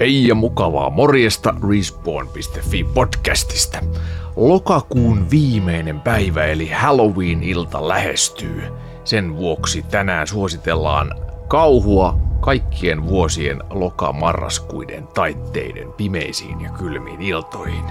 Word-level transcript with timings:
Hei 0.00 0.28
ja 0.28 0.34
mukavaa 0.34 0.90
morjesta 0.90 1.54
Respawn.fi 1.68 2.84
podcastista. 2.84 3.78
Lokakuun 4.36 5.30
viimeinen 5.30 6.00
päivä 6.00 6.44
eli 6.44 6.68
Halloween-ilta 6.68 7.88
lähestyy. 7.88 8.62
Sen 9.04 9.36
vuoksi 9.36 9.82
tänään 9.82 10.26
suositellaan 10.26 11.14
kauhua 11.48 12.18
kaikkien 12.40 13.06
vuosien 13.06 13.62
lokamarraskuiden 13.70 15.06
taitteiden 15.06 15.92
pimeisiin 15.92 16.60
ja 16.60 16.70
kylmiin 16.70 17.22
iltoihin. 17.22 17.84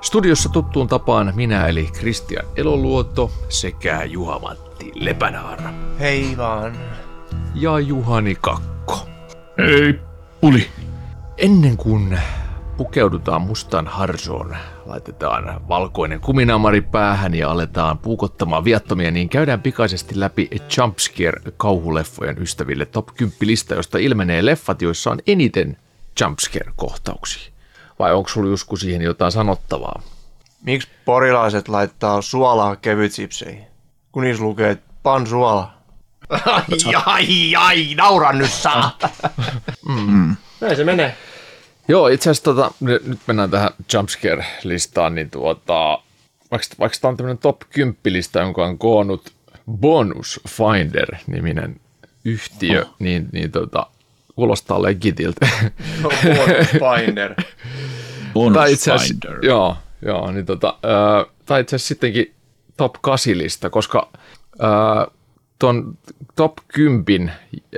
Studiossa 0.00 0.48
tuttuun 0.48 0.88
tapaan 0.88 1.32
minä 1.36 1.66
eli 1.66 1.88
Kristian 1.92 2.46
Eloluoto 2.56 3.30
sekä 3.48 4.04
Juha-Matti 4.04 4.92
Lepänaara. 4.94 5.70
Hei 6.00 6.36
vaan. 6.36 6.76
Ja 7.54 7.80
Juhani 7.80 8.36
Kakko. 8.40 9.06
Ei, 9.58 10.00
puli. 10.40 10.66
Ennen 11.38 11.76
kuin 11.76 12.18
pukeudutaan 12.76 13.42
mustaan 13.42 13.86
harsoon, 13.86 14.56
laitetaan 14.86 15.68
valkoinen 15.68 16.20
kuminamari 16.20 16.80
päähän 16.80 17.34
ja 17.34 17.50
aletaan 17.50 17.98
puukottamaan 17.98 18.64
viattomia, 18.64 19.10
niin 19.10 19.28
käydään 19.28 19.62
pikaisesti 19.62 20.20
läpi 20.20 20.48
Jumpscare 20.78 21.52
kauhuleffojen 21.56 22.42
ystäville 22.42 22.86
top 22.86 23.06
10 23.16 23.36
lista, 23.40 23.74
josta 23.74 23.98
ilmenee 23.98 24.46
leffat, 24.46 24.82
joissa 24.82 25.10
on 25.10 25.18
eniten 25.26 25.76
Jumpscare-kohtauksia. 26.20 27.52
Vai 27.98 28.14
onko 28.14 28.28
sulla 28.28 28.50
Jusku 28.50 28.76
siihen 28.76 29.02
jotain 29.02 29.32
sanottavaa? 29.32 30.02
Miksi 30.62 30.88
porilaiset 31.04 31.68
laittaa 31.68 32.22
suolaa 32.22 32.76
kevytsipseihin? 32.76 33.64
Kun 34.12 34.22
niissä 34.22 34.44
lukee, 34.44 34.70
että 34.70 34.94
pan 35.02 35.26
suola. 35.26 35.70
Ai, 36.56 36.94
ai, 37.06 37.54
ai, 37.56 37.94
nauran 37.94 38.38
nyt 38.38 38.52
saa. 38.52 38.98
mm. 39.88 40.36
Näin 40.64 40.76
se 40.76 40.84
menee. 40.84 41.16
Joo, 41.88 42.08
itse 42.08 42.30
asiassa 42.30 42.44
tota, 42.44 42.72
nyt 42.80 43.18
mennään 43.26 43.50
tähän 43.50 43.70
Jumpscare-listaan, 43.94 45.14
niin 45.14 45.30
tuota, 45.30 45.98
vaikka, 46.50 46.68
vaikka 46.78 46.98
tämä 47.00 47.10
on 47.10 47.16
tämmöinen 47.16 47.38
top 47.38 47.60
10 47.70 47.96
lista, 48.04 48.40
jonka 48.40 48.64
on 48.64 48.78
koonnut 48.78 49.32
Bonus 49.70 50.40
Finder-niminen 50.48 51.80
yhtiö, 52.24 52.82
oh. 52.82 52.94
niin, 52.98 53.28
niin 53.32 53.50
tota, 53.50 53.86
kuulostaa 54.34 54.82
legitiltä. 54.82 55.48
No, 56.02 56.08
Bonus 56.22 56.68
Finder. 56.68 57.34
Bonus 58.34 58.54
tai 58.54 58.72
itse 58.72 58.92
asiassa, 58.92 59.14
Finder. 59.14 59.44
Joo, 59.44 59.76
joo 60.02 60.32
niin 60.32 60.46
tota, 60.46 60.78
äh, 60.84 61.34
tai 61.46 61.60
itse 61.60 61.76
asiassa 61.76 61.88
sittenkin 61.88 62.34
top 62.76 62.94
8 63.00 63.38
lista, 63.38 63.70
koska 63.70 64.08
äh, 64.62 65.14
ton 65.58 65.98
top 66.36 66.52
10, 66.68 67.32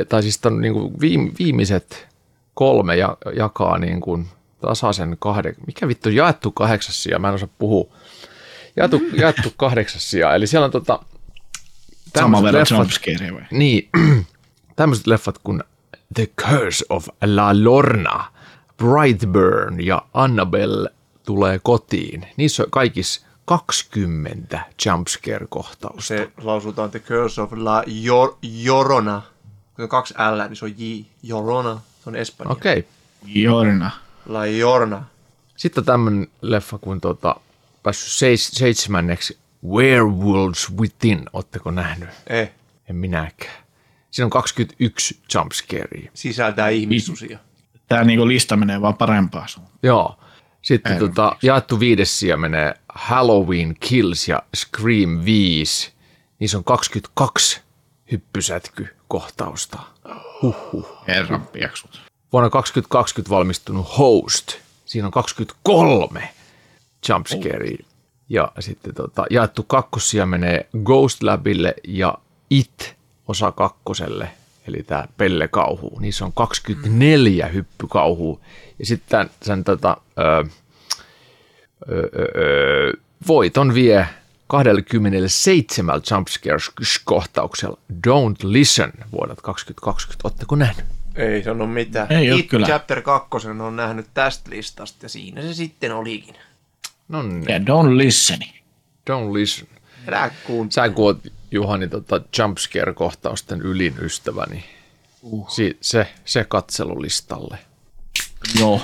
tai 0.09 0.23
siis 0.23 0.39
ton 0.39 0.61
niin 0.61 1.01
viime, 1.01 1.31
viimeiset 1.39 2.16
kolme 2.57 2.97
ja, 2.97 3.17
jakaa 3.37 3.79
niin 3.79 4.01
kuin 4.01 4.29
tasaisen 4.61 5.17
kahden, 5.19 5.55
mikä 5.67 5.89
vittu 5.89 6.11
jaettu 6.11 6.51
kahdeksas 6.51 7.03
sija, 7.03 7.19
mä 7.19 7.29
en 7.29 7.35
osaa 7.35 7.49
puhua. 7.59 7.93
Jaettu, 8.77 9.01
jaettu 9.21 9.53
kahdeksas 9.57 10.11
sija, 10.11 10.35
eli 10.35 10.47
siellä 10.47 10.65
on 10.65 10.71
tota, 10.71 10.99
Sama 12.19 12.43
verran 12.43 12.61
leffat, 12.61 12.89
vai? 13.35 13.43
niin, 13.51 13.89
tämmöiset 14.77 15.07
leffat 15.07 15.39
kuin 15.39 15.63
The 16.15 16.27
Curse 16.27 16.85
of 16.89 17.09
La 17.25 17.65
Lorna, 17.65 18.25
Brightburn 18.77 19.87
ja 19.87 20.03
Annabelle 20.15 20.91
tulee 21.25 21.61
kotiin. 21.63 22.27
Niissä 22.37 22.63
on 22.63 22.71
kaikissa 22.71 23.27
20 23.45 24.61
jumpscare-kohtausta. 24.87 26.03
Se 26.03 26.31
lausutaan 26.43 26.91
The 26.91 26.99
Curse 26.99 27.43
of 27.43 27.53
La 27.53 27.83
Jor- 27.83 28.37
Jorona. 28.43 29.23
Kun 29.77 29.83
on 29.83 29.89
kaksi 29.89 30.15
L, 30.15 30.49
niin 30.49 30.57
se 30.57 30.65
on 30.65 30.75
J. 30.79 31.01
Jorona. 31.23 31.81
Se 32.07 32.11
on 32.11 32.17
Espanja. 32.17 32.53
Okei. 32.53 32.79
Okay. 32.79 32.91
Jorna. 33.43 33.91
La 34.27 34.47
Jorna. 34.47 35.05
Sitten 35.57 35.81
on 35.83 35.85
tämmöinen 35.85 36.29
leffa 36.43 36.79
kuin 36.79 37.01
tota, 37.01 37.37
päässyt 37.83 38.13
seis, 38.13 38.49
seitsemänneksi 38.49 39.39
Werewolves 39.69 40.77
Within. 40.79 41.25
Oletteko 41.33 41.71
nähnyt? 41.71 42.09
Eh, 42.27 42.51
En 42.89 42.97
minäkään. 42.97 43.65
Siinä 44.11 44.27
on 44.27 44.31
21 44.31 45.21
jumpscarea. 45.35 46.11
sisältää 46.15 46.69
ihmissusia. 46.69 47.39
Tää 47.89 48.05
niinku 48.05 48.29
lista 48.29 48.57
menee 48.57 48.81
vaan 48.81 48.97
parempaa 48.97 49.47
suuntaan. 49.47 49.79
Joo. 49.83 50.19
Sitten 50.63 50.93
Ei, 50.93 50.99
tota, 50.99 51.37
jaettu 51.43 51.81
viides 51.81 52.19
sija 52.19 52.37
menee 52.37 52.75
Halloween 52.95 53.77
Kills 53.81 54.29
ja 54.29 54.43
Scream 54.57 55.25
5. 55.25 55.93
Niissä 56.39 56.59
on 56.59 56.65
22 56.65 57.61
hyppysätky-kohtausta. 59.07 59.79
Huhhuh. 60.43 60.99
Herran 61.09 61.47
pieksut. 61.47 62.01
Vuonna 62.33 62.51
2020 62.51 63.31
valmistunut 63.31 63.99
Host. 63.99 64.57
Siinä 64.85 65.07
on 65.07 65.13
23 65.13 66.29
jumpscarea. 67.09 67.77
Ja 68.29 68.53
sitten 68.61 68.95
tota, 68.95 69.25
jaettu 69.31 69.63
kakkosia 69.63 70.27
menee 70.27 70.69
Ghost 70.85 71.23
Labille 71.23 71.75
ja 71.89 72.19
It 72.51 72.97
osa 73.29 73.53
kakkoselle, 73.53 74.31
eli 74.69 74.83
tämä 74.83 75.09
Pelle-kauhu. 75.17 75.99
Niissä 76.01 76.25
on 76.25 76.33
24 76.33 77.47
hyppykauhua. 77.47 78.41
Ja 78.79 78.87
sitten 78.87 79.09
tämän, 79.11 79.31
sen 79.43 79.65
tota, 79.65 79.97
ö, 80.19 80.23
ö, 81.89 81.95
ö, 81.95 82.29
ö, 82.37 82.93
voiton 83.29 83.75
vie 83.75 84.09
27 84.47 86.01
jumpscare-kohtauksella 86.11 87.79
Don't 88.07 88.37
Listen 88.43 88.93
vuodelta 89.13 89.43
2020. 89.43 90.29
Oletteko 90.29 90.57
nähnyt? 90.57 90.85
Ei 91.17 91.43
sano 91.43 91.67
mitään. 91.67 92.13
Ei 92.13 92.39
It 92.39 92.49
kyllä. 92.49 92.67
Chapter 92.67 93.03
2 93.03 93.29
on 93.49 93.77
nähnyt 93.77 94.07
tästä 94.15 94.51
listasta 94.51 95.05
ja 95.05 95.09
siinä 95.09 95.43
se 95.43 95.55
sitten 95.55 95.93
olikin. 95.95 96.35
No 97.09 97.23
niin, 97.23 97.45
Ja 97.49 97.59
don't 97.59 97.97
listen. 97.97 98.39
Don't 99.11 99.33
Listen. 99.33 99.69
Älä 100.09 100.31
kuuntele. 100.47 100.87
Sä 100.87 100.95
kun 100.95 101.05
oot 101.05 101.19
Juhani 101.51 101.89
tota 101.89 102.21
jumpscare-kohtausten 102.39 103.61
ylin 103.63 103.95
ystäväni, 104.01 104.65
uh. 105.23 105.49
si- 105.49 105.77
se, 105.81 106.13
se 106.25 106.45
katselulistalle. 106.45 107.59
Joo, 108.61 108.81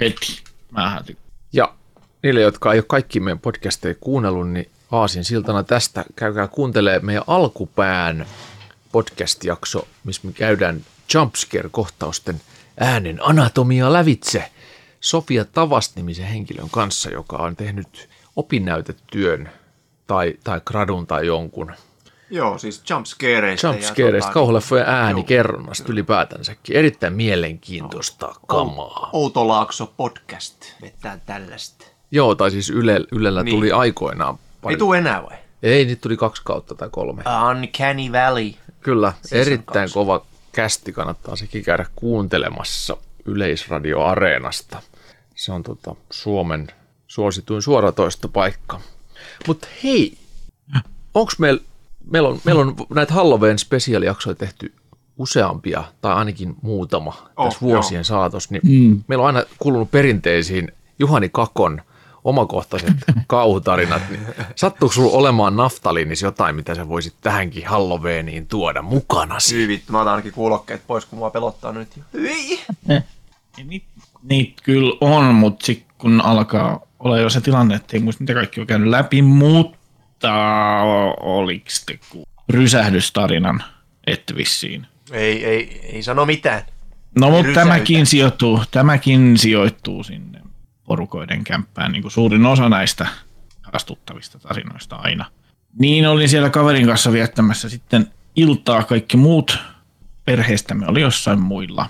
heti. 0.00 0.42
Mähän 0.70 1.04
tykkään. 1.04 1.32
Ja 1.52 1.74
niille, 2.22 2.40
jotka 2.40 2.72
ei 2.72 2.78
ole 2.78 2.84
kaikki 2.88 3.20
meidän 3.20 3.38
podcasteja 3.38 3.94
kuunnellut, 4.00 4.50
niin 4.50 4.70
aasin 4.92 5.24
siltana 5.24 5.62
tästä 5.62 6.04
käykää 6.16 6.48
kuuntelee 6.48 6.98
meidän 6.98 7.24
alkupään 7.26 8.26
podcast-jakso, 8.92 9.88
missä 10.04 10.22
me 10.26 10.32
käydään 10.32 10.80
jumpscare-kohtausten 11.14 12.40
äänen 12.80 13.18
anatomia 13.22 13.92
lävitse 13.92 14.50
Sofia 15.00 15.44
Tavast-nimisen 15.44 16.26
henkilön 16.26 16.70
kanssa, 16.70 17.10
joka 17.10 17.36
on 17.36 17.56
tehnyt 17.56 18.08
opinnäytetyön 18.36 19.50
tai, 20.06 20.34
tai 20.44 20.60
gradun 20.64 21.06
tai 21.06 21.26
jonkun 21.26 21.72
Joo, 22.30 22.58
siis 22.58 22.82
jumpscareista. 22.90 23.66
ja 23.66 23.72
jumpscareista, 23.72 24.30
tota- 24.30 24.34
kauhuleffojen 24.34 24.86
Joo. 24.86 24.94
äänikerronnasta 24.94 25.92
ylipäätänsäkin. 25.92 26.76
Erittäin 26.76 27.12
mielenkiintoista 27.12 28.34
kamaa. 28.46 29.10
Outolaakso 29.12 29.92
podcast 29.96 30.64
vetää 30.82 31.18
tällaista. 31.26 31.84
Joo, 32.10 32.34
tai 32.34 32.50
siis 32.50 32.70
Yle, 32.70 33.00
Ylellä 33.12 33.42
Niin. 33.42 33.56
tuli 33.56 33.72
aikoinaan 33.72 34.38
pari. 34.62 34.74
Ei 34.74 34.78
tuu 34.78 34.92
enää 34.92 35.22
vai? 35.22 35.36
Ei, 35.62 35.84
niitä 35.84 36.00
tuli 36.02 36.16
kaksi 36.16 36.42
kautta 36.44 36.74
tai 36.74 36.88
kolme. 36.92 37.22
Uncanny 37.50 38.12
Valley. 38.12 38.52
Kyllä, 38.80 39.12
Season 39.22 39.38
erittäin 39.52 39.84
kaksi. 39.84 39.94
kova 39.94 40.24
kästi 40.52 40.92
kannattaa 40.92 41.36
sekin 41.36 41.64
käydä 41.64 41.86
kuuntelemassa 41.96 42.96
Yleisradio 43.24 44.02
Areenasta. 44.04 44.82
Se 45.34 45.52
on 45.52 45.62
tota, 45.62 45.94
Suomen 46.10 46.66
suosituin 47.06 47.62
suoratoistopaikka. 47.62 48.80
Mutta 49.46 49.68
hei, 49.84 50.18
onko 51.14 51.32
meillä, 51.38 51.60
meillä 52.10 52.28
on, 52.28 52.40
meillä 52.44 52.60
on 52.60 52.76
näitä 52.94 53.14
Halloween 53.14 53.58
spesiaalijaksoja 53.58 54.34
tehty 54.34 54.74
useampia, 55.18 55.84
tai 56.00 56.12
ainakin 56.14 56.54
muutama 56.62 57.28
Oh, 57.36 57.44
tässä 57.46 57.60
vuosien 57.60 58.04
saatossa, 58.04 58.48
niin 58.52 58.90
Mm. 58.92 59.04
meillä 59.08 59.22
on 59.22 59.36
aina 59.36 59.48
kulunut 59.58 59.90
perinteisiin 59.90 60.72
Juhani 60.98 61.28
Kakon 61.28 61.82
omakohtaiset 62.24 62.92
kauhutarinat. 63.26 64.02
Niin 64.10 64.20
sattuuko 64.56 64.94
sulla 64.94 65.16
olemaan 65.18 65.56
naftaliinis 65.56 66.22
jotain, 66.22 66.56
mitä 66.56 66.74
sä 66.74 66.88
voisit 66.88 67.14
tähänkin 67.20 67.66
Halloweeniin 67.66 68.46
tuoda 68.46 68.82
mukanasi? 68.82 69.48
Syy 69.48 69.68
vittu, 69.68 69.92
mä 69.92 70.00
otan 70.00 70.12
ainakin 70.12 70.32
kuulokkeet 70.32 70.82
pois, 70.86 71.06
kun 71.06 71.18
mua 71.18 71.30
pelottaa 71.30 71.72
nyt. 71.72 71.88
Hyi! 72.12 72.60
Niitä 73.64 73.86
niit 74.22 74.60
kyllä 74.62 74.96
on, 75.00 75.24
mutta 75.34 75.66
sitten 75.66 75.94
kun 75.98 76.20
alkaa 76.20 76.80
olla 76.98 77.18
jo 77.18 77.30
se 77.30 77.40
tilanne, 77.40 77.74
että 77.74 77.96
ei 77.96 78.00
muista 78.00 78.22
mitä 78.22 78.34
kaikki 78.34 78.60
on 78.60 78.66
käynyt 78.66 78.88
läpi, 78.88 79.22
mutta 79.22 80.32
oliko 81.20 81.64
te 81.86 81.98
ku- 82.10 82.24
rysähdystarinan 82.48 83.64
ette 84.06 84.34
vissiin? 84.36 84.86
Ei, 85.12 85.44
ei, 85.44 85.80
ei 85.92 86.02
sano 86.02 86.26
mitään. 86.26 86.62
No 87.18 87.30
mutta 87.30 87.52
tämäkin 87.54 88.06
sijoittuu, 88.06 88.62
tämäkin 88.70 89.38
sijoittuu 89.38 90.04
sinne 90.04 90.41
porukoiden 90.92 91.44
kämppään, 91.44 91.92
niin 91.92 92.02
kuin 92.02 92.12
suurin 92.12 92.46
osa 92.46 92.68
näistä 92.68 93.06
astuttavista 93.72 94.38
tarinoista 94.38 94.96
aina. 94.96 95.24
Niin 95.78 96.08
olin 96.08 96.28
siellä 96.28 96.50
kaverin 96.50 96.86
kanssa 96.86 97.12
viettämässä 97.12 97.68
sitten 97.68 98.06
iltaa, 98.36 98.82
kaikki 98.82 99.16
muut 99.16 99.58
perheestämme 100.24 100.86
oli 100.86 101.00
jossain 101.00 101.40
muilla 101.40 101.86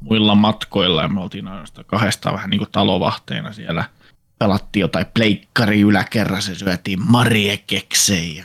muilla 0.00 0.34
matkoilla 0.34 1.02
ja 1.02 1.08
me 1.08 1.20
oltiin 1.20 1.48
ainoastaan 1.48 1.84
kahdestaan 1.84 2.34
vähän 2.34 2.50
niin 2.50 2.58
kuin 2.58 2.70
talovahteina 2.72 3.52
siellä. 3.52 3.84
Pelattiin 4.38 4.80
jotain 4.80 5.06
pleikkari 5.14 5.80
yläkerrassa, 5.80 6.54
syötiin 6.54 6.98
mariekeksejä 7.06 8.44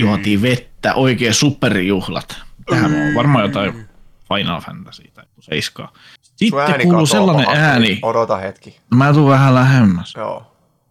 juotiin 0.00 0.42
vettä, 0.42 0.94
oikein 0.94 1.34
superjuhlat. 1.34 2.42
Tähän 2.66 2.92
on 2.94 3.14
varmaan 3.14 3.44
jotain 3.44 3.88
Final 4.28 4.60
Fantasy 4.60 5.10
tai 5.14 5.24
7. 5.40 5.88
Sitten 6.36 6.60
ääni 6.60 6.84
kuuluu 6.84 7.06
sellainen 7.06 7.44
pahasti. 7.46 7.64
ääni. 7.64 7.98
Odota 8.02 8.36
hetki. 8.36 8.76
Mä 8.94 9.12
tuun 9.12 9.30
vähän 9.30 9.54
lähemmäs. 9.54 10.14
Joo. 10.16 10.42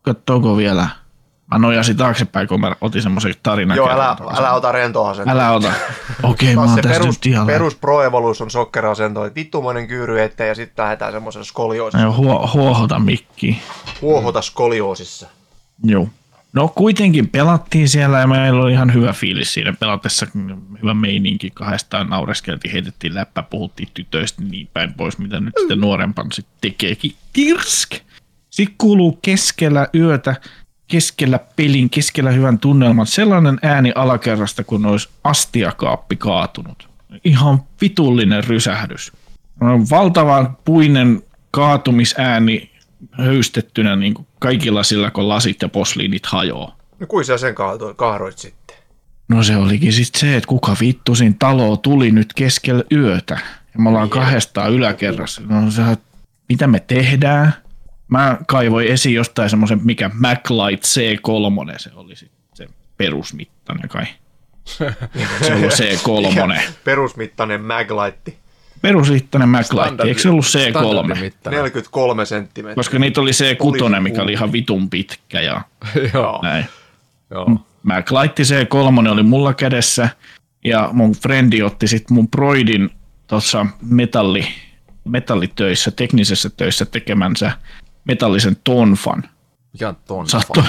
Katsooko 0.02 0.58
vielä? 0.58 0.88
Mä 1.52 1.60
nojasin 1.60 1.98
taaksepäin, 1.98 2.48
kun 2.48 2.60
mä 2.62 2.76
otin 2.82 3.02
semmoisen 3.02 3.34
tarinan. 3.44 3.78
Joo, 3.78 3.90
älä, 3.90 4.18
älä 4.38 4.54
ota 4.54 4.72
rentoa 4.72 5.10
asentoa. 5.10 5.34
älä 5.34 5.52
ota. 5.52 5.72
Okei, 6.24 6.56
mä 6.56 6.62
Taas 6.62 6.70
oon 6.70 6.82
tässä 6.82 7.00
perus, 7.00 7.16
nyt 7.16 7.26
ihan... 7.26 7.48
perus 7.48 7.76
Pro 7.76 8.04
Evolution 8.04 8.52
sokkeraasento, 8.52 9.26
että 9.26 9.36
vittumainen 9.36 9.88
kyyry 9.88 10.22
eteen 10.22 10.48
ja 10.48 10.56
sitten 10.56 10.84
lähdetään 10.84 11.12
semmoisen 11.12 11.46
skolioosissa. 11.46 12.04
Joo, 12.04 12.14
huo, 12.14 12.50
huohota 12.54 13.00
mikkiin. 13.00 13.58
Huohota 14.02 14.42
skolioosissa. 14.42 15.28
Joo. 15.84 16.08
No 16.54 16.68
kuitenkin 16.68 17.30
pelattiin 17.30 17.90
siellä 17.90 18.20
ja 18.20 18.28
meillä 18.28 18.64
oli 18.64 18.72
ihan 18.74 18.94
hyvä 18.94 19.14
fiilis 19.14 19.54
siinä 19.54 19.74
pelatessa, 19.80 20.28
hyvä 20.82 20.94
meininki, 20.94 21.52
kahdestaan 21.54 22.10
naureskeltiin, 22.10 22.72
heitettiin 22.72 23.16
läppä, 23.16 23.44
puhuttiin 23.44 23.90
tytöistä 23.94 24.42
niin 24.42 24.70
päin 24.74 24.94
pois, 24.94 25.18
mitä 25.18 25.40
nyt 25.40 25.54
sitten 25.60 25.82
nuorempan 25.82 26.32
sitten 26.32 26.56
tekeekin. 26.62 27.16
Tirsk! 27.34 27.92
Sitten 28.50 28.76
kuuluu 28.78 29.20
keskellä 29.22 29.88
yötä, 29.96 30.36
keskellä 30.88 31.40
pelin, 31.56 31.90
keskellä 31.90 32.32
hyvän 32.32 32.60
tunnelman 32.60 33.08
sellainen 33.08 33.60
ääni 33.62 33.92
alakerrasta, 33.96 34.64
kun 34.64 34.86
olisi 34.86 35.10
astiakaappi 35.24 36.16
kaatunut. 36.16 36.90
Ihan 37.24 37.64
vitullinen 37.82 38.44
rysähdys. 38.44 39.12
Valtavan 39.90 40.58
puinen 40.66 41.24
kaatumisääni 41.52 42.73
höystettynä 43.12 43.96
niin 43.96 44.14
kuin 44.14 44.28
kaikilla 44.40 44.84
sillä, 44.84 45.12
kun 45.12 45.30
lasit 45.30 45.62
ja 45.62 45.70
posliinit 45.70 46.26
hajoaa. 46.26 46.78
No 47.00 47.08
kuin 47.08 47.26
sä 47.26 47.38
sen 47.38 47.56
kahroit 47.96 48.38
sitten? 48.38 48.78
No 49.28 49.44
se 49.44 49.58
olikin 49.58 49.94
sitten 49.94 50.20
se, 50.20 50.38
että 50.38 50.48
kuka 50.48 50.76
vittu 50.80 51.16
siinä 51.16 51.36
taloon 51.40 51.80
tuli 51.80 52.12
nyt 52.12 52.34
keskellä 52.34 52.84
yötä. 52.92 53.40
Ja 53.74 53.80
me 53.80 53.90
ollaan 53.90 54.10
kahdestaan 54.10 54.72
yläkerrassa. 54.72 55.42
No 55.50 55.72
se, 55.72 55.82
mitä 56.50 56.68
me 56.68 56.80
tehdään? 56.80 57.54
Mä 58.08 58.38
kaivoin 58.48 58.88
esiin 58.88 59.16
jostain 59.16 59.50
semmoisen, 59.50 59.80
mikä 59.84 60.12
MacLight 60.14 60.86
C3, 60.86 61.80
se 61.80 61.90
oli 61.94 62.16
sitten 62.16 62.40
se 62.54 62.68
perusmittainen 62.98 63.90
kai. 63.90 64.06
Se 65.46 65.54
oli 65.54 65.68
C3. 65.68 66.62
Perusmittainen 66.84 67.62
maglaitti. 67.62 68.38
Perusmittainen 68.84 69.50
MacLight, 69.50 70.00
eikö 70.00 70.22
se 70.22 70.30
ollut 70.30 70.46
C3? 70.46 70.70
Standardimittainen. 70.70 71.58
43 71.58 72.26
senttimetriä. 72.26 72.76
Koska 72.76 73.00
niitä 73.00 73.22
oli 73.22 73.32
C6, 73.32 74.00
mikä 74.00 74.22
oli 74.24 74.32
ihan 74.32 74.52
vitun 74.52 74.90
pitkä 74.90 75.42
ja 75.42 75.62
Joo, 76.14 76.40
näin. 76.42 76.66
joo. 77.32 77.60
MacLight 77.84 78.40
C3 78.40 79.10
oli 79.10 79.24
mulla 79.24 79.54
kädessä 79.54 80.10
ja 80.66 80.90
mun 80.94 81.12
frendi 81.12 81.62
otti 81.64 81.88
sitten 81.88 82.16
mun 82.16 82.28
Broidin 82.30 82.90
tuossa 83.28 83.66
metalli, 83.82 84.48
metallitöissä, 85.06 85.92
teknisessä 85.92 86.50
töissä 86.50 86.86
tekemänsä 86.86 87.52
metallisen 88.06 88.58
tonfan. 88.64 89.24
Mikä 89.74 89.90
on 89.90 89.96
ton? 90.08 90.30
Sattu, 90.30 90.64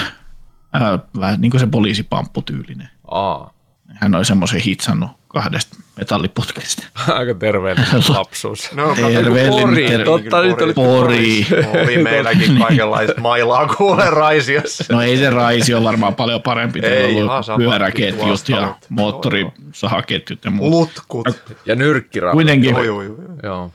ää, 0.73 0.99
vähän 1.21 1.41
niin 1.41 1.51
kuin 1.51 1.61
se 1.61 1.67
poliisipampputyylinen. 1.67 2.89
Aa, 3.11 3.55
Hän 3.95 4.15
oli 4.15 4.25
semmoisen 4.25 4.61
hitsannut 4.61 5.11
kahdesta 5.29 5.77
metalliputkesta. 5.97 6.87
aika 7.19 7.35
terveellinen 7.35 8.03
lapsuus. 8.17 8.73
No, 8.73 8.95
Terveellinen, 8.95 9.69
Pori, 9.69 9.87
terve- 9.89 10.05
totta, 10.05 10.43
nyt 10.43 10.63
oli 10.63 10.73
Pori. 10.73 11.47
Oli 11.85 12.03
meilläkin 12.03 12.59
kaikenlaista 12.59 13.21
mailaa 13.21 13.67
kuule 13.69 14.11
Raisiossa. 14.11 14.85
No 14.93 15.03
ei 15.03 15.17
se 15.17 15.31
raisi 15.31 15.75
ole 15.75 15.85
varmaan 15.85 16.15
paljon 16.15 16.43
parempi. 16.43 16.81
Ei, 16.81 17.23
ollut 17.23 17.33
pyöräketjut 17.57 18.49
ja 18.49 18.75
moottorisahaketjut 18.89 20.45
ja 20.45 20.51
muuta. 20.51 20.77
Lutkut. 20.77 21.29
Ja 21.67 21.75
nyrkkiraudat. 21.77 22.33
Kuitenkin, 22.35 22.71
Joo, 22.71 22.83
joo, 22.83 23.03
joo. 23.43 23.71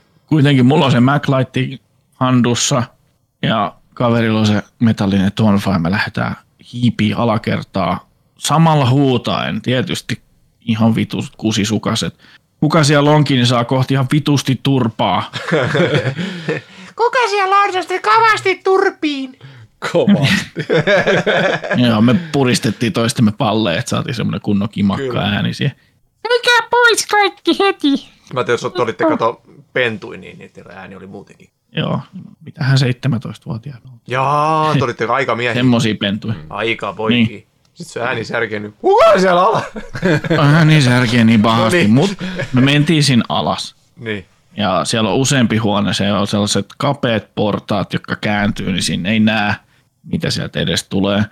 Mulla 0.62 0.84
on 0.84 0.92
se 0.92 1.00
MacLight 1.00 1.80
handussa 2.14 2.82
ja 3.42 3.74
kaverilla 3.94 4.38
on 4.40 4.46
se 4.46 4.62
metallinen 4.78 5.32
tonfa 5.32 5.70
ja 5.72 5.78
me 5.78 5.90
lähdetään 5.90 6.36
hiipiin 6.72 7.16
alakertaa 7.16 8.08
samalla 8.38 8.90
huutaen, 8.90 9.62
tietysti 9.62 10.20
ihan 10.60 10.94
vitus 10.94 11.32
kusisukaset. 11.36 12.18
Kuka 12.60 12.84
siellä 12.84 13.10
onkin, 13.10 13.36
niin 13.36 13.46
saa 13.46 13.64
kohti 13.64 13.94
ihan 13.94 14.06
vitusti 14.12 14.60
turpaa. 14.62 15.30
Kuka 16.96 17.18
siellä 17.30 17.56
on 17.56 17.84
se 17.88 17.98
kavasti 17.98 18.60
turpiin? 18.64 19.38
Kovasti. 19.92 20.66
ja 21.88 22.00
me 22.00 22.14
puristettiin 22.32 22.92
toistemme 22.92 23.32
palleen, 23.38 23.78
että 23.78 23.88
saatiin 23.88 24.14
semmoinen 24.14 24.40
kunnon 24.40 24.68
kimakka 24.68 25.06
Kyllä. 25.06 25.22
ääni 25.22 25.54
siihen. 25.54 25.76
Mikä 26.28 26.68
pois 26.70 27.06
kaikki 27.06 27.58
heti? 27.58 28.08
Mä 28.34 28.44
tiedän, 28.44 28.58
jos 28.62 28.64
olitte 28.64 29.04
kato 29.04 29.42
pentui, 29.72 30.18
niin 30.18 30.38
niiden 30.38 30.64
ääni 30.70 30.96
oli 30.96 31.06
muutenkin. 31.06 31.50
Joo, 31.76 32.00
mitähän 32.44 32.78
17-vuotiaana 32.78 33.80
oltiin. 33.84 34.00
Jaa, 34.06 34.74
te 34.78 34.84
olitte 34.84 35.04
aika 35.04 35.36
miehiä. 35.36 35.54
Semmosia 35.54 35.94
pentuja. 36.00 36.34
Aika 36.50 36.92
poikia. 36.92 37.26
Niin. 37.26 37.46
Sitten 37.84 38.02
se 38.02 38.08
ääni 38.08 38.24
särkenyt. 38.24 38.74
Kuka 38.80 39.18
siellä 39.20 39.42
ala? 39.42 39.62
Vähän 40.36 40.68
niin 40.68 40.82
särkeä 40.82 41.24
niin 41.24 41.42
pahasti, 41.42 41.76
No 41.76 41.82
niin. 41.82 41.90
mutta 41.90 42.24
me 42.52 42.60
mentiin 42.60 43.04
siinä 43.04 43.22
alas. 43.28 43.74
niin. 43.96 44.24
Ja 44.56 44.84
siellä 44.84 45.10
on 45.10 45.16
useampi 45.16 45.56
huone, 45.56 45.94
se 45.94 46.12
on 46.12 46.26
sellaiset 46.26 46.66
kapeat 46.78 47.24
portaat, 47.34 47.92
jotka 47.92 48.16
kääntyy, 48.16 48.72
niin 48.72 48.82
sinne 48.82 49.10
ei 49.10 49.20
näe, 49.20 49.54
mitä 50.04 50.30
sieltä 50.30 50.60
edes 50.60 50.84
tulee. 50.84 51.24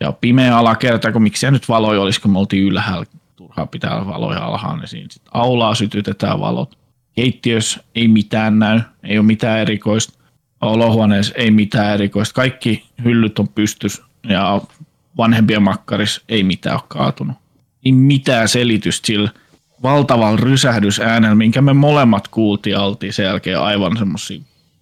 Ja 0.00 0.12
pimeä 0.12 0.58
alakerta, 0.58 1.12
kun 1.12 1.22
miksi 1.22 1.50
nyt 1.50 1.68
valoja 1.68 2.00
olisi, 2.00 2.20
kun 2.20 2.30
me 2.30 2.38
oltiin 2.38 2.64
ylhäällä, 2.64 3.06
turhaa 3.36 3.66
pitää 3.66 3.94
olla 3.96 4.06
valoja 4.06 4.44
alhaalla, 4.44 4.78
niin 4.80 4.88
siinä 4.88 5.08
sit 5.10 5.22
aulaa 5.32 5.74
sytytetään 5.74 6.40
valot. 6.40 6.78
Keittiössä 7.16 7.80
ei 7.94 8.08
mitään 8.08 8.58
näy, 8.58 8.80
ei 9.04 9.18
ole 9.18 9.26
mitään 9.26 9.58
erikoista. 9.58 10.18
Olohuoneessa 10.60 11.34
ei 11.36 11.50
mitään 11.50 11.94
erikoista. 11.94 12.34
Kaikki 12.34 12.84
hyllyt 13.04 13.38
on 13.38 13.48
pystys 13.48 14.02
ja 14.28 14.60
vanhempien 15.18 15.62
makkaris 15.62 16.20
ei 16.28 16.42
mitään 16.44 16.76
ole 16.76 16.82
kaatunut. 16.88 17.36
Ei 17.84 17.92
mitään 17.92 18.48
selitystä 18.48 19.06
sillä 19.06 19.30
valtavalla 19.82 20.36
rysähdysäänellä, 20.36 21.34
minkä 21.34 21.62
me 21.62 21.72
molemmat 21.72 22.28
kuultiin 22.28 22.72
ja 22.72 22.80
oltiin 22.80 23.12
sen 23.12 23.24
jälkeen 23.26 23.60
aivan 23.60 23.96
semmoisia 23.96 24.40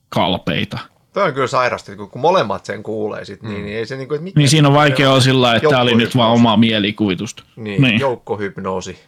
kalpeita. 0.09 0.79
Toi 1.13 1.29
on 1.29 1.35
kyllä 1.35 1.47
sairasta, 1.47 1.93
että 1.93 2.07
kun- 2.07 2.21
molemmat 2.21 2.65
sen 2.65 2.83
kuulee 2.83 3.25
sit, 3.25 3.43
niin, 3.43 3.65
niin 3.65 3.77
ei 3.77 3.87
se 3.87 3.97
niinku, 3.97 4.15
että 4.15 4.31
Niin 4.37 4.49
siinä 4.49 4.69
on 4.69 4.75
vaikea 4.75 5.11
olla 5.11 5.21
sillä 5.21 5.55
että 5.57 5.69
tämä 5.69 5.83
oli 5.83 5.95
nyt 5.95 6.17
vaan 6.17 6.33
omaa 6.33 6.57
mielikuvitusta. 6.57 7.43
Niin, 7.57 7.83
niin. 7.83 8.01
joukkohypnoosi. 8.01 8.99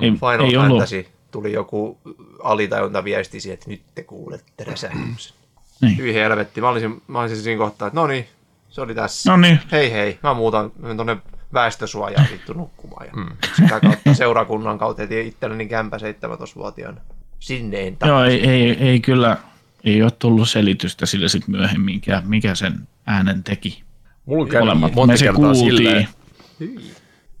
Ei, 0.00 0.10
Final 0.10 0.40
ei 0.40 0.56
ollut. 0.56 0.68
Fantasy. 0.68 1.06
Tuli 1.30 1.52
joku 1.52 1.98
alitajunta 2.42 3.04
viestisi, 3.04 3.50
että 3.52 3.70
nyt 3.70 3.82
te 3.94 4.02
kuulette 4.02 4.64
räsähdyksen. 4.64 5.36
Niin. 5.80 5.98
Hyi 5.98 6.14
helvetti. 6.14 6.60
Mä 6.60 6.68
olisin, 6.68 7.02
mä 7.08 7.20
olisin 7.20 7.36
siinä 7.38 7.58
kohtaa, 7.58 7.88
että 7.88 8.00
no 8.00 8.06
niin, 8.06 8.26
se 8.72 8.80
oli 8.80 8.94
tässä. 8.94 9.30
No 9.30 9.36
niin, 9.36 9.60
Hei 9.72 9.92
hei, 9.92 10.18
mä 10.22 10.34
muutan 10.34 10.72
tonne 10.96 11.16
väestösuojaan 11.52 12.26
vittu 12.32 12.52
nukkumaan. 12.52 13.06
Ja 13.06 13.12
mm. 13.12 13.36
Sitä 13.56 13.80
kautta 13.80 14.14
seurakunnan 14.14 14.78
kautta 14.78 15.02
etin 15.02 15.26
itselleni 15.26 15.66
kämpä 15.66 15.96
17-vuotiaana. 15.96 17.00
Sinne 17.38 17.80
en 17.80 17.96
joo, 18.06 18.24
ei, 18.24 18.48
ei, 18.50 18.70
ei 18.70 19.00
kyllä, 19.00 19.36
ei 19.84 20.02
ole 20.02 20.10
tullut 20.10 20.48
selitystä 20.48 21.06
sille 21.06 21.28
sit 21.28 21.48
myöhemmin, 21.48 21.94
mikä, 21.94 22.22
mikä 22.24 22.54
sen 22.54 22.88
äänen 23.06 23.44
teki. 23.44 23.82
Mulla 24.26 24.58
Molemmat. 24.58 24.94
monta 24.94 25.14
kertaa 25.18 25.54
silleen. 25.54 26.08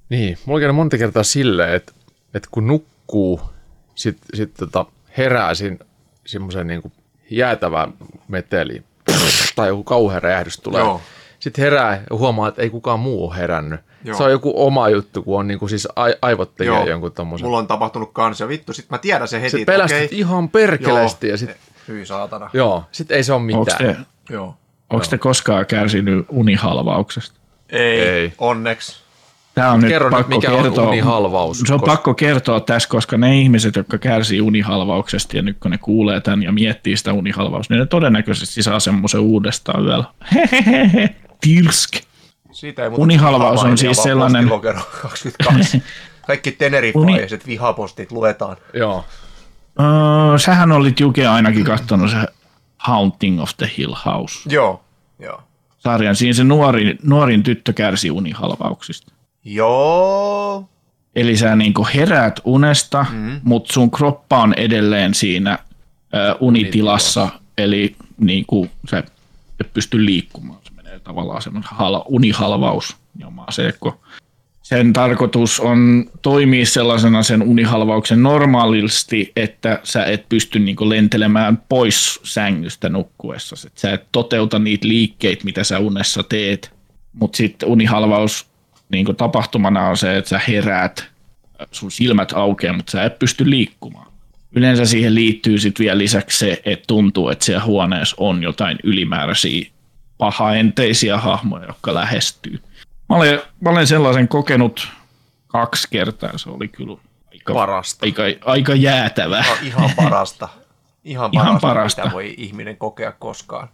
Niin, 0.08 0.38
mulla 0.46 0.60
käynyt 0.60 0.76
monta 0.76 0.98
kertaa 0.98 1.22
silleen, 1.22 1.74
että, 1.74 1.92
että 2.34 2.48
kun 2.52 2.66
nukkuu, 2.66 3.40
sitten 3.94 4.36
sit 4.36 4.54
tota, 4.54 4.86
herää 5.18 5.50
semmoisen 6.26 6.66
niin 6.66 6.92
jäätävän 7.30 7.92
meteli 8.28 8.82
tai 9.56 9.68
joku 9.68 9.84
kauhean 9.84 10.22
räjähdys 10.22 10.58
tulee. 10.58 10.80
Joo. 10.80 11.00
Sitten 11.42 11.62
herää 11.64 12.02
ja 12.10 12.16
huomaa, 12.16 12.48
että 12.48 12.62
ei 12.62 12.70
kukaan 12.70 13.00
muu 13.00 13.26
ole 13.28 13.36
herännyt. 13.36 13.80
Joo. 14.04 14.16
Se 14.16 14.22
on 14.22 14.30
joku 14.30 14.52
oma 14.66 14.88
juttu, 14.88 15.22
kun 15.22 15.38
on 15.40 15.46
niin 15.48 15.58
kuin 15.58 15.68
siis 15.68 15.88
ai- 15.96 16.14
aivot 16.22 16.54
tekee 16.54 16.74
Joo. 16.74 16.88
jonkun 16.88 17.12
tommosen. 17.12 17.46
Mulla 17.46 17.58
on 17.58 17.66
tapahtunut 17.66 18.10
kanssa. 18.12 18.48
Vittu, 18.48 18.72
sit 18.72 18.90
mä 18.90 18.98
tiedän 18.98 19.28
sen 19.28 19.40
heti. 19.40 19.50
Sitten 19.50 19.62
että 19.62 19.72
pelästyt 19.72 20.06
okei, 20.08 20.18
ihan 20.18 20.48
perkeleesti 20.48 21.28
ja 21.28 21.36
sitten 21.36 21.56
Hyi 21.88 22.06
saatana. 22.06 22.50
joo, 22.52 22.84
sit 22.92 23.10
ei 23.10 23.24
se 23.24 23.32
ole 23.32 23.42
mitään. 23.42 23.78
te, 23.78 23.96
Joo. 24.30 24.54
onko 24.90 25.06
te 25.10 25.18
koskaan 25.18 25.66
kärsinyt 25.66 26.26
unihalvauksesta? 26.28 27.40
Ei, 27.70 28.00
Ei. 28.00 28.32
onneksi. 28.38 29.02
Tämä 29.54 29.70
on 29.70 29.80
Kerro 29.80 30.08
nyt 30.10 30.18
nyt, 30.18 30.26
pakko 30.28 30.36
mikä 30.36 30.52
on 30.56 30.62
kertoa. 30.62 30.88
unihalvaus, 30.88 31.58
Se 31.58 31.74
on 31.74 31.80
koska- 31.80 31.92
pakko 31.92 32.14
kertoa 32.14 32.60
tässä, 32.60 32.88
koska 32.88 33.18
ne 33.18 33.38
ihmiset, 33.40 33.76
jotka 33.76 33.98
kärsii 33.98 34.40
unihalvauksesta 34.40 35.36
ja 35.36 35.42
nyt 35.42 35.56
kun 35.60 35.70
ne 35.70 35.78
kuulee 35.78 36.20
tämän 36.20 36.42
ja 36.42 36.52
miettii 36.52 36.96
sitä 36.96 37.12
unihalvausta, 37.12 37.74
niin 37.74 37.80
ne 37.80 37.86
todennäköisesti 37.86 38.62
saa 38.62 38.80
semmoisen 38.80 39.20
uudestaan 39.20 39.84
yöllä. 39.84 40.04
Hehehehe, 40.34 41.14
tirsk. 41.42 41.90
Siitä 42.52 42.82
ei 42.82 42.88
muuta 42.90 43.02
Unihalvaus 43.02 43.62
on 43.64 43.78
siis 43.78 44.02
sellainen- 44.02 44.48
postilokero 44.48 44.80
22. 45.02 45.82
Kaikki 46.26 46.52
tenerifaiset 46.52 47.46
vihapostit 47.46 48.12
luetaan. 48.12 48.56
Joo. 48.74 49.04
öö, 49.80 50.38
sähän 50.38 50.72
olit 50.72 51.00
Juke 51.00 51.26
ainakin 51.26 51.64
katsonut 51.64 52.10
se 52.10 52.16
Haunting 52.78 53.42
of 53.42 53.50
the 53.56 53.70
Hill 53.78 53.94
House 54.04 54.48
Joo, 54.52 54.84
joo. 55.18 55.42
sarjan. 55.78 56.16
Siinä 56.16 56.32
se 56.32 56.44
nuori, 56.44 56.98
nuorin 57.02 57.42
tyttö 57.42 57.72
kärsi 57.72 58.10
unihalvauksista. 58.10 59.12
Joo. 59.44 60.68
Eli 61.16 61.36
sä 61.36 61.56
niinku 61.56 61.86
heräät 61.94 62.40
unesta, 62.44 63.06
mm. 63.12 63.40
mutta 63.44 63.72
sun 63.72 63.90
kroppa 63.90 64.38
on 64.42 64.54
edelleen 64.54 65.14
siinä 65.14 65.58
ö, 66.14 66.36
unitilassa, 66.40 67.28
eli 67.58 67.96
niinku 68.18 68.68
sä 68.90 68.98
et 68.98 69.72
pysty 69.74 70.06
liikkumaan. 70.06 70.58
Tavallaan 71.00 71.42
semmoinen 71.42 71.70
hal- 71.72 72.02
unihalvaus. 72.06 72.96
Se, 73.50 73.72
kun 73.80 73.92
sen 74.62 74.92
tarkoitus 74.92 75.60
on 75.60 76.10
toimia 76.22 76.66
sellaisena 76.66 77.22
sen 77.22 77.42
unihalvauksen 77.42 78.22
normaalisti, 78.22 79.32
että 79.36 79.80
sä 79.84 80.04
et 80.04 80.28
pysty 80.28 80.58
niinku 80.58 80.88
lentelemään 80.88 81.62
pois 81.68 82.20
sängystä 82.22 82.88
nukkuessa. 82.88 83.56
Et 83.66 83.78
sä 83.78 83.92
et 83.92 84.06
toteuta 84.12 84.58
niitä 84.58 84.88
liikkeitä, 84.88 85.44
mitä 85.44 85.64
sä 85.64 85.78
unessa 85.78 86.22
teet. 86.22 86.72
Mutta 87.12 87.36
sitten 87.36 87.68
unihalvaus 87.68 88.46
niinku 88.88 89.12
tapahtumana 89.12 89.88
on 89.88 89.96
se, 89.96 90.16
että 90.16 90.28
sä 90.28 90.40
heräät, 90.48 91.10
sun 91.70 91.90
silmät 91.90 92.32
aukeaa, 92.32 92.76
mutta 92.76 92.92
sä 92.92 93.04
et 93.04 93.18
pysty 93.18 93.50
liikkumaan. 93.50 94.12
Yleensä 94.56 94.84
siihen 94.84 95.14
liittyy 95.14 95.58
sitten 95.58 95.84
vielä 95.84 95.98
lisäksi 95.98 96.38
se, 96.38 96.62
että 96.64 96.84
tuntuu, 96.86 97.28
että 97.28 97.44
siellä 97.44 97.64
huoneessa 97.64 98.16
on 98.18 98.42
jotain 98.42 98.78
ylimääräisiä 98.82 99.71
pahaenteisiä 100.22 101.18
hahmoja, 101.18 101.66
jotka 101.66 101.94
lähestyy. 101.94 102.62
Mä 103.08 103.16
olen, 103.16 103.40
mä 103.60 103.70
olen 103.70 103.86
sellaisen 103.86 104.28
kokenut 104.28 104.88
kaksi 105.48 105.88
kertaa, 105.90 106.38
se 106.38 106.50
oli 106.50 106.68
kyllä 106.68 106.96
aika, 107.32 107.54
Parasta. 107.54 108.06
aika, 108.06 108.22
aika 108.44 108.74
jäätävä. 108.74 109.44
No, 109.48 109.56
ihan 109.62 109.90
parasta. 109.96 110.48
Ihan 111.04 111.30
Ihan 111.32 111.46
parasta, 111.46 111.66
parasta. 111.68 112.02
mitä 112.02 112.14
voi 112.14 112.34
ihminen 112.38 112.76
kokea 112.76 113.12
koskaan. 113.12 113.68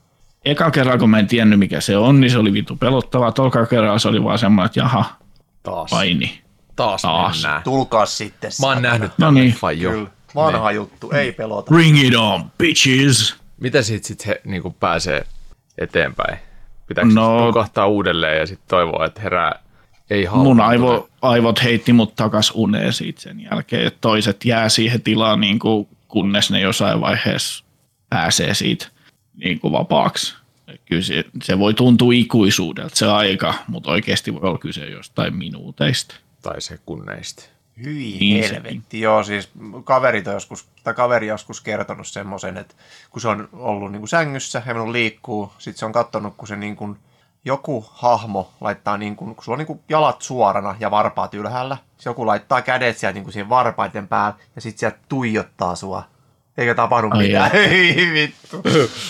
Eka 0.45 0.71
kerran, 0.71 0.99
kun 0.99 1.11
mä 1.11 1.19
en 1.19 1.27
tiennyt 1.27 1.59
mikä 1.59 1.81
se 1.81 1.97
on, 1.97 2.21
niin 2.21 2.31
se 2.31 2.39
oli 2.39 2.53
vittu 2.53 2.77
pelottavaa. 2.77 3.33
Toka 3.33 3.67
kerralla 3.67 3.99
se 3.99 4.09
oli 4.09 4.25
vaan 4.25 4.39
semmoinen, 4.39 4.67
että 4.67 4.81
jaha, 4.81 5.05
Taas. 5.63 5.91
paini. 5.91 6.43
Taas, 6.77 7.03
Taas. 7.03 7.43
mennään. 7.43 7.63
Tulkaa 7.63 8.07
sitten. 8.07 8.51
Mä 8.61 8.67
oon 8.67 8.83
nähnyt 8.83 9.11
No 9.11 9.15
tämän 9.19 9.35
niin. 9.35 9.49
leffan 9.49 9.81
jo. 9.81 9.91
Kyllä. 9.91 10.09
Vanha 10.35 10.73
juttu, 10.73 11.11
ei 11.11 11.33
pelota. 11.33 11.69
Bring 11.69 12.05
it 12.05 12.15
on, 12.17 12.51
bitches! 12.59 13.37
Mitä 13.61 13.83
siitä 13.83 14.07
sitten 14.07 14.27
he 14.27 14.41
niin 14.45 14.75
pääsee 14.81 15.27
eteenpäin? 15.79 16.39
Pitääkö 16.87 17.11
No- 17.15 17.47
nukahtaa 17.47 17.87
uudelleen 17.87 18.39
ja 18.39 18.47
sitten 18.47 18.69
toivoa, 18.69 19.05
että 19.07 19.21
herää 19.21 19.61
ei 20.11 20.25
halua. 20.25 20.45
Mun 20.45 20.61
aivo, 20.61 21.09
aivot 21.23 21.63
heitti 21.63 21.93
mut 21.93 22.17
takas 22.17 22.53
uneen 22.55 22.93
siitä 22.93 23.21
sen 23.21 23.41
jälkeen, 23.41 23.87
että 23.87 23.99
toiset 24.01 24.45
jää 24.45 24.69
siihen 24.69 25.03
tilaan, 25.03 25.41
niin 25.41 25.59
kuin, 25.59 25.89
kunnes 26.09 26.51
ne 26.51 26.61
jossain 26.61 27.01
vaiheessa 27.01 27.65
pääsee 28.11 28.55
siitä 28.55 28.87
niin 29.37 29.61
kuin 29.61 29.73
vapaaksi. 29.73 30.35
Kyllä 30.87 31.03
se, 31.03 31.25
se 31.43 31.59
voi 31.59 31.75
tuntua 31.75 32.13
ikuisuudelta 32.13 32.97
se 32.97 33.07
aika, 33.07 33.55
mutta 33.69 33.91
oikeasti 33.91 34.35
voi 34.35 34.43
olla 34.43 34.59
kyse 34.59 34.85
jostain 34.87 35.37
minuuteista. 35.37 36.15
Tai 36.43 36.61
sekunneista. 36.61 37.45
Hyi 37.85 38.17
Niin 38.21 38.45
helvetti, 38.45 39.01
joo 39.01 39.23
siis 39.23 39.51
kaverit 39.85 40.27
on 40.27 40.35
joskus, 40.35 40.69
tai 40.85 40.95
kaveri 40.95 41.27
joskus 41.27 41.61
kertonut 41.61 42.07
semmoisen, 42.07 42.57
että 42.57 42.75
kun 43.11 43.23
se 43.23 43.29
on 43.29 43.49
ollut 43.53 43.93
niin 43.93 44.01
kuin 44.01 44.09
sängyssä 44.09 44.63
ja 44.67 44.75
mennyt 44.75 44.93
liikkuu, 44.93 45.53
sitten 45.59 45.79
se 45.79 45.85
on 45.85 45.93
katsonut, 45.93 46.35
kun 46.37 46.49
se 46.49 46.57
niin 46.57 46.77
kuin, 46.77 46.97
joku 47.45 47.87
hahmo 47.91 48.53
laittaa, 48.61 48.99
niin 48.99 49.17
kuin, 49.17 49.35
kun 49.35 49.45
sulla 49.45 49.55
on 49.55 49.59
niin 49.59 49.67
kuin 49.67 49.81
jalat 49.89 50.23
suorana 50.23 50.77
ja 50.81 50.91
varpaat 50.91 51.35
ylhäällä, 51.35 51.77
se 51.99 52.11
joku 52.11 52.27
laittaa 52.27 52.63
kädet 52.63 52.99
sieltä 52.99 53.15
niin 53.15 53.25
kuin 53.25 53.33
siihen 53.33 53.49
varpaiden 53.49 54.09
päälle 54.09 54.39
ja 54.55 54.61
sitten 54.61 54.79
sieltä 54.79 54.99
tuijottaa 55.09 55.75
sua. 55.75 56.03
Eikä 56.59 56.75
tapahdu 56.75 57.09
Ai 57.11 57.19
mitään. 57.19 57.51
Ei 57.55 57.97
vittu. 58.13 58.63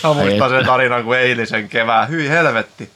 Mä 0.04 0.14
muistan 0.14 0.50
sen 0.50 0.66
tarinan 0.66 1.04
kuin 1.04 1.18
eilisen 1.18 1.68
kevään. 1.68 2.08
Hyi 2.08 2.28
helvetti. 2.28 2.90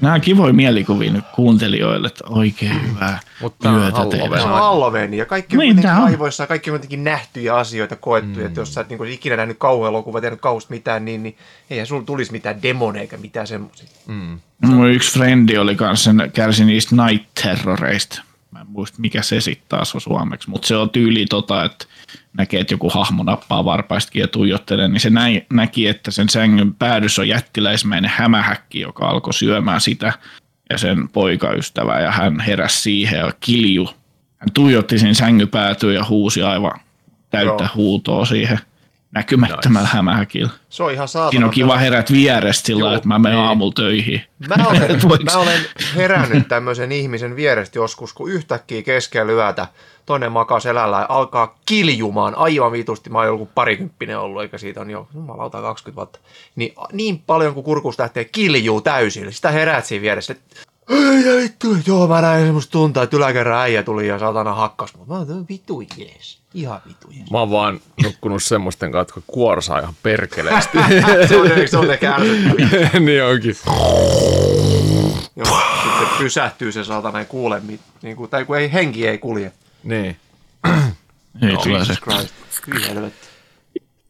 Nämä 0.00 0.14
on 0.14 0.20
kivoja 0.20 0.52
mielikuvia 0.52 1.12
nyt 1.12 1.24
kuuntelijoille, 1.34 2.06
että 2.06 2.24
oikein 2.28 2.90
hyvää 2.90 3.20
Mutta 3.40 3.58
tää 3.62 3.72
on 3.72 3.78
yötä 3.78 3.96
Halloween. 3.96 4.20
teille. 4.20 4.38
Se 4.38 4.44
on 4.44 4.50
Halloween 4.50 5.14
ja 5.14 5.26
kaikki 5.26 5.56
on 5.56 5.60
Niin, 5.60 5.74
kuitenkin 5.74 6.02
aivoissa 6.04 6.46
kaikki 6.46 6.70
on 6.70 6.72
kuitenkin 6.72 7.04
nähtyjä 7.04 7.54
asioita 7.56 7.96
koettu. 7.96 8.40
Mm. 8.40 8.46
Että 8.46 8.60
jos 8.60 8.74
sä 8.74 8.80
et 8.80 8.88
niin 8.88 9.08
ikinä 9.08 9.36
nähnyt 9.36 9.58
kauhuelokuvaa, 9.58 10.20
tehnyt 10.20 10.40
kauhusta 10.40 10.74
mitään, 10.74 11.04
niin, 11.04 11.22
niin 11.22 11.36
eihän 11.70 11.86
sulla 11.86 12.02
tulisi 12.02 12.32
mitään 12.32 12.62
demoneja 12.62 13.02
eikä 13.02 13.16
mitään 13.16 13.46
semmoisia. 13.46 13.88
Mun 14.62 14.90
yksi 14.90 15.12
frendi 15.12 15.58
oli 15.58 15.76
kanssa 15.76 16.04
sen, 16.04 16.30
kärsi 16.34 16.64
niistä 16.64 16.96
night 16.96 17.28
terroreista. 17.42 18.22
Mä 18.50 18.60
en 18.60 18.66
muista 18.66 19.00
mikä 19.00 19.22
se 19.22 19.40
sitten 19.40 19.68
taas 19.68 19.94
on 19.94 20.00
suomeksi, 20.00 20.50
mutta 20.50 20.68
se 20.68 20.76
on 20.76 20.90
tyyli 20.90 21.26
tota, 21.26 21.64
että 21.64 21.86
näkee, 22.38 22.60
että 22.60 22.74
joku 22.74 22.90
hahmo 22.90 23.22
nappaa 23.22 23.64
varpaistakin 23.64 24.20
ja 24.20 24.28
tuijottelee, 24.28 24.88
niin 24.88 25.00
se 25.00 25.10
näin, 25.10 25.46
näki, 25.52 25.88
että 25.88 26.10
sen 26.10 26.28
sängyn 26.28 26.74
päädyssä 26.74 27.22
on 27.22 27.28
jättiläismäinen 27.28 28.10
hämähäkki, 28.14 28.80
joka 28.80 29.08
alkoi 29.08 29.32
syömään 29.32 29.80
sitä 29.80 30.12
ja 30.70 30.78
sen 30.78 31.08
poikaystävää 31.08 32.00
ja 32.00 32.10
hän 32.10 32.40
heräsi 32.40 32.80
siihen 32.80 33.18
ja 33.18 33.32
kilju. 33.40 33.88
Hän 34.38 34.52
tuijotti 34.54 34.98
sen 34.98 35.14
sängypäätyyn 35.14 35.94
ja 35.94 36.04
huusi 36.08 36.42
aivan 36.42 36.80
täyttä 37.30 37.64
Joo. 37.64 37.70
huutoa 37.74 38.24
siihen 38.24 38.58
näkymättömällä 39.12 39.88
hämähäkillä. 39.88 40.50
Se 40.68 40.82
on 40.82 40.92
ihan 40.92 41.08
saatana. 41.08 41.30
Siinä 41.30 41.46
on 41.46 41.52
kiva 41.52 41.76
herät 41.76 42.12
vierestä 42.12 42.66
sillä 42.66 42.96
että 42.96 43.08
mä 43.08 43.18
menen 43.18 43.38
niin. 43.38 43.46
aamulla 43.46 43.72
töihin. 43.72 44.22
Mä 44.48 44.66
olen, 44.66 45.00
mä 45.32 45.38
olen 45.38 45.60
herännyt 45.96 46.48
tämmöisen 46.48 46.92
ihmisen 46.92 47.36
vierestä 47.36 47.78
joskus, 47.78 48.12
kun 48.12 48.30
yhtäkkiä 48.30 48.82
keskellä 48.82 49.32
yötä 49.32 49.66
toinen 50.06 50.32
makaa 50.32 50.60
selällä 50.60 50.96
ja 50.96 51.06
alkaa 51.08 51.58
kiljumaan 51.66 52.34
aivan 52.34 52.72
vitusti. 52.72 53.10
Mä 53.10 53.18
oon 53.18 53.26
joku 53.26 53.48
parikymppinen 53.54 54.18
ollut, 54.18 54.42
eikä 54.42 54.58
siitä 54.58 54.80
on 54.80 54.90
jo 54.90 55.08
jumalauta 55.14 55.62
20 55.62 55.96
vuotta. 55.96 56.18
Niin, 56.56 56.74
niin 56.92 57.18
paljon 57.18 57.54
kuin 57.54 57.64
kurkusta 57.64 58.02
lähtee 58.02 58.24
kiljuu 58.24 58.80
täysin. 58.80 59.32
Sitä 59.32 59.50
heräät 59.50 59.84
siinä 59.84 60.02
vieressä, 60.02 60.34
ei 60.88 61.26
ja 61.26 61.36
vittu, 61.36 61.76
joo 61.86 62.06
mä 62.06 62.20
näin 62.20 62.44
semmoista 62.44 62.72
tuntaa, 62.72 63.02
että 63.02 63.16
yläkerran 63.16 63.60
äijä 63.60 63.82
tuli 63.82 64.08
ja 64.08 64.18
satana 64.18 64.54
hakkas 64.54 64.94
mut. 64.96 65.08
Mä 65.08 65.14
oon 65.14 65.46
vittu 65.48 65.82
jees. 65.96 66.41
Ihan 66.54 66.80
jees. 67.10 67.30
Mä 67.30 67.38
oon 67.38 67.50
vaan 67.50 67.80
nukkunut 68.02 68.42
semmoisten 68.42 68.92
kanssa, 68.92 69.14
jotka 69.16 69.32
kuorsaa 69.32 69.78
ihan 69.78 69.94
perkeleesti. 70.02 70.78
se 71.28 71.36
on, 71.36 71.48
se 71.66 71.78
on 71.78 71.86
niin 73.06 73.24
onkin. 73.24 73.56
Joo, 75.36 75.60
sitten 75.82 76.18
pysähtyy 76.18 76.72
se 76.72 76.84
saatana 76.84 77.18
ei 77.18 77.24
kuule, 77.24 77.60
mit, 77.60 77.80
niin 78.02 78.16
kuin, 78.16 78.30
tai 78.30 78.44
kun 78.44 78.58
ei, 78.58 78.72
henki 78.72 79.08
ei 79.08 79.18
kulje. 79.18 79.52
Niin. 79.82 80.16
Ei 81.42 81.56
tulee 81.62 81.84
se. 81.84 81.92
Jesus 81.92 82.00
Christ. 82.00 82.34
Helvetti. 82.88 83.28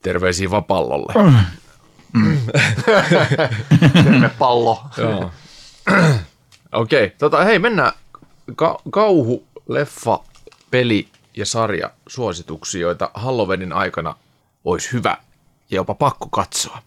Terveisiä 0.02 0.50
vapallolle. 0.50 1.12
Terve 4.04 4.28
pallo. 4.38 4.82
Joo. 4.96 5.30
Okei, 6.72 7.04
okay, 7.04 7.16
tota, 7.18 7.44
hei 7.44 7.58
mennään 7.58 7.92
ka- 8.56 8.80
kauhu, 8.90 9.46
leffa, 9.68 10.20
peli 10.70 11.08
ja 11.36 11.46
sarja 11.46 11.90
suosituksia, 12.06 12.80
joita 12.80 13.10
Halloweenin 13.14 13.72
aikana 13.72 14.14
olisi 14.64 14.92
hyvä 14.92 15.16
ja 15.70 15.76
jopa 15.76 15.94
pakko 15.94 16.28
katsoa. 16.28 16.78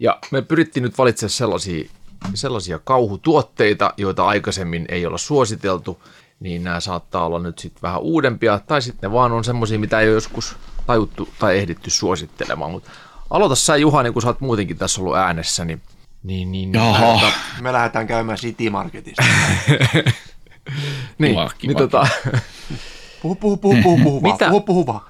Ja 0.00 0.18
me 0.30 0.42
pyrittiin 0.42 0.82
nyt 0.82 0.98
valitsemaan 0.98 1.30
sellaisia, 1.30 1.90
sellaisia 2.34 2.78
kauhutuotteita, 2.78 3.94
joita 3.96 4.26
aikaisemmin 4.26 4.86
ei 4.88 5.06
olla 5.06 5.18
suositeltu, 5.18 6.02
niin 6.40 6.64
nämä 6.64 6.80
saattaa 6.80 7.26
olla 7.26 7.38
nyt 7.38 7.58
sitten 7.58 7.82
vähän 7.82 8.00
uudempia, 8.00 8.60
tai 8.66 8.82
sitten 8.82 9.10
ne 9.10 9.14
vaan 9.14 9.32
on 9.32 9.44
semmoisia, 9.44 9.78
mitä 9.78 10.00
ei 10.00 10.08
ole 10.08 10.14
joskus 10.14 10.56
tajuttu 10.86 11.28
tai 11.38 11.58
ehditty 11.58 11.90
suosittelemaan. 11.90 12.70
Mutta 12.70 12.90
aloita 13.30 13.54
sä 13.54 13.76
Juha, 13.76 14.02
niin 14.02 14.12
kun 14.12 14.22
sä 14.22 14.28
oot 14.28 14.40
muutenkin 14.40 14.78
tässä 14.78 15.00
ollut 15.00 15.16
äänessä, 15.16 15.64
niin, 15.64 15.82
niin, 16.22 16.52
niin 16.52 16.72
Jaha. 16.72 17.32
Me 17.60 17.72
lähdetään 17.72 18.06
käymään 18.06 18.38
City 18.38 18.70
Marketista. 18.70 19.24
niin, 21.18 21.36
niin 21.62 21.76
tota, 21.76 22.06
Puhu, 23.22 23.34
puhu, 23.34 23.56
puhu, 23.56 23.76
puhu, 23.82 23.98
puhu 24.02 24.22
vaan. 24.22 24.32
Mitä? 24.32 24.48
Puhu, 24.48 24.60
puhu 24.60 24.86
vaan. 24.86 25.00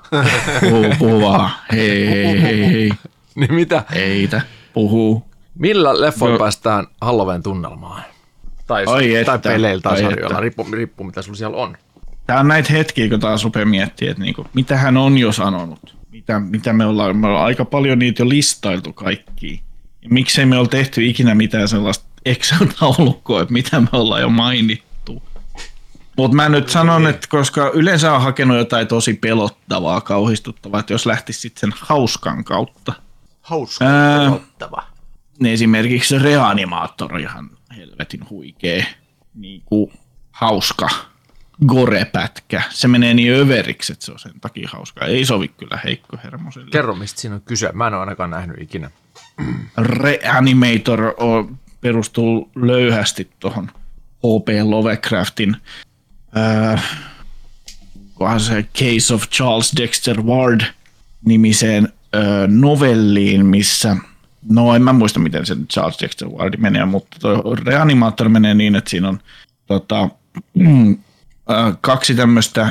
Puhu, 0.70 0.84
puhu 0.98 1.20
vaan. 1.20 1.50
Hei, 1.72 2.08
hei, 2.10 2.42
hei, 2.42 2.66
hei. 2.66 2.90
niin 3.34 3.54
mitä, 3.54 3.84
Eitä, 3.94 4.40
puhuu. 4.72 5.24
millä 5.54 6.00
leffoilla 6.00 6.34
Joo. 6.34 6.38
päästään 6.38 6.86
Halloween 7.00 7.42
tunnelmaan? 7.42 8.02
Tai, 8.66 8.84
Ai 8.86 9.08
tai 9.24 9.34
että, 9.34 9.38
peleillä 9.38 9.80
tai 9.82 9.92
ai 9.92 10.02
sarjoilla, 10.02 10.40
riippuu, 10.40 10.66
riippuu 10.72 11.06
mitä 11.06 11.22
sulla 11.22 11.36
siellä 11.36 11.56
on. 11.56 11.76
Tää 12.26 12.40
on 12.40 12.48
näitä 12.48 12.72
hetkiä, 12.72 13.08
kun 13.08 13.20
taas 13.20 13.44
rupeaa 13.44 13.66
miettimään, 13.66 14.10
että 14.10 14.22
niinku, 14.22 14.46
mitä 14.54 14.76
hän 14.76 14.96
on 14.96 15.18
jo 15.18 15.32
sanonut. 15.32 15.96
Mitä, 16.10 16.40
mitä 16.40 16.72
me 16.72 16.86
ollaan, 16.86 17.16
me 17.16 17.26
ollaan 17.26 17.44
aika 17.44 17.64
paljon 17.64 17.98
niitä 17.98 18.22
jo 18.22 18.28
listailtu 18.28 18.92
kaikki. 18.92 19.62
Ja 20.02 20.08
miksei 20.10 20.46
me 20.46 20.58
ole 20.58 20.68
tehty 20.68 21.06
ikinä 21.06 21.34
mitään 21.34 21.68
sellaista 21.68 22.04
Excel-taulukkoa, 22.24 23.42
että 23.42 23.52
mitä 23.52 23.80
me 23.80 23.88
ollaan 23.92 24.20
jo 24.20 24.28
mainittu. 24.28 24.87
Mutta 26.18 26.36
mä 26.36 26.48
nyt 26.48 26.68
sanon, 26.68 27.06
että 27.06 27.28
koska 27.30 27.70
yleensä 27.74 28.12
on 28.12 28.22
hakenut 28.22 28.56
jotain 28.56 28.86
tosi 28.86 29.14
pelottavaa, 29.14 30.00
kauhistuttavaa, 30.00 30.80
että 30.80 30.92
jos 30.92 31.06
lähtisi 31.06 31.40
sitten 31.40 31.60
sen 31.60 31.80
hauskan 31.80 32.44
kautta, 32.44 32.92
Hauska. 33.40 33.84
Ää. 33.84 34.18
Pelottava. 34.18 34.82
niin 35.40 35.54
esimerkiksi 35.54 36.08
se 36.08 36.24
reanimaattori 36.24 37.22
ihan 37.22 37.50
helvetin 37.76 38.30
huikee, 38.30 38.86
niin 39.34 39.62
kuin 39.64 39.92
hauska 40.32 40.88
gore-pätkä. 41.66 42.62
Se 42.70 42.88
menee 42.88 43.14
niin 43.14 43.34
överiksi, 43.34 43.92
että 43.92 44.04
se 44.04 44.12
on 44.12 44.18
sen 44.18 44.40
takia 44.40 44.68
hauskaa. 44.72 45.08
Ei 45.08 45.24
sovi 45.24 45.48
kyllä 45.48 45.78
Heikko 45.84 46.18
Hermoselle. 46.24 46.70
Kerro, 46.70 46.94
mistä 46.94 47.20
siinä 47.20 47.34
on 47.34 47.42
kyse. 47.42 47.72
Mä 47.72 47.86
en 47.86 47.94
ole 47.94 48.00
ainakaan 48.00 48.30
nähnyt 48.30 48.62
ikinä. 48.62 48.90
Reanimator 49.78 51.14
on, 51.16 51.58
perustuu 51.80 52.50
löyhästi 52.54 53.30
tuohon 53.40 53.70
H.P. 54.18 54.48
Lovecraftin 54.62 55.56
äh, 56.36 56.84
se 58.38 58.62
Case 58.62 59.14
of 59.14 59.28
Charles 59.30 59.72
Dexter 59.76 60.22
Ward 60.22 60.60
nimiseen 61.24 61.88
äh, 62.14 62.48
novelliin, 62.48 63.46
missä 63.46 63.96
No 64.48 64.74
en 64.74 64.82
mä 64.82 64.92
muista, 64.92 65.20
miten 65.20 65.46
se 65.46 65.56
Charles 65.72 65.98
Dexter 66.00 66.28
Ward 66.28 66.54
menee, 66.56 66.84
mutta 66.84 67.16
tuo 67.20 67.54
Reanimator 67.54 68.28
menee 68.28 68.54
niin, 68.54 68.76
että 68.76 68.90
siinä 68.90 69.08
on 69.08 69.18
tota, 69.66 70.08
mm, 70.54 70.98
äh, 71.50 71.76
kaksi 71.80 72.14
tämmöistä 72.14 72.68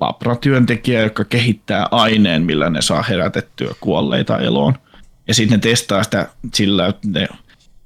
labratyöntekijää, 0.00 1.02
jotka 1.02 1.24
kehittää 1.24 1.88
aineen, 1.90 2.42
millä 2.42 2.70
ne 2.70 2.82
saa 2.82 3.02
herätettyä 3.02 3.74
kuolleita 3.80 4.38
eloon. 4.38 4.74
Ja 5.28 5.34
sitten 5.34 5.56
ne 5.56 5.60
testaa 5.60 6.02
sitä 6.02 6.28
sillä, 6.54 6.86
että 6.86 7.08
ne 7.08 7.28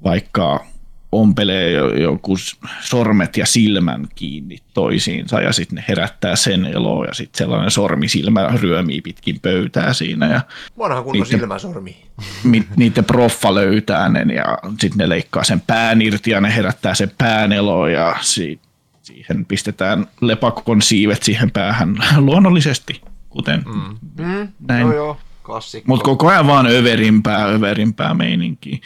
vaikka 0.05 0.67
ompelee 1.13 1.73
joku 2.01 2.37
sormet 2.81 3.37
ja 3.37 3.47
silmän 3.47 4.09
kiinni 4.15 4.59
toisiinsa 4.75 5.41
ja 5.41 5.53
sitten 5.53 5.77
ne 5.77 5.85
herättää 5.89 6.37
sen 6.37 6.65
eloon 6.65 7.07
ja 7.07 7.15
sitten 7.15 7.39
sellainen 7.39 7.71
sormisilmä 7.71 8.51
ryömii 8.55 9.01
pitkin 9.01 9.41
pöytää 9.41 9.93
siinä. 9.93 10.27
Ja 10.27 10.41
Vanha 10.79 11.03
kunnon 11.03 11.27
silmäsormi. 11.27 11.97
niiden 12.77 13.05
proffa 13.05 13.55
löytää 13.55 14.09
ne 14.09 14.35
ja 14.35 14.59
sitten 14.81 14.99
ne 14.99 15.09
leikkaa 15.09 15.45
sen 15.45 15.61
pään 15.61 16.03
irti 16.03 16.31
ja 16.31 16.41
ne 16.41 16.57
herättää 16.57 16.95
sen 16.95 17.13
pään 17.19 17.53
eloon 17.53 17.93
ja 17.93 18.17
si- 18.21 18.61
siihen 19.03 19.45
pistetään 19.45 20.07
lepakon 20.21 20.83
siivet 20.83 21.23
siihen 21.23 21.51
päähän 21.51 21.97
luonnollisesti, 22.27 23.01
kuten 23.29 23.65
mm. 23.67 24.49
näin. 24.69 24.81
Joo 24.81 24.95
joo, 24.95 25.17
klassikko. 25.43 25.85
Mutta 25.87 26.05
koko 26.05 26.29
ajan 26.29 26.47
vaan 26.47 26.67
överimpää, 26.67 27.47
överimpää 27.47 28.15
meininkiä. 28.15 28.79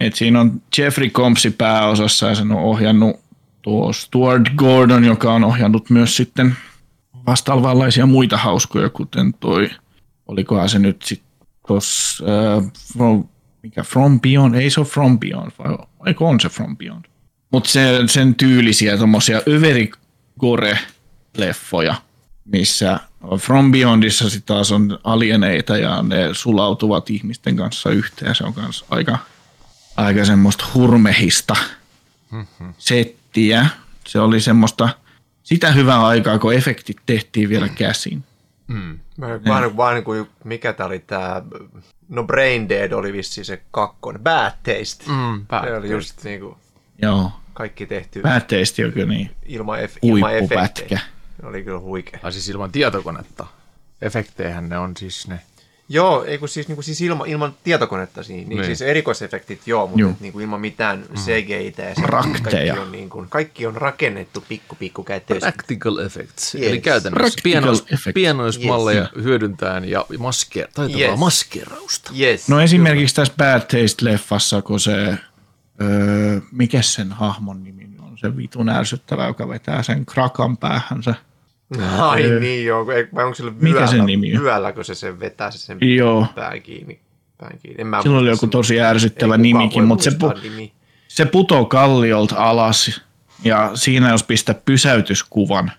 Et 0.00 0.14
siinä 0.14 0.40
on 0.40 0.62
Jeffrey 0.78 1.10
Combsi 1.10 1.50
pääosassa 1.50 2.28
ja 2.28 2.34
sen 2.34 2.52
on 2.52 2.62
ohjannut 2.62 3.20
tuo 3.62 3.92
Stuart 3.92 4.42
Gordon, 4.56 5.04
joka 5.04 5.34
on 5.34 5.44
ohjannut 5.44 5.90
myös 5.90 6.16
sitten 6.16 6.56
vastaavanlaisia 7.26 8.06
muita 8.06 8.36
hauskoja, 8.36 8.88
kuten 8.88 9.34
toi, 9.40 9.70
olikohan 10.26 10.68
se 10.68 10.78
nyt 10.78 11.02
sitten 11.02 11.28
tuossa, 11.66 12.24
äh, 12.24 12.30
mikä 13.62 13.82
From 13.82 14.20
Beyond, 14.20 14.54
ei 14.54 14.70
se 14.70 14.80
ole 14.80 14.88
From 14.88 15.18
Beyond, 15.18 15.50
vai 15.58 15.78
eikö 16.06 16.24
on 16.24 16.40
se 16.40 16.48
From 16.48 16.76
Beyond? 16.76 17.04
Mutta 17.52 17.70
se, 17.70 17.98
sen 18.06 18.34
tyylisiä 18.34 18.96
tuommoisia 18.96 19.40
överigore-leffoja, 19.48 21.94
missä 22.44 23.00
From 23.38 23.72
Beyondissa 23.72 24.30
sitten 24.30 24.54
taas 24.54 24.72
on 24.72 24.98
alieneita 25.04 25.76
ja 25.76 26.02
ne 26.02 26.28
sulautuvat 26.32 27.10
ihmisten 27.10 27.56
kanssa 27.56 27.90
yhteen. 27.90 28.34
Se 28.34 28.44
on 28.44 28.52
myös 28.56 28.84
aika, 28.90 29.18
aika 29.98 30.24
semmoista 30.24 30.64
hurmehista 30.74 31.56
settiä. 32.78 33.66
Se 34.06 34.20
oli 34.20 34.40
semmoista 34.40 34.88
sitä 35.42 35.72
hyvää 35.72 36.06
aikaa, 36.06 36.38
kun 36.38 36.54
efektit 36.54 36.96
tehtiin 37.06 37.48
vielä 37.48 37.68
käsin. 37.68 38.24
Mä, 39.16 39.26
vaan, 39.48 39.76
vaan 39.76 39.94
niin 39.94 40.04
kuin, 40.04 40.28
mikä 40.44 40.72
tää 40.72 40.86
oli 40.86 40.98
tää, 40.98 41.42
no 42.08 42.24
Brain 42.24 42.68
Dead 42.68 42.92
oli 42.92 43.12
vissiin 43.12 43.44
se 43.44 43.62
kakkonen, 43.70 44.22
Bad 44.22 44.52
Taste. 44.52 45.04
Mm, 45.06 45.46
bad 45.46 45.64
se 45.64 45.70
oli 45.72 45.80
taste. 45.80 45.94
just 45.94 46.24
niin 46.24 46.40
kuin, 46.40 46.56
Joo, 47.02 47.32
kaikki 47.54 47.86
tehty 47.86 48.20
päätteisesti 48.20 48.84
on 48.84 48.92
kyllä 48.92 49.06
niin 49.12 49.30
ilman, 49.46 49.78
ef- 49.78 49.98
ilman 50.02 50.30
huippupätkä. 50.30 50.64
efektejä. 50.64 51.00
Se 51.40 51.46
oli 51.46 51.62
kyllä 51.64 51.78
huikea. 51.78 52.20
Tai 52.22 52.32
siis 52.32 52.48
ilman 52.48 52.72
tietokonetta. 52.72 53.46
Efekteihän 54.02 54.68
ne 54.68 54.78
on 54.78 54.96
siis 54.96 55.28
ne. 55.28 55.40
Joo, 55.90 56.24
ei 56.24 56.38
kun 56.38 56.48
siis, 56.48 56.68
niin 56.68 56.76
kuin, 56.76 56.84
siis 56.84 57.00
ilman, 57.00 57.28
ilman 57.28 57.54
tietokonetta 57.64 58.22
siinä, 58.22 58.48
niin, 58.48 58.56
Niin. 58.56 58.64
siis 58.66 58.82
erikoisefektit 58.82 59.60
joo, 59.66 59.86
mutta 59.86 60.00
Joo. 60.00 60.12
niin 60.20 60.32
kuin 60.32 60.42
ilman 60.42 60.60
mitään 60.60 60.98
mm. 61.08 61.14
CGI-tä 61.16 61.82
ja 61.82 61.94
se, 61.94 62.00
Rakteja. 62.04 62.42
kaikki 62.42 62.78
on, 62.78 62.92
niin 62.92 63.10
kuin, 63.10 63.28
kaikki 63.28 63.66
on 63.66 63.76
rakennettu 63.76 64.44
pikku 64.48 64.76
pikku 64.76 65.04
kätössä. 65.04 65.52
Practical 65.52 65.98
effects. 65.98 66.54
Yes. 66.54 66.66
Eli 66.66 66.80
käytännössä 66.80 67.38
pienois, 67.42 67.84
pienoismalleja 68.14 69.00
yes. 69.00 69.24
hyödyntäen 69.24 69.84
ja 69.84 70.06
maske, 70.18 70.68
taitavaa 70.74 71.00
Yes. 71.08 71.18
maskerausta. 71.18 72.10
Yes. 72.20 72.48
No 72.48 72.60
esimerkiksi 72.60 73.14
tässä 73.14 73.34
Bad 73.36 73.60
Taste-leffassa, 73.60 74.62
kun 74.62 74.80
se, 74.80 75.14
öö, 75.82 76.40
mikä 76.52 76.82
sen 76.82 77.12
hahmon 77.12 77.64
nimi 77.64 77.88
on, 78.02 78.18
se 78.18 78.36
vitun 78.36 78.68
ärsyttävä, 78.68 79.26
joka 79.26 79.48
vetää 79.48 79.82
sen 79.82 80.06
krakan 80.06 80.56
päähänsä. 80.56 81.14
Ai 81.98 82.22
niin 82.40 82.66
joo, 82.66 82.90
ei- 82.92 83.08
vai 83.14 83.24
onko 83.24 83.34
sillä 83.34 83.50
Mikä 83.60 83.72
vyöllä, 83.72 83.86
sen 83.86 84.06
nimi 84.06 84.36
on? 84.36 84.42
vyöllä, 84.42 84.72
kun 84.72 84.84
se 84.84 84.94
sen 84.94 85.20
vetää 85.20 85.50
se 85.50 85.58
sen 85.58 85.78
Joo. 85.80 86.26
pään 86.34 86.62
kiinni. 86.62 87.00
Pään 87.38 87.58
kiinni. 87.62 87.80
En 87.80 87.86
mä 87.86 88.02
Sillä 88.02 88.18
oli 88.18 88.28
joku 88.28 88.40
sen- 88.40 88.50
tosi 88.50 88.74
ei 88.74 88.80
ärsyttävä 88.80 89.26
kukaan 89.28 89.42
nimikin, 89.42 89.84
mutta 89.84 90.04
se, 90.04 90.10
pu- 90.10 90.42
nimiä. 90.42 90.68
se 91.08 91.24
putoo 91.24 91.64
kalliolta 91.64 92.36
alas 92.36 93.00
ja 93.44 93.70
siinä 93.74 94.10
jos 94.10 94.22
pistää 94.22 94.54
pysäytyskuvan 94.64 95.72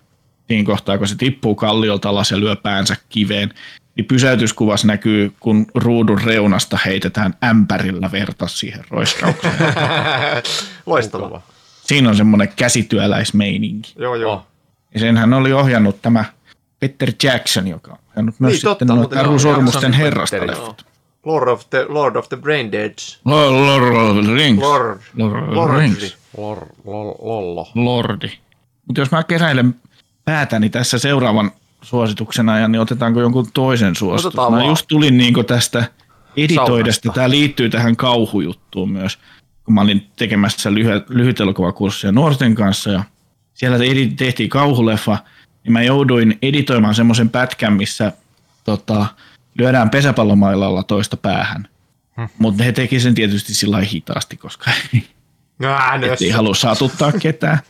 siinä 0.48 0.64
kohtaa, 0.66 0.98
kun 0.98 1.08
se 1.08 1.16
tippuu 1.16 1.54
kalliolta 1.54 2.08
alas 2.08 2.30
ja 2.30 2.40
lyö 2.40 2.56
päänsä 2.56 2.96
kiveen, 3.08 3.54
niin 3.96 4.04
pysäytyskuvassa 4.04 4.86
näkyy, 4.86 5.32
kun 5.40 5.66
ruudun 5.74 6.20
reunasta 6.24 6.78
heitetään 6.84 7.34
ämpärillä 7.44 8.12
verta 8.12 8.48
siihen 8.48 8.84
roiskaukseen. 8.90 9.54
Loistavaa. 10.86 11.42
Siinä 11.82 12.08
on 12.08 12.16
semmoinen 12.16 12.48
käsityöläismeininki. 12.56 13.92
Joo, 13.98 14.14
joo. 14.14 14.32
Oh. 14.32 14.46
Ja 14.94 15.00
senhän 15.00 15.32
oli 15.34 15.52
ohjannut 15.52 16.02
tämä 16.02 16.24
Peter 16.80 17.12
Jackson, 17.22 17.68
joka 17.68 17.92
on 17.92 17.98
ohjannut 18.10 18.40
myös 18.40 18.52
Niin, 18.52 18.60
sitten 18.60 18.88
totta, 18.88 19.16
Taru 19.16 19.30
joo, 19.30 19.38
Sormusten 19.38 19.92
herrasta. 19.92 20.36
Lord 21.24 21.48
of 21.48 21.70
the, 21.70 21.86
Lord 21.88 22.16
of 22.16 22.28
the 22.28 22.36
Brain 22.36 22.72
Deads. 22.72 23.20
Lord, 23.24 23.52
Lord 23.52 23.94
of 23.94 24.24
the 24.24 24.34
Rings. 24.34 24.62
Lord. 24.62 24.98
Lord 25.16 25.38
of 25.42 25.48
the 25.48 25.54
Lordi. 25.54 25.80
Rings. 25.80 26.16
Lor, 26.36 26.66
lol, 26.84 27.14
lollo. 27.22 27.68
Lordi. 27.74 28.30
Mutta 28.86 29.00
jos 29.00 29.10
mä 29.10 29.22
keräilen 29.22 29.74
päätäni 30.24 30.70
tässä 30.70 30.98
seuraavan 30.98 31.50
suosituksena, 31.82 32.58
ja 32.58 32.68
niin 32.68 32.80
otetaanko 32.80 33.20
jonkun 33.20 33.46
toisen 33.54 33.96
suosituksen? 33.96 34.40
Mä 34.40 34.50
vaan. 34.50 34.66
just 34.66 34.86
tulin 34.88 35.16
niinku 35.16 35.44
tästä 35.44 35.84
editoidesta. 36.36 37.12
Tämä 37.12 37.30
liittyy 37.30 37.70
tähän 37.70 37.96
kauhujuttuun 37.96 38.92
myös, 38.92 39.18
kun 39.64 39.74
mä 39.74 39.80
olin 39.80 40.06
tekemässä 40.16 40.70
lyhy- 40.70 41.04
lyhytelokuvakurssia 41.08 42.12
nuorten 42.12 42.54
kanssa, 42.54 42.90
ja 42.90 43.04
siellä 43.60 43.78
tehtiin 44.16 44.48
kauhuleffa, 44.48 45.18
niin 45.64 45.72
mä 45.72 45.82
jouduin 45.82 46.38
editoimaan 46.42 46.94
semmoisen 46.94 47.28
pätkän, 47.28 47.72
missä 47.72 48.12
tota, 48.64 49.06
lyödään 49.58 49.90
pesäpallomailalla 49.90 50.82
toista 50.82 51.16
päähän. 51.16 51.68
Mutta 52.38 52.64
he 52.64 52.72
teki 52.72 53.00
sen 53.00 53.14
tietysti 53.14 53.54
sillä 53.54 53.80
hitaasti, 53.80 54.36
koska 54.36 54.70
Äänös. 55.62 56.22
ei 56.22 56.30
halua 56.30 56.54
satuttaa 56.54 57.12
ketään. 57.12 57.58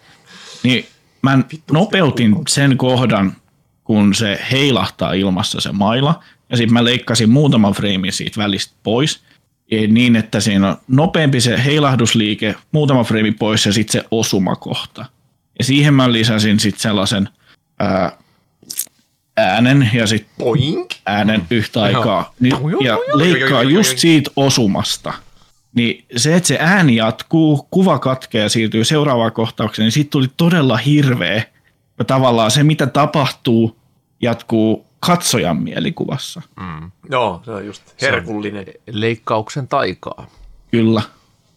Niin 0.63 0.87
mä 1.23 1.39
nopeutin 1.73 2.37
sen 2.49 2.77
kohdan, 2.77 3.37
kun 3.85 4.15
se 4.15 4.41
heilahtaa 4.53 5.13
ilmassa 5.13 5.61
se 5.61 5.73
maila, 5.73 6.23
ja 6.51 6.57
sitten 6.57 6.73
mä 6.73 6.85
leikkasin 6.85 7.31
muutaman 7.31 7.73
freimin 7.73 8.13
siitä 8.13 8.41
välistä 8.41 8.75
pois, 8.83 9.21
niin 9.89 10.17
että 10.17 10.41
siinä 10.41 10.69
on 10.69 10.77
nopeampi 10.89 11.41
se 11.41 11.65
heilahdusliike, 11.65 12.55
muutama 12.73 13.05
freimi 13.05 13.33
pois 13.33 13.67
ja 13.67 13.73
sitten 13.73 13.93
se 13.93 14.09
osumakohta. 14.11 15.07
Ja 15.61 15.65
siihen 15.65 15.95
mä 15.95 16.13
lisäsin 16.13 16.61
sitten 16.61 16.81
sellaisen 16.81 17.29
ää, 17.79 18.13
äänen 19.37 19.91
ja 19.95 20.07
sitten 20.07 20.47
äänen 21.07 21.43
yhtä 21.51 21.83
aikaa 21.83 22.35
niin, 22.41 22.55
ja 22.81 22.99
leikkaa 23.15 23.63
just 23.63 23.99
siitä 23.99 24.31
osumasta. 24.37 25.13
Niin 25.75 26.05
se, 26.17 26.37
että 26.37 26.47
se 26.47 26.59
ääni 26.61 26.97
jatkuu, 26.97 27.69
kuva 27.71 27.99
katkeaa 27.99 28.43
ja 28.43 28.49
siirtyy 28.49 28.85
seuraavaan 28.85 29.33
kohtaukseen, 29.33 29.85
niin 29.85 29.93
siitä 29.93 30.11
tuli 30.11 30.27
todella 30.37 30.77
hirveä. 30.77 31.43
Ja 31.99 32.05
tavallaan 32.05 32.51
se, 32.51 32.63
mitä 32.63 32.87
tapahtuu, 32.87 33.77
jatkuu 34.23 34.87
katsojan 35.01 35.57
mielikuvassa. 35.57 36.43
Joo, 37.11 37.43
se 37.45 37.51
on 37.51 37.67
just 37.67 37.83
herkullinen. 38.03 38.67
Leikkauksen 38.91 39.69
taikaa. 39.69 40.27
Kyllä. 40.71 41.03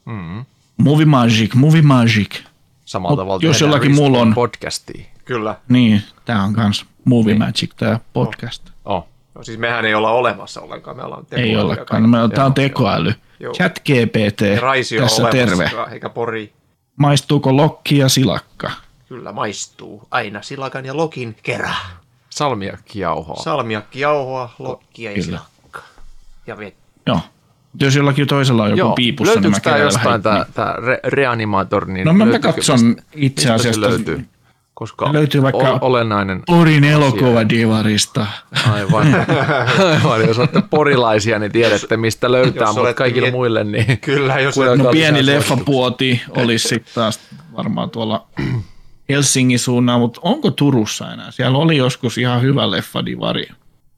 Mm. 0.05 0.45
Movie 0.77 1.05
Magic, 1.05 1.53
Movie 1.53 1.81
Magic. 1.81 2.43
Samalta 2.93 3.11
Mut 3.15 3.19
tavalla 3.19 3.39
jos 3.43 3.61
jollakin 3.61 3.95
muulla 3.95 4.19
on- 4.19 4.33
podcastia. 4.33 5.05
Kyllä. 5.25 5.55
Niin, 5.69 6.01
tämä 6.25 6.43
on 6.43 6.53
kans 6.53 6.85
Movie 7.05 7.35
Magic, 7.35 7.71
tämä 7.77 7.99
podcast. 8.13 8.69
Oh. 8.85 9.07
No, 9.35 9.43
siis 9.43 9.57
mehän 9.59 9.85
ei 9.85 9.93
olla 9.95 10.11
olemassa 10.11 10.61
ollenkaan, 10.61 10.97
me 10.97 11.03
ollaan 11.03 11.25
Ei 11.31 11.37
tekoälyä 11.43 11.63
olekaan. 11.63 11.85
kaikki. 11.87 12.07
No, 12.17 12.27
Tämä 12.27 12.45
on 12.45 12.53
tekoäly. 12.53 13.13
Joo. 13.39 13.53
Chat 13.53 13.79
GPT, 13.79 14.59
tässä 14.99 15.23
terve. 15.31 15.53
olemassa, 15.55 15.87
eikä 15.91 16.09
pori. 16.09 16.53
Maistuuko 16.95 17.57
lokki 17.57 17.97
ja 17.97 18.09
silakka? 18.09 18.71
Kyllä 19.09 19.31
maistuu. 19.31 20.07
Aina 20.11 20.41
silakan 20.41 20.85
ja 20.85 20.97
lokin 20.97 21.35
kerää. 21.43 21.75
Salmiakki 22.29 22.99
jauhoa. 22.99 23.43
Salmiakki 23.43 23.99
jauhoa, 23.99 24.49
lokkia 24.59 25.11
ja 25.11 25.15
Kyllä. 25.15 25.25
silakka. 25.25 25.81
Ja 26.47 26.57
vet. 26.57 26.75
Joo. 27.07 27.19
Jos 27.81 27.95
jollakin 27.95 28.27
toisella 28.27 28.63
on 28.63 28.69
joku 28.69 28.79
Joo, 28.79 28.93
piipussa, 28.95 29.39
niin 29.39 29.51
mä 29.51 29.59
tämä 29.59 29.77
jostain 29.77 30.21
tämä, 30.21 30.45
tämä 30.53 30.75
re- 30.79 30.99
reanimator? 31.09 31.85
Niin 31.87 32.05
No 32.05 32.13
mä, 32.13 32.39
katson 32.39 32.79
mistä- 32.85 33.03
itse 33.15 33.19
mistä 33.19 33.41
se 33.41 33.53
asiassa. 33.69 33.81
löytyy? 33.81 34.25
koska 34.73 35.13
Löytyy 35.13 35.41
vaikka- 35.41 35.71
ol- 35.71 35.77
olennainen 35.81 36.41
Porin 36.47 36.83
elokuva 36.83 37.49
divarista. 37.49 38.25
Aivan. 38.73 39.07
Aivan. 39.91 40.27
Jos 40.27 40.39
olette 40.39 40.61
porilaisia, 40.69 41.39
niin 41.39 41.51
tiedätte, 41.51 41.97
mistä 41.97 42.31
löytää, 42.31 42.67
Jos 42.67 42.75
mutta 42.75 42.93
kaikille 42.93 43.27
miet- 43.27 43.31
muille, 43.31 43.63
niin 43.63 43.97
Kyllä, 44.01 44.39
jos 44.39 44.53
Kuunnelkaa 44.53 44.85
No 44.85 44.91
pieni 44.91 45.25
leffapuoti 45.25 46.21
olisi 46.29 46.67
sitten 46.67 46.93
taas 46.95 47.19
varmaan 47.57 47.89
tuolla 47.89 48.27
Helsingin 49.09 49.59
suunnalla, 49.59 49.99
mutta 49.99 50.19
onko 50.23 50.51
Turussa 50.51 51.13
enää? 51.13 51.31
Siellä 51.31 51.57
oli 51.57 51.77
joskus 51.77 52.17
ihan 52.17 52.41
hyvä 52.41 52.71
leffadivari. 52.71 53.47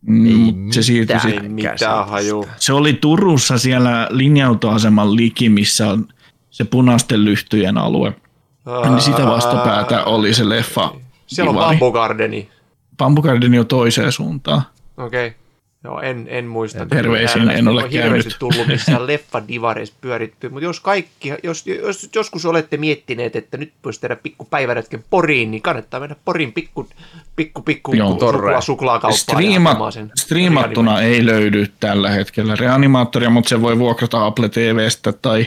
Mm, 0.08 0.72
se 0.72 0.84
siirtyi 0.84 1.16
mitään. 1.16 1.22
sit, 1.22 1.32
ei 1.32 1.38
käsitystä. 1.38 1.86
mitään 1.86 2.08
haju. 2.08 2.46
se 2.58 2.74
oli 2.74 2.94
Turussa 2.94 3.58
siellä 3.58 4.08
linja-autoaseman 4.12 5.16
liki, 5.16 5.50
missä 5.50 5.88
on 5.88 6.08
se 6.50 6.66
punaisten 6.66 7.26
lyhtyjen 7.26 7.78
alue. 7.78 8.14
Niin 8.90 9.02
sitä 9.02 9.26
vastapäätä 9.26 10.04
oli 10.04 10.34
se 10.34 10.50
leffa. 10.50 10.92
Siellä 11.28 11.50
on 11.50 11.56
divari. 11.56 11.70
Bambu 11.70 11.92
Gardeni. 11.92 12.50
Bambu 12.98 13.22
Gardeni 13.22 13.60
on 13.60 13.68
toiseen 13.68 14.12
suuntaan. 14.12 14.62
Okei. 14.98 15.28
Okay. 15.28 15.40
Joo, 15.86 16.02
en, 16.02 16.26
en 16.30 16.46
muista. 16.46 16.86
Terveisiin, 16.86 17.50
en 17.50 17.68
ole 17.68 17.84
on 17.84 17.90
hirveästi 17.90 18.30
käynyt. 18.30 18.40
tullut 18.40 18.68
missään 18.74 19.08
leffadivareissa 19.08 19.96
pyöritty, 20.02 20.50
mutta 20.50 20.64
jos 20.64 20.80
kaikki, 20.80 21.34
jos, 21.44 21.68
jos 21.68 22.10
joskus 22.16 22.46
olette 22.46 22.78
miettineet, 22.78 23.36
että 23.36 23.58
nyt 23.58 23.74
voisi 23.84 24.02
tehdä 24.02 24.16
pikku 24.16 24.46
päiväretken 24.46 25.04
Poriin, 25.10 25.52
niin 25.52 25.62
kannattaa 25.62 26.00
mennä 26.00 26.16
Poriin 26.26 26.54
pikku, 26.54 26.88
pikku, 27.36 27.62
pikku 27.62 27.94
Joo. 27.94 28.10
suklaa, 28.20 28.62
suklaakauppaan. 28.62 29.20
Striima, 29.20 29.78
ja 29.86 29.92
sen 29.92 30.12
striimattuna 30.16 31.02
ei 31.02 31.26
löydy 31.26 31.68
tällä 31.80 32.10
hetkellä 32.10 32.56
reanimaattoria, 32.56 33.30
mutta 33.30 33.50
se 33.50 33.62
voi 33.62 33.80
vuokrata 33.80 34.26
Apple 34.26 34.50
TVstä 34.50 35.14
tai 35.14 35.46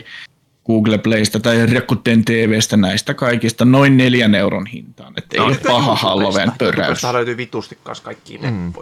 Google 0.65 0.97
Playstä 0.97 1.39
tai 1.39 1.65
Rakuten 1.65 2.25
TVstä 2.25 2.77
näistä 2.77 3.13
kaikista 3.13 3.65
noin 3.65 3.97
neljän 3.97 4.35
euron 4.35 4.65
hintaan. 4.65 5.13
Että 5.17 5.37
ei 5.37 5.39
ole 5.39 5.57
paha 5.67 5.95
Halloween 5.95 6.51
pöräys 6.57 6.87
Tästä 6.87 7.13
löytyy 7.13 7.37
vitusti 7.37 7.77
kanssa 7.83 8.03
kaikkiin 8.03 8.41
mm. 8.41 8.73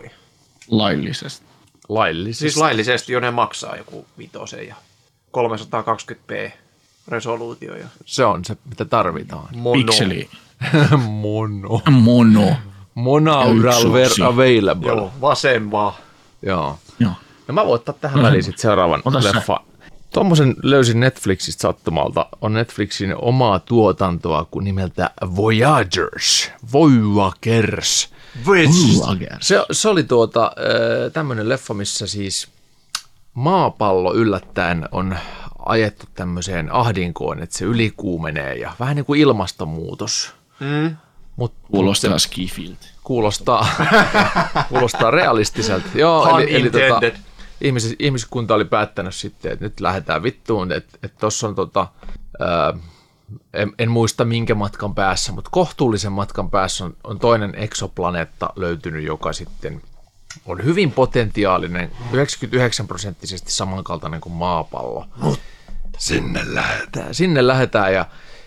Laillisesti. 0.69 1.45
laillisesti. 1.89 2.39
Siis 2.39 2.57
laillisesti 2.57 3.13
jo 3.13 3.19
ne 3.19 3.31
maksaa 3.31 3.75
joku 3.75 4.05
vitosen 4.17 4.67
ja 4.67 4.75
320p 5.37 6.51
resoluutio 7.07 7.75
ja 7.75 7.87
se 8.05 8.25
on 8.25 8.45
se, 8.45 8.57
mitä 8.69 8.85
tarvitaan. 8.85 9.47
mono. 9.55 9.73
Pikseli. 9.73 10.29
Mono. 11.07 11.81
Mono. 11.91 12.55
Monaural 12.93 13.93
ver 13.93 14.11
available. 14.25 14.87
Joo, 14.87 15.11
vasen 15.21 15.71
vaan. 15.71 15.93
Joo. 16.41 16.79
Joo. 16.99 17.11
No 17.47 17.53
mä 17.53 17.65
voin 17.65 17.75
ottaa 17.75 17.95
tähän 18.01 18.23
väliin 18.23 18.43
sit 18.43 18.57
seuraavan 18.57 19.01
ota 19.05 19.23
leffa. 19.23 19.59
Tuommoisen 20.13 20.55
löysin 20.63 20.99
Netflixistä 20.99 21.61
sattumalta. 21.61 22.25
On 22.41 22.53
Netflixin 22.53 23.15
omaa 23.17 23.59
tuotantoa 23.59 24.45
kuin 24.51 24.63
nimeltä 24.63 25.09
Voyagers. 25.35 26.51
Voyagers. 26.73 28.09
Se, 29.41 29.65
se 29.71 29.89
oli 29.89 30.03
tuota, 30.03 30.51
tämmöinen 31.13 31.49
leffa, 31.49 31.73
missä 31.73 32.07
siis 32.07 32.47
maapallo 33.33 34.13
yllättäen 34.13 34.89
on 34.91 35.17
ajettu 35.65 36.05
tämmöiseen 36.13 36.71
ahdinkoon, 36.71 37.43
että 37.43 37.57
se 37.57 37.65
ylikuumenee 37.65 38.55
ja 38.55 38.71
vähän 38.79 38.95
niin 38.95 39.05
kuin 39.05 39.19
ilmastonmuutos. 39.21 40.33
Mm. 40.59 40.95
Mut 41.35 41.53
Kuulostaa 41.71 42.19
skifiltä. 42.19 42.87
kuulostaa, 43.03 43.67
kuulostaa 44.69 45.11
realistiselta. 45.11 45.87
Joo, 45.95 46.39
eli, 46.39 46.55
eli 46.55 46.69
tota, 46.69 47.01
ihmis, 47.61 47.95
ihmiskunta 47.99 48.55
oli 48.55 48.65
päättänyt 48.65 49.15
sitten, 49.15 49.51
että 49.51 49.65
nyt 49.65 49.79
lähdetään 49.79 50.23
vittuun, 50.23 50.71
että 50.71 50.97
että 51.03 51.17
tuossa 51.19 51.47
on 51.47 51.55
tota, 51.55 51.87
ää, 52.39 52.73
en, 53.53 53.71
en 53.79 53.91
muista 53.91 54.25
minkä 54.25 54.55
matkan 54.55 54.95
päässä, 54.95 55.31
mutta 55.31 55.49
kohtuullisen 55.53 56.11
matkan 56.11 56.49
päässä 56.49 56.85
on, 56.85 56.95
on 57.03 57.19
toinen 57.19 57.53
eksoplaneetta 57.57 58.49
löytynyt, 58.55 59.05
joka 59.05 59.33
sitten 59.33 59.81
on 60.45 60.63
hyvin 60.63 60.91
potentiaalinen, 60.91 61.91
99 62.11 62.87
prosenttisesti 62.87 63.51
samankaltainen 63.51 64.21
kuin 64.21 64.33
maapallo. 64.33 65.05
Mutta 65.15 65.43
sinne 65.97 66.41
lähdetään. 66.45 67.15
Sinne 67.15 67.47
lähdetään 67.47 67.93
ja 67.93 68.05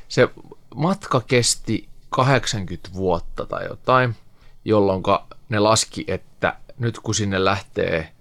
se 0.08 0.28
matka 0.74 1.20
kesti 1.20 1.88
80 2.10 2.88
vuotta 2.94 3.46
tai 3.46 3.66
jotain, 3.66 4.16
jolloin 4.64 5.02
ne 5.48 5.58
laski, 5.58 6.04
että 6.08 6.56
nyt 6.78 6.98
kun 6.98 7.14
sinne 7.14 7.44
lähtee 7.44 8.12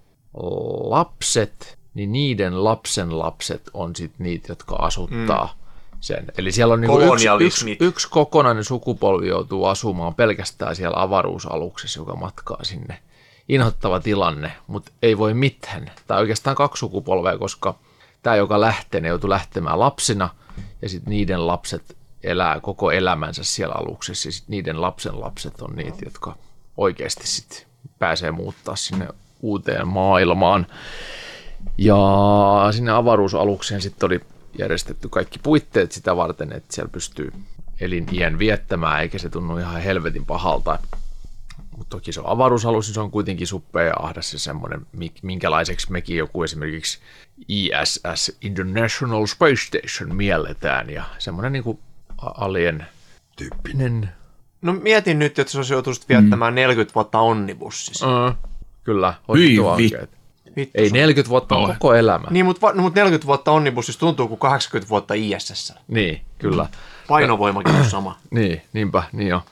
lapset, 0.80 1.78
niin 1.94 2.12
niiden 2.12 2.64
lapsen 2.64 3.18
lapset 3.18 3.70
on 3.74 3.96
sitten 3.96 4.24
niitä, 4.24 4.52
jotka 4.52 4.76
asuttaa 4.76 5.44
mm. 5.46 5.59
Sen. 6.00 6.24
Eli 6.38 6.52
siellä 6.52 6.74
on 6.74 6.80
niinku 6.80 7.00
yksi, 7.00 7.26
yksi, 7.40 7.76
yksi 7.80 8.08
kokonainen 8.10 8.64
sukupolvi 8.64 9.28
joutuu 9.28 9.64
asumaan 9.64 10.14
pelkästään 10.14 10.76
siellä 10.76 11.02
avaruusaluksessa, 11.02 12.00
joka 12.00 12.16
matkaa 12.16 12.64
sinne. 12.64 12.98
Inhottava 13.48 14.00
tilanne, 14.00 14.52
mutta 14.66 14.92
ei 15.02 15.18
voi 15.18 15.34
mitään. 15.34 15.90
Tai 16.06 16.20
oikeastaan 16.20 16.56
kaksi 16.56 16.80
sukupolvea, 16.80 17.38
koska 17.38 17.74
tämä, 18.22 18.36
joka 18.36 18.60
lähtee, 18.60 19.00
ne 19.00 19.08
joutuu 19.08 19.30
lähtemään 19.30 19.80
lapsina, 19.80 20.28
ja 20.82 20.88
sitten 20.88 21.10
niiden 21.10 21.46
lapset 21.46 21.96
elää 22.24 22.60
koko 22.60 22.90
elämänsä 22.90 23.44
siellä 23.44 23.74
aluksessa, 23.74 24.28
ja 24.28 24.32
niiden 24.48 24.80
lapsen 24.80 25.20
lapset 25.20 25.62
on 25.62 25.76
niitä, 25.76 25.98
jotka 26.04 26.36
oikeasti 26.76 27.26
sitten 27.26 27.58
pääsee 27.98 28.30
muuttaa 28.30 28.76
sinne 28.76 29.08
uuteen 29.40 29.88
maailmaan. 29.88 30.66
Ja 31.78 31.98
sinne 32.70 32.92
avaruusalukseen 32.92 33.80
sitten 33.80 34.06
oli 34.06 34.20
järjestetty 34.58 35.08
kaikki 35.08 35.38
puitteet 35.42 35.92
sitä 35.92 36.16
varten, 36.16 36.52
että 36.52 36.74
siellä 36.74 36.92
pystyy 36.92 37.32
eliniän 37.80 38.38
viettämään, 38.38 39.00
eikä 39.00 39.18
se 39.18 39.28
tunnu 39.28 39.58
ihan 39.58 39.82
helvetin 39.82 40.26
pahalta. 40.26 40.78
Mutta 41.76 41.96
toki 41.96 42.12
se 42.12 42.20
on 42.20 42.28
avaruusalus, 42.28 42.86
niin 42.86 42.94
se 42.94 43.00
on 43.00 43.10
kuitenkin 43.10 43.46
suppea 43.46 43.82
ja 43.82 43.94
ahdas 43.98 44.32
ja 44.32 44.38
semmoinen, 44.38 44.86
minkälaiseksi 45.22 45.92
mekin 45.92 46.16
joku 46.16 46.42
esimerkiksi 46.42 46.98
ISS, 47.48 48.36
International 48.40 49.26
Space 49.26 49.66
Station, 49.66 50.16
mielletään. 50.16 50.90
Ja 50.90 51.04
semmoinen 51.18 51.52
niin 51.52 51.64
kuin 51.64 51.78
alien 52.18 52.86
tyyppinen. 53.36 54.08
No 54.62 54.72
mietin 54.72 55.18
nyt, 55.18 55.38
että 55.38 55.52
se 55.52 55.58
olisi 55.58 55.72
joutunut 55.72 56.08
viettämään 56.08 56.52
mm. 56.52 56.56
40 56.56 56.94
vuotta 56.94 57.18
onnibussissa. 57.18 58.26
Uh, 58.26 58.34
kyllä, 58.84 59.14
Hyi. 59.34 59.56
Vittu, 60.56 60.70
Ei 60.80 60.88
se- 60.88 60.92
40 60.96 61.28
vuotta 61.30 61.56
on 61.56 61.64
Ole. 61.64 61.72
koko 61.72 61.94
elämä. 61.94 62.26
Niin, 62.30 62.44
mutta, 62.46 62.72
no, 62.72 62.82
mutta 62.82 63.00
40 63.00 63.26
vuotta 63.26 63.50
onnibussissa 63.52 64.00
tuntuu 64.00 64.28
kuin 64.28 64.38
80 64.38 64.88
vuotta 64.90 65.14
ISS. 65.14 65.72
Niin, 65.88 66.20
kyllä. 66.38 66.66
Painovoimakin 67.08 67.74
on 67.74 67.84
sama. 67.96 68.16
Niin, 68.30 68.62
niinpä, 68.72 69.02
niin 69.12 69.28
jo. 69.28 69.42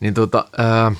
Niin 0.00 0.14
tota, 0.14 0.44
ää, 0.58 0.92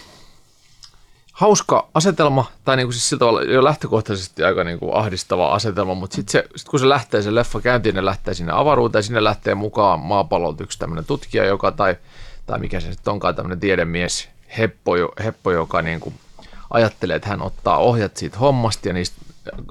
hauska 1.33 1.88
asetelma, 1.94 2.44
tai 2.64 2.77
niinku 2.77 2.92
siis 2.92 3.09
sillä 3.09 3.18
tavalla 3.18 3.42
jo 3.42 3.64
lähtökohtaisesti 3.64 4.44
aika 4.44 4.64
niinku 4.64 4.92
ahdistava 4.94 5.53
asetelma, 5.55 5.94
mutta 5.94 6.16
sitten 6.16 6.33
se, 6.33 6.44
sit 6.57 6.68
kun 6.68 6.81
se 6.81 6.88
lähtee 6.88 7.23
se 7.23 7.35
leffa 7.35 7.61
käyntiin, 7.61 7.94
ne 7.94 8.05
lähtee 8.05 8.35
sinne 8.35 8.53
avaruuteen, 8.55 9.03
sinne 9.05 9.25
lähtee 9.25 9.55
mukaan 9.55 10.01
maapallolta 10.01 10.62
yksi 10.62 10.79
tämmöinen 10.79 11.05
tutkija, 11.05 11.44
joka, 11.44 11.73
tai, 11.73 11.97
tai 12.47 12.59
mikä 12.59 12.81
se 12.81 12.92
sitten 12.92 13.12
onkaan, 13.12 13.35
tämmöinen 13.35 13.61
tiedemies, 13.61 14.29
Heppo, 14.59 14.97
jo- 14.97 15.12
Heppo 15.25 15.51
joka 15.53 15.83
niinku 15.83 16.12
ajattelee, 16.71 17.16
että 17.16 17.29
hän 17.29 17.42
ottaa 17.42 17.77
ohjat 17.79 18.16
siitä 18.16 18.38
hommasta 18.38 18.88
ja 18.88 18.94
niistä 18.94 19.16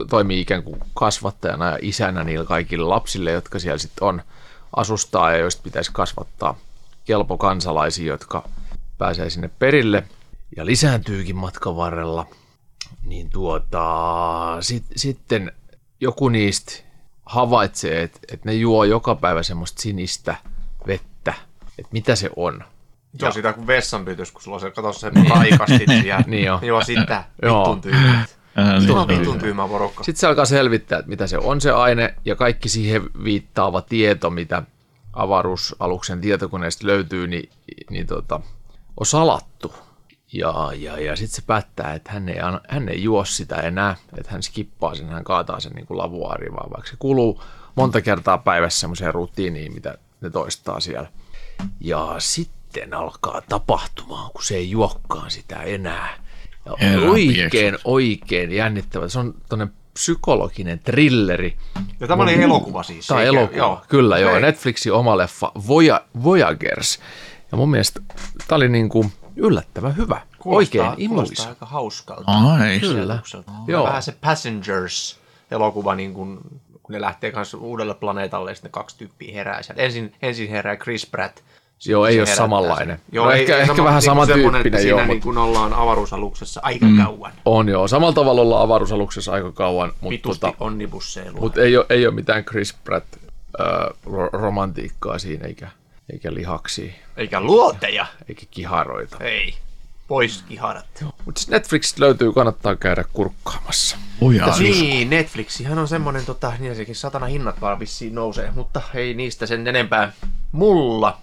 toimii 0.09 0.41
ikään 0.41 0.63
kuin 0.63 0.79
kasvattajana 0.93 1.65
ja 1.65 1.77
isänä 1.81 2.23
niille 2.23 2.45
kaikille 2.45 2.85
lapsille, 2.85 3.31
jotka 3.31 3.59
siellä 3.59 3.77
sitten 3.77 4.07
on 4.07 4.21
asustaa 4.75 5.31
ja 5.31 5.37
joista 5.37 5.61
pitäisi 5.63 5.91
kasvattaa 5.93 6.57
kelpo 7.05 7.37
kansalaisia, 7.37 8.07
jotka 8.07 8.49
pääsee 8.97 9.29
sinne 9.29 9.49
perille 9.59 10.03
ja 10.57 10.65
lisääntyykin 10.65 11.35
matkan 11.35 11.75
varrella. 11.75 12.25
Niin 13.03 13.29
tuota, 13.29 14.57
sit, 14.59 14.83
sitten 14.95 15.51
joku 16.01 16.29
niistä 16.29 16.73
havaitsee, 17.25 18.01
että, 18.03 18.19
että 18.33 18.49
ne 18.49 18.53
juo 18.53 18.83
joka 18.83 19.15
päivä 19.15 19.43
semmoista 19.43 19.81
sinistä 19.81 20.35
vettä. 20.87 21.33
Että 21.79 21.89
mitä 21.91 22.15
se 22.15 22.29
on. 22.35 22.63
Se 23.19 23.25
on 23.25 23.33
sitä 23.33 23.53
kuin 23.53 23.67
vessanpyytys, 23.67 24.31
kun 24.31 24.41
sulla 24.41 24.55
on 24.55 24.61
se, 24.61 24.71
kato 24.71 24.93
se 24.93 25.11
raikastit 25.29 25.89
siellä. 26.01 26.23
Niin 26.27 26.45
jo. 26.45 26.59
Joo, 26.71 26.83
sitä. 26.83 27.23
Joo. 27.41 27.59
Vittun 27.59 27.81
tyhmä. 27.81 28.25
Ää, 28.58 28.80
niin, 28.80 29.39
tyhmä 29.39 29.67
porukka. 29.67 30.04
Sitten 30.04 30.20
se 30.20 30.28
alkaa 30.28 30.46
selvittää, 30.46 31.00
että 31.00 31.10
mitä 31.10 31.28
se 31.28 31.38
on 31.38 31.62
se 31.62 31.72
aine, 31.72 32.15
ja 32.26 32.36
kaikki 32.36 32.70
siihen 32.70 33.02
viittaava 33.24 33.82
tieto, 33.82 34.30
mitä 34.30 34.63
avaruusaluksen 35.13 36.22
tietokoneesta 36.22 36.88
löytyy, 36.88 37.28
niin, 37.28 37.50
niin 37.89 38.08
tota, 38.08 38.39
on 39.00 39.06
salattu. 39.06 39.74
Ja, 40.34 40.72
ja, 40.76 41.00
ja 41.00 41.15
sitten 41.15 41.36
se 41.36 41.41
päättää, 41.48 41.93
että 41.93 42.12
hän 42.12 42.30
ei, 42.30 42.38
hän 42.70 42.89
ei 42.89 43.04
juo 43.04 43.26
sitä 43.26 43.56
enää, 43.56 43.96
että 44.17 44.32
hän 44.32 44.43
skippaa 44.43 44.96
sen, 44.96 45.10
hän 45.10 45.24
kaataa 45.24 45.60
sen 45.60 45.72
niin 45.72 45.88
kuin 45.88 45.98
lavuaariin, 45.98 46.54
vaan 46.54 46.72
vaikka 46.72 46.89
se 46.89 46.96
kuluu 47.00 47.43
monta 47.76 48.02
kertaa 48.02 48.38
päivässä 48.38 48.80
semmoiseen 48.80 49.13
rutiiniin, 49.13 49.74
mitä 49.74 49.98
ne 50.22 50.30
toistaa 50.30 50.80
siellä. 50.80 51.08
Ja 51.80 52.15
sitten 52.17 52.93
alkaa 52.93 53.41
tapahtumaan, 53.50 54.32
kun 54.32 54.43
se 54.43 54.56
ei 54.56 54.72
juokkaan 54.72 55.32
sitä 55.32 55.62
enää. 55.62 56.26
Ja 56.80 56.88
Herra 56.89 57.10
oikein, 57.10 57.49
pieksus. 57.51 57.82
oikein 57.86 58.51
jännittävä. 58.51 59.08
Se 59.08 59.19
on 59.19 59.34
tuonne 59.49 59.67
psykologinen 59.93 60.80
trilleri. 60.80 61.58
Ja 61.99 62.08
tämä 62.08 62.23
oli 62.23 62.43
elokuva 62.43 62.84
siis. 62.84 63.08
Tämä 63.08 63.19
on 63.19 63.25
eikä- 63.25 63.39
elokuva, 63.39 63.58
Joo. 63.58 63.82
kyllä 63.89 64.17
joo. 64.17 64.39
Netflixin 64.39 64.93
oma 64.93 65.17
leffa 65.17 65.51
Voya, 65.67 66.01
Voyagers. 66.23 66.99
Ja 67.51 67.58
mun 67.58 67.69
mielestä 67.71 67.99
tämä 68.47 68.56
oli 68.58 68.69
niin 68.69 68.89
kuin 68.89 69.12
yllättävän 69.36 69.97
hyvä. 69.97 70.21
Kuulostaa- 70.39 70.89
Oikein 70.89 70.93
imuisa. 71.12 71.49
aika 71.49 71.65
hauskalta. 71.65 72.32
Ai. 72.32 72.80
Kyllä. 72.80 73.19
Joo. 73.67 73.84
Vähän 73.86 74.03
se 74.03 74.15
Passengers-elokuva, 74.91 75.95
niin 75.95 76.13
kun, 76.13 76.41
kun 76.84 76.93
ne 76.93 77.01
lähtee 77.01 77.32
kanssa 77.32 77.58
uudelle 77.58 77.93
planeetalle 77.93 78.51
ja 78.51 78.56
sitten 78.56 78.71
kaksi 78.71 78.97
tyyppiä 78.97 79.34
herää 79.34 79.62
sieltä. 79.63 79.82
Ensin, 79.82 80.13
ensin 80.21 80.49
herää 80.49 80.75
Chris 80.75 81.06
Pratt. 81.06 81.38
Sitten 81.77 81.91
Joo, 81.91 82.05
ei 82.05 82.13
se 82.15 82.19
ole 82.21 82.25
samanlainen. 82.27 82.97
sen. 82.97 83.05
No 83.11 83.31
ehkä- 83.31 83.57
ehkä 83.57 83.57
vähän 83.57 83.77
niin 83.77 83.93
kuin 83.93 84.01
semmoinen, 84.01 84.35
samantyyppinen, 84.35 84.61
että 84.67 84.87
joo, 84.87 84.97
Siinä 84.97 84.97
niin 84.97 85.07
mutta- 85.07 85.23
kun 85.23 85.37
ollaan 85.37 85.73
avaruusaluksessa 85.73 86.59
aika 86.63 86.85
mm. 86.85 87.03
kauan. 87.03 87.31
On 87.45 87.69
joo. 87.69 87.87
Samalla 87.87 88.13
tavalla 88.13 88.41
ollaan 88.41 88.63
avaruusaluksessa 88.63 89.31
aika 89.31 89.51
kauan, 89.51 89.91
mutta 90.01 90.29
tota, 90.29 90.53
onnibusseilua. 90.59 91.41
mut 91.41 91.57
ei, 91.57 91.77
ole, 91.77 91.85
ei 91.89 92.07
ole 92.07 92.15
mitään 92.15 92.45
Chris 92.45 92.73
Pratt 92.83 93.07
äh, 93.15 93.67
ro- 94.05 94.29
romantiikkaa 94.33 95.19
siinä, 95.19 95.47
eikä, 95.47 95.67
eikä 96.13 96.33
lihaksia, 96.33 96.93
Eikä 97.17 97.39
luoteja. 97.41 98.05
eikä 98.29 98.43
kiharoita. 98.51 99.17
Ei. 99.19 99.53
Pois 100.07 100.43
kiharat. 100.47 100.85
Mutta 101.25 101.39
siis 101.41 101.49
Netflix 101.49 101.97
löytyy, 101.97 102.33
kannattaa 102.33 102.75
käydä 102.75 103.03
kurkkaamassa. 103.13 103.97
Ujaa. 104.21 104.59
Niin, 104.59 105.09
Netflixihän 105.09 105.79
on 105.79 105.87
semmonen, 105.87 106.25
tota, 106.25 106.53
niin 106.59 106.75
sekin 106.75 106.95
satana 106.95 107.25
hinnat 107.25 107.61
vaan 107.61 107.79
vissiin 107.79 108.15
nousee, 108.15 108.51
mutta 108.55 108.81
ei 108.93 109.13
niistä 109.13 109.45
sen 109.45 109.67
enempää. 109.67 110.11
Mulla, 110.51 111.17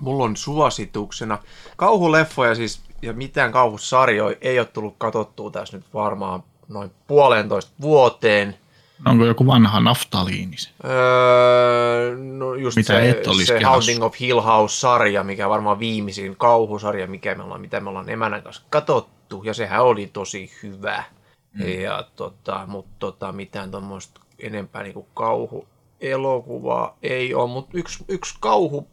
mulla 0.00 0.24
on 0.24 0.36
suosituksena 0.36 1.38
kauhuleffoja 1.76 2.54
siis, 2.54 2.80
ja 3.02 3.12
mitään 3.12 3.52
kauhusarjoja 3.52 4.36
ei 4.40 4.58
ole 4.58 4.66
tullut 4.66 4.94
katsottua 4.98 5.50
tässä 5.50 5.76
nyt 5.76 5.86
varmaan 5.94 6.42
noin 6.68 6.90
puolentoista 7.06 7.72
vuoteen. 7.80 8.58
Onko 9.06 9.24
joku 9.24 9.46
vanha 9.46 9.80
naftaliini? 9.80 10.56
se? 10.56 10.70
Öö, 10.84 12.16
no 12.16 12.54
just 12.54 12.76
Mitä 12.76 12.86
se, 12.86 13.10
et 13.10 13.26
olisi 13.26 13.46
se? 13.46 13.62
Haunting 13.62 14.02
of 14.02 14.14
Hill 14.20 14.40
House-sarja, 14.40 15.24
mikä 15.24 15.46
on 15.46 15.50
varmaan 15.50 15.78
viimeisin 15.78 16.36
kauhusarja, 16.36 17.06
mikä 17.06 17.34
me 17.34 17.42
ollaan, 17.42 17.60
mitä 17.60 17.80
me 17.80 17.88
ollaan 17.88 18.08
emänän 18.08 18.42
kanssa 18.42 18.62
katsottu, 18.70 19.42
ja 19.44 19.54
sehän 19.54 19.82
oli 19.82 20.10
tosi 20.12 20.52
hyvä. 20.62 21.04
Mm. 21.52 21.68
Ja 21.68 22.04
tota, 22.16 22.64
mutta 22.66 22.90
tota, 22.98 23.32
mitään 23.32 23.70
tuommoista 23.70 24.20
enempää 24.38 24.82
niinku 24.82 25.06
kauhuelokuvaa 25.14 26.96
ei 27.02 27.34
ole, 27.34 27.50
mutta 27.50 27.70
yksi, 27.78 28.04
yksi 28.08 28.34
kauhu, 28.40 28.88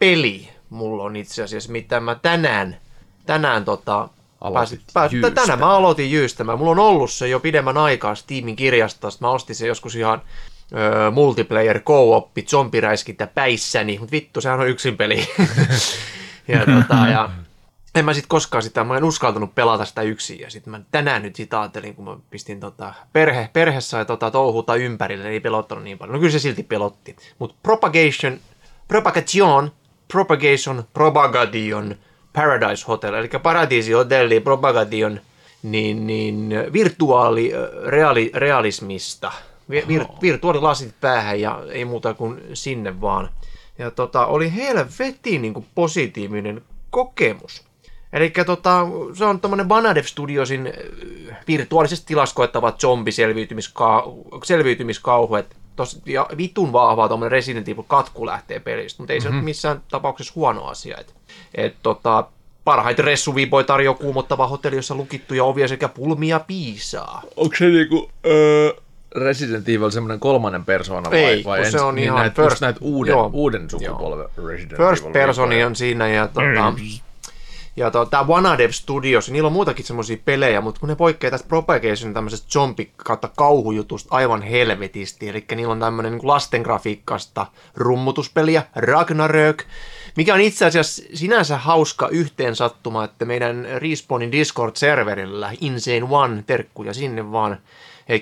kauhupeli 0.00 0.48
mulla 0.70 1.02
on 1.02 1.16
itse 1.16 1.42
asiassa, 1.42 1.72
mitä 1.72 2.00
mä 2.00 2.14
tänään, 2.14 2.76
tänään 3.26 3.64
tota, 3.64 4.08
pääsin, 4.54 4.80
pääsin, 4.94 5.20
tänään 5.34 5.58
mä 5.58 5.70
aloitin 5.70 6.10
jyystämään. 6.10 6.58
Mulla 6.58 6.70
on 6.70 6.78
ollut 6.78 7.10
se 7.10 7.28
jo 7.28 7.40
pidemmän 7.40 7.78
aikaa 7.78 8.14
Steamin 8.14 8.56
kirjastosta. 8.56 9.26
Mä 9.26 9.30
ostin 9.30 9.56
se 9.56 9.66
joskus 9.66 9.96
ihan 9.96 10.22
ö, 10.72 11.10
multiplayer 11.10 11.80
co-oppi 11.80 12.42
zombiräiskintä 12.42 13.26
päissäni, 13.26 13.98
mutta 13.98 14.12
vittu, 14.12 14.40
sehän 14.40 14.60
on 14.60 14.68
yksin 14.68 14.96
peli. 14.96 15.28
ja, 16.48 16.58
tota, 16.58 17.06
ja 17.10 17.30
en 17.94 18.04
mä 18.04 18.14
sit 18.14 18.26
koskaan 18.28 18.62
sitä, 18.62 18.84
mä 18.84 18.96
en 18.96 19.04
uskaltanut 19.04 19.54
pelata 19.54 19.84
sitä 19.84 20.02
yksin, 20.02 20.40
ja 20.40 20.50
sitten 20.50 20.70
mä 20.70 20.80
tänään 20.90 21.22
nyt 21.22 21.36
sitä 21.36 21.60
ajattelin, 21.60 21.94
kun 21.94 22.04
mä 22.04 22.16
pistin 22.30 22.60
tota, 22.60 22.94
perhe, 23.12 23.50
perhessä 23.52 23.98
ja 23.98 24.04
tota, 24.04 24.30
touhuta 24.30 24.74
ympärille, 24.74 25.24
niin 25.24 25.32
ei 25.32 25.40
pelottanut 25.40 25.84
niin 25.84 25.98
paljon. 25.98 26.12
No 26.12 26.18
kyllä 26.18 26.32
se 26.32 26.38
silti 26.38 26.62
pelotti. 26.62 27.16
Mutta 27.38 27.56
propagation, 27.62 28.38
propagation, 28.88 29.72
propagation, 30.12 30.84
propagation, 30.94 31.94
Paradise 32.32 32.84
Hotel, 32.88 33.14
eli 33.14 33.28
Paradiisi 33.42 33.92
Hotelli, 33.92 34.40
propagation, 34.40 35.20
niin, 35.62 36.06
niin 36.06 36.54
virtuaali 36.72 37.52
reaali, 37.86 38.30
realismista. 38.34 39.32
Vi- 39.70 39.84
Vir, 39.88 40.04
virtuaalilasit 40.22 40.94
päähän 41.00 41.40
ja 41.40 41.62
ei 41.72 41.84
muuta 41.84 42.14
kuin 42.14 42.42
sinne 42.54 43.00
vaan. 43.00 43.28
Ja 43.78 43.90
tota, 43.90 44.26
oli 44.26 44.54
helvetin 44.54 45.42
niin 45.42 45.54
kuin 45.54 45.66
positiivinen 45.74 46.62
kokemus. 46.90 47.64
Eli 48.12 48.32
tota, 48.46 48.86
se 49.14 49.24
on 49.24 49.40
tuommoinen 49.40 49.68
Banadev 49.68 50.04
Studiosin 50.04 50.72
virtuaalisessa 51.48 52.06
tilassa 52.06 52.34
koettava 52.34 52.72
zombiselviytymiskauhu, 52.72 54.40
selviytymiskauhu, 54.44 55.34
että 55.36 55.56
tos, 55.76 56.00
ja 56.06 56.26
vitun 56.36 56.72
vahvaa 56.72 57.08
tuommoinen 57.08 57.32
Resident 57.32 57.68
Evil 57.68 57.82
katku 57.88 58.26
lähtee 58.26 58.60
pelistä, 58.60 59.02
mutta 59.02 59.12
ei 59.12 59.20
se 59.20 59.28
mm-hmm. 59.28 59.44
missään 59.44 59.80
tapauksessa 59.88 60.32
huono 60.36 60.64
asia. 60.64 60.96
Et, 60.98 61.14
et 61.54 61.74
tota, 61.82 62.24
parhaiten 62.64 63.04
ressuviipoja 63.04 63.64
tarjoaa 63.64 63.96
kuumottava 63.98 64.46
hotelli, 64.46 64.76
jossa 64.76 64.94
lukittuja 64.94 65.44
ovia 65.44 65.68
sekä 65.68 65.88
pulmia 65.88 66.40
piisaa. 66.40 67.22
Onko 67.36 67.56
se 67.56 67.68
niinku 67.68 68.10
öö, 68.26 68.72
Resident 69.14 69.68
Evil 69.68 69.90
semmoinen 69.90 70.20
kolmannen 70.20 70.64
persona 70.64 71.10
vai, 71.10 71.18
Ei, 71.18 71.44
vai 71.44 71.70
se 71.70 71.80
on 71.80 71.94
niin 71.94 72.04
ihan 72.04 72.18
näitä, 72.18 72.42
first- 72.42 72.60
näitä 72.60 72.78
uuden, 72.82 73.10
joo, 73.10 73.30
uuden 73.32 73.70
sukupolven 73.70 74.26
Resident 74.46 74.76
First 74.76 75.02
Evil 75.02 75.12
personi 75.12 75.48
viipoja? 75.48 75.66
on 75.66 75.76
siinä 75.76 76.08
ja 76.08 76.28
tota, 76.28 76.74
ja 77.76 77.90
to, 77.90 78.06
tämä 78.06 78.24
Wanadev 78.24 78.70
Studios, 78.70 79.30
niillä 79.30 79.46
on 79.46 79.52
muutakin 79.52 79.84
semmoisia 79.84 80.16
pelejä, 80.24 80.60
mutta 80.60 80.80
kun 80.80 80.88
ne 80.88 80.96
poikkeaa 80.96 81.30
tästä 81.30 81.48
Propagation 81.48 82.14
tämmöisestä 82.14 82.48
zombi 82.50 82.90
kautta 82.96 83.28
kauhujutusta 83.36 84.08
aivan 84.16 84.42
helvetisti, 84.42 85.28
eli 85.28 85.44
niillä 85.54 85.72
on 85.72 85.80
tämmöinen 85.80 86.12
niin 86.12 86.26
lasten 86.28 86.62
grafiikasta 86.62 87.46
rummutuspeliä, 87.74 88.62
Ragnarök, 88.76 89.62
mikä 90.16 90.34
on 90.34 90.40
itse 90.40 90.64
asiassa 90.64 91.02
sinänsä 91.14 91.56
hauska 91.58 92.08
yhteen 92.08 92.56
sattuma, 92.56 93.04
että 93.04 93.24
meidän 93.24 93.66
Respawnin 93.76 94.32
Discord-serverillä 94.32 95.56
Insane 95.60 96.06
One, 96.10 96.44
terkkuja 96.46 96.94
sinne 96.94 97.32
vaan, 97.32 97.58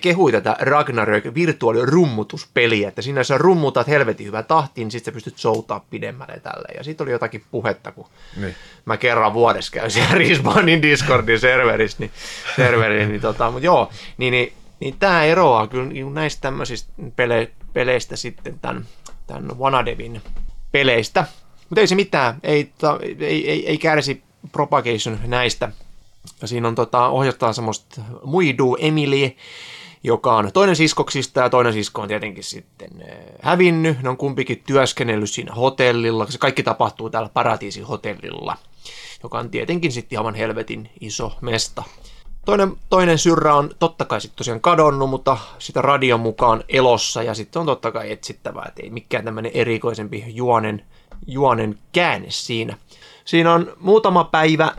kehui 0.01 0.33
tätä 0.33 0.57
Ragnarök 0.61 1.25
virtuaalirummutuspeliä, 1.35 2.89
että 2.89 3.03
siinä 3.03 3.25
sä 3.25 3.39
rummutat 3.39 3.89
helvetin 3.89 4.27
hyvää 4.27 4.43
tahtiin, 4.43 4.85
niin 4.85 4.91
sit 4.91 5.05
sä 5.05 5.13
pystyt 5.13 5.39
soutaa 5.39 5.85
pidemmälle 5.91 6.41
tälle. 6.41 6.69
Ja 6.77 6.85
siitä 6.85 7.05
oli 7.05 7.11
jotakin 7.11 7.45
puhetta, 7.51 7.93
kun 7.93 8.07
Niin. 8.37 8.55
mä 8.85 8.97
kerran 8.97 9.35
vuodessa 9.35 9.73
käyn 9.73 9.91
siellä 9.91 10.15
Respawnin 10.29 10.83
Discordin 10.83 11.41
serverissä, 11.41 11.97
niin, 12.01 12.11
serveriin, 12.57 13.09
niin, 13.09 13.21
tota, 13.21 13.51
mutta 13.51 13.67
joo, 13.67 13.91
niin, 14.19 14.33
niin, 14.33 14.53
niin 14.81 14.97
tämä 14.99 15.25
eroaa 15.25 15.67
kyllä 15.67 15.87
niin 15.87 16.15
näistä 16.15 16.41
tämmöisistä 16.41 16.93
pele, 17.17 17.51
peleistä 17.73 18.17
sitten 18.17 18.59
tämän, 18.59 18.87
tämän 19.27 19.59
Wanadevin 19.59 20.23
peleistä. 20.73 21.27
Mutta 21.69 21.81
ei 21.81 21.87
se 21.87 21.95
mitään, 21.95 22.35
ei, 22.43 22.71
ta, 22.79 22.99
ei, 23.03 23.51
ei, 23.51 23.69
ei 23.69 23.79
kärsi 23.79 24.23
Propagation 24.53 25.19
näistä. 25.27 25.73
Ja 26.43 26.49
siinä 26.49 26.69
on 26.69 26.75
tota, 26.75 27.09
ohjataan 27.09 27.55
semmoista 27.55 28.01
Muidu 28.25 28.77
Emily, 28.81 29.31
joka 30.05 30.37
on 30.37 30.53
toinen 30.53 30.77
siskoksista 30.77 31.41
ja 31.41 31.51
toinen 31.51 31.73
sisko 31.73 32.03
on 32.03 32.09
tietenkin 32.09 32.45
sitten 32.45 32.91
äh, 33.11 33.19
hävinnyt. 33.43 34.03
Ne 34.03 34.09
on 34.09 34.17
kumpikin 34.17 34.63
työskennellyt 34.67 35.31
siinä 35.31 35.55
hotellilla. 35.55 36.27
Se 36.27 36.39
kaikki 36.39 36.63
tapahtuu 36.63 37.11
täällä 37.11 37.29
Paratiisi-hotellilla, 37.29 38.57
joka 39.23 39.39
on 39.39 39.51
tietenkin 39.51 39.93
sitten 39.93 40.19
aivan 40.19 40.35
helvetin 40.35 40.91
iso 41.01 41.33
mesta. 41.41 41.83
Toinen, 42.45 42.77
toinen 42.91 43.19
syrrä 43.19 43.55
on 43.55 43.71
totta 43.79 44.05
kai 44.05 44.21
sitten 44.21 44.37
tosiaan 44.37 44.61
kadonnut, 44.61 45.11
mutta 45.11 45.37
sitä 45.59 45.83
radion 45.83 46.21
mukaan 46.21 46.65
elossa 46.69 47.23
ja 47.23 47.35
sitten 47.35 47.61
on 47.61 47.67
totta 47.67 47.93
kai 47.93 48.13
etsittävää, 48.13 48.65
että 48.69 48.83
ei 48.83 48.91
mikään 48.91 49.25
tämmöinen 49.25 49.53
erikoisempi 49.55 50.25
juonen, 50.27 50.85
juonen 51.27 51.79
käänne 51.93 52.31
siinä. 52.31 52.77
Siinä 53.25 53.55
on 53.55 53.73
muutama 53.81 54.25
päivä 54.25 54.73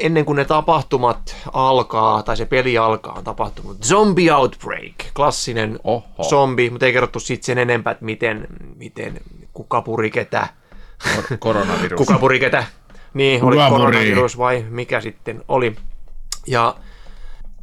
ennen 0.00 0.24
kuin 0.24 0.36
ne 0.36 0.44
tapahtumat 0.44 1.36
alkaa, 1.52 2.22
tai 2.22 2.36
se 2.36 2.44
peli 2.46 2.78
alkaa, 2.78 3.14
on 3.18 3.24
tapahtunut 3.24 3.84
Zombie 3.84 4.32
Outbreak, 4.32 4.94
klassinen 5.16 5.78
Oho. 5.84 6.04
zombi, 6.22 6.70
mutta 6.70 6.86
ei 6.86 6.92
kerrottu 6.92 7.20
sitten 7.20 7.46
sen 7.46 7.58
enempää, 7.58 7.90
että 7.90 8.04
miten, 8.04 8.46
miten 8.76 9.20
kuka 9.52 9.82
puri 9.82 10.10
ketä, 10.10 10.48
Kor- 11.14 11.38
Koronavirus. 11.38 11.98
kuka 11.98 12.18
puri 12.18 12.40
ketä, 12.40 12.64
niin, 13.14 13.44
oli 13.44 13.56
Kuka 13.56 13.70
koronavirus 13.70 14.38
vai 14.38 14.66
mikä 14.70 15.00
sitten 15.00 15.42
oli. 15.48 15.76
Ja 16.46 16.76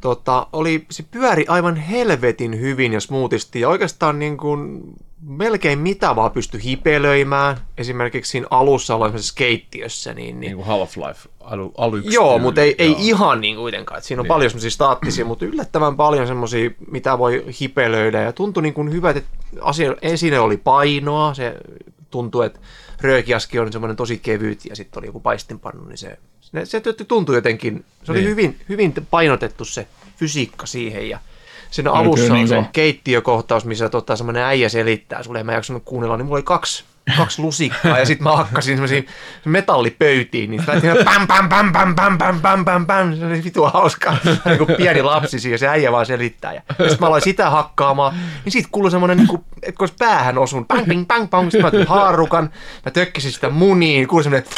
tota, 0.00 0.46
oli, 0.52 0.86
se 0.90 1.04
pyöri 1.10 1.44
aivan 1.48 1.76
helvetin 1.76 2.60
hyvin 2.60 2.92
ja 2.92 3.00
smoothisti 3.00 3.60
ja 3.60 3.68
oikeastaan 3.68 4.18
niin 4.18 4.36
kuin 4.36 4.82
melkein 5.22 5.78
mitä 5.78 6.16
vaan 6.16 6.30
pystyi 6.30 6.64
hipelöimään. 6.64 7.56
Esimerkiksi 7.78 8.30
siinä 8.30 8.46
alussa 8.50 8.94
ollaan 8.94 9.10
semmoisessa 9.10 9.34
keittiössä, 9.34 10.14
niin, 10.14 10.40
niin 10.40 10.56
Niin 10.56 10.56
kuin 10.56 10.66
Half-Life 10.66 11.28
alu, 11.40 11.72
aluksi. 11.78 12.14
Joo, 12.14 12.38
mutta 12.38 12.60
ei, 12.60 12.74
ei 12.78 12.94
ihan 12.98 13.40
niin 13.40 13.56
kuitenkaan. 13.56 14.02
Siinä 14.02 14.20
on 14.20 14.24
niin. 14.24 14.28
paljon 14.28 14.50
semmoisia 14.50 14.70
staattisia, 14.70 15.24
mutta 15.24 15.44
yllättävän 15.44 15.96
paljon 15.96 16.26
semmoisia, 16.26 16.70
mitä 16.90 17.18
voi 17.18 17.44
hipelöidä. 17.60 18.22
Ja 18.22 18.32
tuntui 18.32 18.62
niin 18.62 18.74
kuin 18.74 18.92
hyvä, 18.92 19.10
että 19.10 19.22
asia, 19.60 19.94
esine 20.02 20.40
oli 20.40 20.56
painoa. 20.56 21.34
Se 21.34 21.54
tuntui, 22.10 22.46
että 22.46 22.60
röökiaski 23.00 23.58
on 23.58 23.72
semmoinen 23.72 23.96
tosi 23.96 24.18
kevyt 24.18 24.64
ja 24.64 24.76
sitten 24.76 25.00
oli 25.00 25.06
joku 25.06 25.20
paistinpannu, 25.20 25.84
niin 25.84 25.98
se, 25.98 26.18
se, 26.40 26.64
se 26.64 26.80
tuntui 27.08 27.34
jotenkin, 27.34 27.84
se 28.04 28.12
oli 28.12 28.20
Niin. 28.20 28.30
hyvin, 28.30 28.60
hyvin 28.68 28.94
painotettu 29.10 29.64
se 29.64 29.86
fysiikka 30.16 30.66
siihen 30.66 31.08
ja 31.08 31.18
Kyllä, 31.76 31.92
alussa 31.92 32.24
on 32.24 32.32
niin 32.32 32.48
se 32.48 32.64
keittiökohtaus, 32.72 33.64
missä 33.64 33.88
tota, 33.88 34.16
semmoinen 34.16 34.42
äijä 34.42 34.68
selittää 34.68 35.22
sulle, 35.22 35.40
en 35.40 35.46
mä 35.46 35.52
jaksanut 35.52 35.82
kuunnella, 35.84 36.16
niin 36.16 36.26
mulla 36.26 36.36
oli 36.36 36.42
kaksi 36.42 36.84
kaksi 37.16 37.42
lusikkaa 37.42 37.98
ja 37.98 38.04
sitten 38.04 38.24
mä 38.24 38.36
hakkasin 38.36 38.76
semmoisiin 38.76 39.06
metallipöytiin, 39.44 40.50
niin 40.50 40.64
tein 40.66 41.04
pam 41.04 41.26
pam 41.26 41.48
pam 41.48 41.72
pam 41.72 41.94
pam 41.94 42.18
pam 42.18 42.40
pam 42.40 42.64
pam 42.64 42.86
pam, 42.86 43.16
se 43.16 43.26
oli 43.26 43.44
vitu 43.44 43.64
hauskaa, 43.64 44.16
niin 44.44 44.58
kuin 44.58 44.76
pieni 44.76 45.02
lapsi 45.02 45.40
siinä, 45.40 45.56
se 45.56 45.68
äijä 45.68 45.92
vaan 45.92 46.06
selittää. 46.06 46.52
Ja 46.52 46.62
sitten 46.68 46.96
mä 47.00 47.06
aloin 47.06 47.22
sitä 47.22 47.50
hakkaamaan, 47.50 48.14
niin 48.44 48.52
siitä 48.52 48.68
kuului 48.72 48.90
semmoinen, 48.90 49.16
niin 49.16 49.28
kuin, 49.28 49.44
että 49.62 49.78
kun 49.78 49.82
olisi 49.82 49.94
päähän 49.98 50.38
osunut, 50.38 50.68
pang 50.68 50.88
ping 50.88 51.04
pang 51.08 51.30
pang, 51.30 51.50
sitten 51.50 51.62
mä 51.62 51.68
otin 51.68 51.86
haarukan, 51.86 52.50
mä 52.84 52.90
tökkisin 52.90 53.32
sitä 53.32 53.50
muniin, 53.50 54.08
kuului 54.08 54.24
semmoinen, 54.24 54.50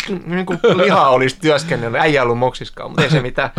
niin 0.26 0.46
kuin 0.46 0.58
liha 0.74 1.08
olisi 1.08 1.36
työskennellyt, 1.40 2.00
äijä 2.00 2.22
ollut 2.22 2.38
moksiskaan, 2.38 2.90
mutta 2.90 3.02
ei 3.02 3.10
se 3.10 3.22
mitään. 3.22 3.50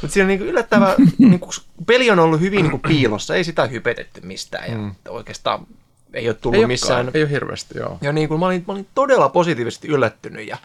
Mutta 0.00 0.14
siinä 0.14 0.24
on 0.24 0.28
niin 0.28 0.42
yllättävä, 0.42 0.94
niin 1.18 1.40
kuin, 1.40 1.52
peli 1.86 2.10
on 2.10 2.18
ollut 2.18 2.40
hyvin 2.40 2.62
niin 2.62 2.70
kuin 2.70 2.80
piilossa, 2.80 3.34
ei 3.34 3.44
sitä 3.44 3.66
hypetetty 3.66 4.20
mistään 4.20 4.70
ja 4.70 4.78
mm. 4.78 4.94
oikeastaan 5.08 5.66
ei 6.14 6.28
ole 6.28 6.34
tullut 6.34 6.60
Ei 6.60 6.66
missään. 6.66 7.00
olekaan, 7.00 7.16
ei 7.16 7.22
ole 7.22 7.30
hirveästi, 7.30 7.78
joo. 7.78 7.98
Ja 8.00 8.12
niin 8.12 8.28
kuin 8.28 8.40
mä, 8.40 8.46
olin, 8.46 8.64
mä 8.66 8.72
olin 8.72 8.86
todella 8.94 9.28
positiivisesti 9.28 9.88
yllättynyt 9.88 10.48
ja 10.48 10.56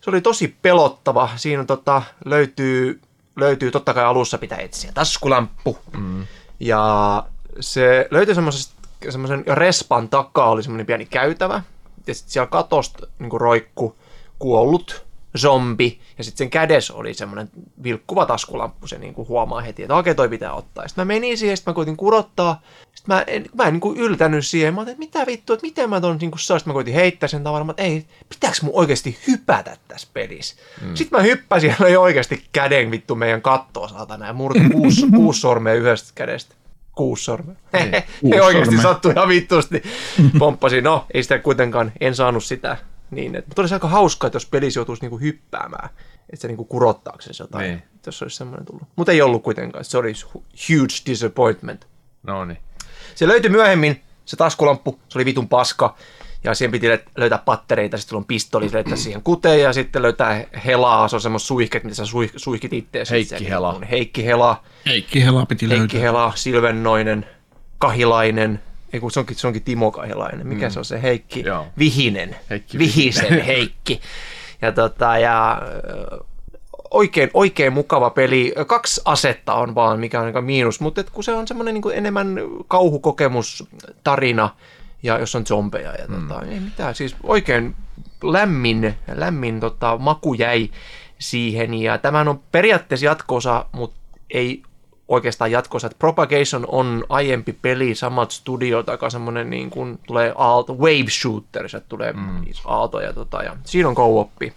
se 0.00 0.10
oli 0.10 0.20
tosi 0.20 0.56
pelottava. 0.62 1.28
Siinä 1.36 1.64
tota, 1.64 2.02
löytyy, 2.24 3.00
löytyy, 3.36 3.70
totta 3.70 3.94
kai 3.94 4.04
alussa 4.04 4.38
pitää 4.38 4.58
etsiä 4.58 4.92
taskulamppu. 4.94 5.78
Mm. 5.98 6.26
Ja 6.60 7.24
se 7.60 8.08
löytyi 8.10 8.34
semmoisen 8.34 9.44
respan 9.46 10.08
takaa 10.08 10.50
oli 10.50 10.62
semmoinen 10.62 10.86
pieni 10.86 11.06
käytävä. 11.06 11.62
Ja 12.06 12.14
sitten 12.14 12.32
siellä 12.32 12.46
katosta 12.46 13.06
niin 13.18 13.40
roikku 13.40 13.96
kuollut 14.38 15.06
zombi, 15.36 16.00
ja 16.18 16.24
sitten 16.24 16.38
sen 16.38 16.50
kädessä 16.50 16.94
oli 16.94 17.14
semmoinen 17.14 17.50
vilkkuva 17.82 18.26
taskulamppu, 18.26 18.86
se 18.86 18.98
niinku 18.98 19.26
huomaa 19.28 19.60
heti, 19.60 19.82
että 19.82 19.94
okei, 19.96 20.14
toi 20.14 20.28
pitää 20.28 20.52
ottaa. 20.52 20.88
Sitten 20.88 21.06
mä 21.06 21.14
menin 21.14 21.38
siihen, 21.38 21.56
sitten 21.56 21.72
mä 21.72 21.74
koitin 21.74 21.96
kurottaa, 21.96 22.62
sitten 22.94 23.16
mä 23.16 23.24
en, 23.26 23.46
mä 23.54 23.64
en 23.64 23.72
niinku 23.72 23.94
yltänyt 23.96 24.46
siihen, 24.46 24.74
mä 24.74 24.80
ajattelin, 24.80 25.02
että 25.04 25.18
mitä 25.18 25.26
vittua, 25.26 25.54
että 25.54 25.66
miten 25.66 25.90
mä 25.90 26.00
ton 26.00 26.18
niinku 26.20 26.38
saa, 26.38 26.58
sitten 26.58 26.70
mä 26.70 26.74
koitin 26.74 26.94
heittää 26.94 27.28
sen 27.28 27.44
tavaran, 27.44 27.70
että 27.70 27.82
ei, 27.82 28.06
pitääkö 28.28 28.56
mun 28.62 28.74
oikeasti 28.74 29.18
hypätä 29.28 29.76
tässä 29.88 30.08
pelissä? 30.12 30.56
Mm. 30.82 30.94
Sitten 30.94 31.18
mä 31.18 31.22
hyppäsin 31.22 31.70
ja 31.70 31.76
löin 31.78 31.98
oikeasti 31.98 32.44
käden 32.52 32.90
vittu 32.90 33.14
meidän 33.14 33.42
kattoa 33.42 33.88
saatana 33.88 34.26
ja 34.26 34.32
murti 34.32 34.60
kuusi, 34.72 35.06
kuusi 35.16 35.40
sormea 35.40 35.74
yhdestä 35.74 36.12
kädestä. 36.14 36.54
Kuusi 36.92 37.24
sormea. 37.24 37.56
ei 38.32 38.40
oikeasti 38.40 38.76
sormea. 38.76 38.82
sattu 38.82 39.10
ihan 39.10 39.28
vittusti. 39.28 39.82
Pomppasin, 40.38 40.84
no 40.84 41.06
ei 41.14 41.22
sitä 41.22 41.38
kuitenkaan, 41.38 41.92
en 42.00 42.14
saanut 42.14 42.44
sitä 42.44 42.76
niin, 43.10 43.34
että, 43.34 43.48
mutta 43.48 43.62
olisi 43.62 43.74
aika 43.74 43.88
hauskaa, 43.88 44.28
että 44.28 44.36
jos 44.36 44.46
pelissä 44.46 44.78
joutuisi 44.80 45.02
niinku 45.02 45.18
hyppäämään, 45.18 45.88
että 46.30 46.36
se 46.40 46.48
niinku 46.48 46.64
kurottaakseen 46.64 47.34
jotain, 47.40 47.68
Niin. 47.70 47.82
jos 48.06 48.22
olisi 48.22 48.36
semmoinen 48.36 48.66
tullut. 48.66 48.88
Mutta 48.96 49.12
ei 49.12 49.22
ollut 49.22 49.42
kuitenkaan, 49.42 49.84
se 49.84 49.98
oli 49.98 50.12
huge 50.68 50.94
disappointment. 51.06 51.86
No 52.22 52.44
niin. 52.44 52.58
Se 53.14 53.28
löytyi 53.28 53.50
myöhemmin, 53.50 54.02
se 54.24 54.36
taskulamppu, 54.36 55.00
se 55.08 55.18
oli 55.18 55.24
vitun 55.24 55.48
paska, 55.48 55.96
ja 56.44 56.54
siihen 56.54 56.72
piti 56.72 56.96
lö- 56.96 57.10
löytää 57.16 57.38
pattereita, 57.44 57.98
sitten 57.98 58.16
on 58.16 58.24
pistoli, 58.24 58.72
löytää 58.72 58.96
siihen 58.96 59.22
kuteen, 59.22 59.60
ja 59.60 59.72
sitten 59.72 60.02
löytää 60.02 60.44
helaa, 60.66 61.08
se 61.08 61.16
on 61.16 61.20
semmoista 61.22 61.46
suihket, 61.46 61.84
mitä 61.84 61.94
sä 61.96 62.02
suih- 62.04 62.32
suihkit 62.36 62.72
itseäsi. 62.72 63.10
Heikki 63.10 63.38
Se- 63.38 63.48
Hela. 63.48 63.80
Heikki 63.90 64.24
Hela, 64.24 64.62
Heikki 64.86 65.24
Hela 65.24 65.46
piti 65.46 65.68
Heikki 65.68 65.78
löytää. 65.80 66.00
Hela, 66.00 66.32
Silvennoinen, 66.34 67.26
Kahilainen, 67.78 68.62
ei 68.96 69.00
kun 69.00 69.10
se 69.10 69.20
onkin, 69.20 69.36
se 69.36 69.46
onkin 69.46 69.62
Timo 69.62 69.90
Kahilainen. 69.90 70.46
Mikä 70.46 70.66
mm. 70.66 70.70
se 70.70 70.78
on 70.78 70.84
se 70.84 71.02
Heikki? 71.02 71.42
Joo. 71.46 71.66
Vihinen. 71.78 72.36
Heikki 72.50 72.78
Vihisen 72.78 73.44
Heikki. 73.46 74.00
Ja, 74.62 74.72
tota, 74.72 75.18
ja 75.18 75.62
oikein, 76.90 77.30
oikein 77.34 77.72
mukava 77.72 78.10
peli. 78.10 78.54
Kaksi 78.66 79.00
asetta 79.04 79.54
on 79.54 79.74
vaan, 79.74 80.00
mikä 80.00 80.20
on 80.20 80.26
aika 80.26 80.40
miinus, 80.40 80.80
mutta 80.80 81.00
et 81.00 81.10
kun 81.10 81.24
se 81.24 81.32
on 81.32 81.48
semmoinen 81.48 81.74
niin 81.74 81.94
enemmän 81.94 82.36
kauhukokemus, 82.68 83.68
tarina, 84.04 84.50
ja 85.02 85.18
jos 85.18 85.34
on 85.34 85.46
zombeja. 85.46 85.92
Ja, 85.92 86.06
tota, 86.08 86.42
ei 86.50 86.60
mitään, 86.60 86.94
siis 86.94 87.16
oikein 87.22 87.76
lämmin, 88.22 88.94
lämmin 89.14 89.60
tota, 89.60 89.98
maku 89.98 90.34
jäi 90.34 90.70
siihen. 91.18 91.74
Ja 91.74 91.98
tämähän 91.98 92.28
on 92.28 92.40
periaatteessa 92.52 93.06
jatkoosa, 93.06 93.64
mutta 93.72 94.00
ei 94.30 94.62
oikeastaan 95.08 95.50
jatkossa, 95.50 95.86
että 95.86 95.98
Propagation 95.98 96.64
on 96.68 97.04
aiempi 97.08 97.52
peli, 97.52 97.94
samat 97.94 98.30
studiot, 98.30 98.88
aika 98.88 99.10
semmoinen 99.10 99.50
niin 99.50 99.70
kuin 99.70 99.98
tulee 100.06 100.32
aalto, 100.36 100.74
wave 100.74 101.10
shooter, 101.10 101.68
se 101.68 101.80
tulee 101.80 102.12
mm. 102.12 102.44
aaltoja, 102.64 103.12
tota, 103.12 103.42
ja 103.42 103.56
siinä 103.64 103.88
on 103.88 103.94
co-oppi. 103.94 104.52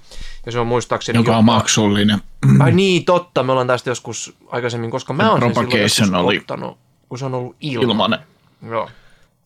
Ja 0.45 0.51
se 0.51 0.59
on 0.59 0.67
muistaakseni... 0.67 1.19
Joka 1.19 1.37
on 1.37 1.45
maksullinen. 1.45 2.21
Ai 2.59 2.71
niin, 2.71 3.05
totta, 3.05 3.43
me 3.43 3.51
ollaan 3.51 3.67
tästä 3.67 3.89
joskus 3.89 4.35
aikaisemmin, 4.47 4.91
koska 4.91 5.13
mä 5.13 5.31
oon 5.31 5.41
sen 5.41 5.89
silloin 5.89 6.25
oli- 6.25 6.37
ottanut, 6.37 6.77
kun 7.09 7.19
se 7.19 7.25
on 7.25 7.33
ollut 7.33 7.55
ilman. 7.61 7.89
Ilmanen. 7.89 8.19
Joo. 8.69 8.89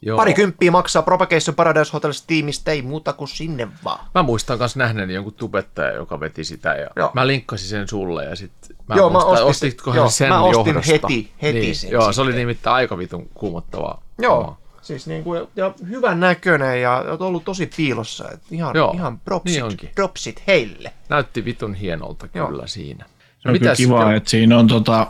Joo. 0.05 0.17
Pari 0.17 0.33
kymppiä 0.33 0.71
maksaa 0.71 1.01
Propagation 1.01 1.55
Paradise 1.55 1.91
Hotel 1.93 2.11
Steamista, 2.11 2.71
ei 2.71 2.81
muuta 2.81 3.13
kuin 3.13 3.27
sinne 3.27 3.67
vaan. 3.83 4.05
Mä 4.15 4.23
muistan 4.23 4.57
myös 4.57 4.75
nähneeni 4.75 5.13
jonkun 5.13 5.33
tubettaja, 5.33 5.91
joka 5.91 6.19
veti 6.19 6.43
sitä 6.43 6.69
ja 6.69 6.81
Joo. 6.81 6.91
joo. 6.95 7.11
mä 7.13 7.27
linkkasin 7.27 7.67
sen 7.67 7.87
sulle 7.87 8.25
ja 8.25 8.35
sitten 8.35 8.72
mä 8.89 8.95
Joo, 8.95 9.09
mä 9.09 9.13
muistan, 9.13 9.33
ostin- 9.33 9.49
ostitkohan 9.49 9.97
joo, 9.97 10.09
sen 10.09 10.29
mä 10.29 10.41
ostin 10.41 10.65
johdosta. 10.75 10.91
heti- 11.07 11.31
heti 11.41 11.59
niin, 11.59 11.75
sen 11.75 11.91
Joo, 11.91 12.13
se 12.13 12.21
oli 12.21 12.29
sitten. 12.31 12.39
nimittäin 12.41 12.75
aika 12.75 12.97
vitun 12.97 13.29
kuumottavaa. 13.33 14.01
Joo. 14.21 14.57
Siis 14.81 15.07
niin 15.07 15.23
kuin, 15.23 15.47
ja 15.55 15.73
hyvän 15.89 16.19
näköinen 16.19 16.81
ja 16.81 17.05
on 17.09 17.21
ollut 17.27 17.45
tosi 17.45 17.69
piilossa. 17.77 18.29
Et 18.33 18.41
ihan, 18.51 18.75
Joo, 18.75 18.91
ihan 18.95 19.19
propsit, 19.19 19.53
niin 19.55 19.63
onkin. 19.63 19.89
propsit 19.95 20.43
heille. 20.47 20.91
Näytti 21.09 21.45
vitun 21.45 21.73
hienolta 21.73 22.27
Joo. 22.33 22.47
kyllä 22.47 22.67
siinä. 22.67 23.05
Se 23.39 23.49
on 23.49 23.59
kyllä 23.59 23.75
kiva, 23.75 24.13
että 24.13 24.29
siinä 24.29 24.57
on 24.57 24.67
tota, 24.67 25.07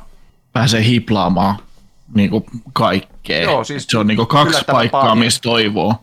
pääsee 0.53 0.83
hiplaamaan 0.83 1.55
niinku 2.15 2.45
kaikkea. 2.73 3.41
Joo, 3.41 3.63
siis 3.63 3.85
se 3.89 3.97
on 3.97 4.07
niinku 4.07 4.25
kaksi 4.25 4.49
yllättävän 4.49 4.77
paikkaa, 4.79 5.01
paljon. 5.01 5.17
missä 5.17 5.41
toivoo. 5.41 5.95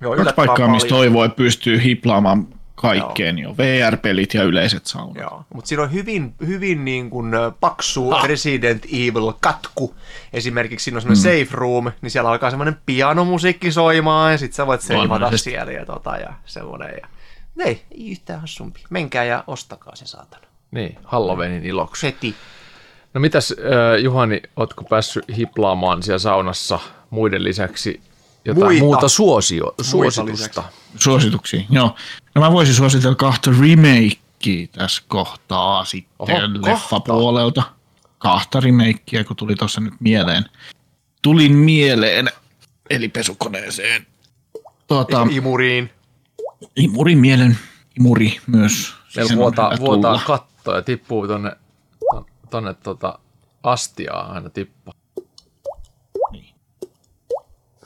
Joo, 0.00 0.16
kaksi 0.16 0.34
paikkaa, 0.34 0.68
missä 0.68 0.88
paljon. 0.88 0.98
toivoo, 1.04 1.24
että 1.24 1.36
pystyy 1.36 1.82
hiplaamaan 1.84 2.46
kaikkeen. 2.80 3.38
Jo. 3.38 3.54
VR-pelit 3.56 4.34
ja 4.34 4.42
yleiset 4.42 4.86
saunat. 4.86 5.16
Joo, 5.16 5.44
mutta 5.54 5.68
siinä 5.68 5.82
on 5.82 5.92
hyvin, 5.92 6.34
hyvin 6.46 6.84
niin 6.84 7.10
kuin 7.10 7.32
paksu 7.60 8.10
ah. 8.10 8.24
Resident 8.24 8.84
Evil-katku. 8.84 9.94
Esimerkiksi 10.32 10.84
siinä 10.84 10.96
on 10.96 11.02
semmoinen 11.02 11.24
mm. 11.24 11.44
safe 11.44 11.56
room, 11.56 11.92
niin 12.02 12.10
siellä 12.10 12.30
alkaa 12.30 12.50
semmoinen 12.50 12.76
pianomusiikki 12.86 13.72
soimaan, 13.72 14.32
ja 14.32 14.38
sit 14.38 14.52
sä 14.52 14.66
voit 14.66 14.80
seivata 14.80 15.36
siellä 15.36 15.72
ja, 15.72 15.86
tota, 15.86 16.16
ja 16.16 16.32
semmoinen. 16.44 16.94
Ja... 17.02 17.08
Ei, 17.64 17.82
ei 17.90 18.10
yhtään 18.10 18.40
hassumpi. 18.40 18.84
Menkää 18.90 19.24
ja 19.24 19.44
ostakaa 19.46 19.96
se 19.96 20.06
saatana. 20.06 20.42
Niin, 20.70 20.98
Halloweenin 21.04 21.66
iloksi. 21.66 22.06
Heti. 22.06 22.34
No 23.14 23.20
mitäs 23.20 23.52
äh, 23.52 24.02
Juhani, 24.02 24.42
ootko 24.56 24.84
päässyt 24.84 25.24
hiplaamaan 25.36 26.02
siellä 26.02 26.18
saunassa 26.18 26.78
muiden 27.10 27.44
lisäksi 27.44 28.00
jotain 28.50 28.64
Muita. 28.66 28.84
muuta 28.84 29.08
suosio, 29.08 29.74
suositusta? 29.82 30.62
Suosituksia, 30.98 31.62
joo. 31.70 31.94
No 32.34 32.40
mä 32.42 32.52
voisin 32.52 32.74
suositella 32.74 33.14
kahta 33.14 33.50
remakea 33.60 34.66
tässä 34.72 35.02
kohtaa 35.08 35.84
sitten 35.84 36.14
Oho, 36.18 36.32
leffapuolelta. 36.66 37.62
Kahta 38.18 38.60
remakea, 38.60 39.24
kun 39.24 39.36
tuli 39.36 39.54
tuossa 39.54 39.80
nyt 39.80 39.94
mieleen. 40.00 40.44
Tulin 41.22 41.52
mieleen, 41.56 42.28
eli 42.90 43.08
pesukoneeseen. 43.08 44.06
Tuota, 44.86 45.26
Imuriin. 45.30 45.90
imurin 46.76 47.18
mielen, 47.18 47.58
imuri 47.98 48.36
myös. 48.46 48.94
Meillä 49.16 49.28
Sen 49.28 49.38
on 49.38 49.42
vuotaa, 49.42 49.72
vuotaa 49.80 50.20
katto 50.26 50.74
ja 50.76 50.82
tippuu 50.82 51.26
tonne, 51.26 51.52
ton- 52.14 52.24
tonne 52.50 52.74
tota 52.74 53.18
astiaa 53.62 54.32
aina 54.32 54.50
tippaa. 54.50 54.94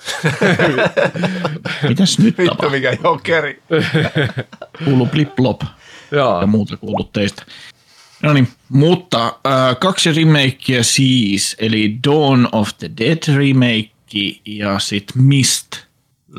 Mitäs 1.89 2.19
nyt 2.19 2.39
Vittu 2.39 2.45
tapahtuu? 2.55 2.71
mikä 2.71 2.97
jokeri. 3.05 3.63
Kuuluu 4.85 5.07
blip-blop 5.07 5.63
Joo, 6.11 6.41
ja 6.41 6.47
muuta 6.47 6.77
kuuluu 6.77 7.05
teistä. 7.13 7.43
No 8.23 8.33
niin, 8.33 8.49
mutta 8.69 9.27
äh, 9.27 9.77
kaksi 9.81 10.13
remakea 10.13 10.85
siis, 10.85 11.57
eli 11.59 11.97
Dawn 12.09 12.49
of 12.53 12.69
the 12.79 12.91
Dead 13.01 13.37
remake 13.37 13.91
ja 14.47 14.79
sitten 14.79 15.23
Mist. 15.23 15.67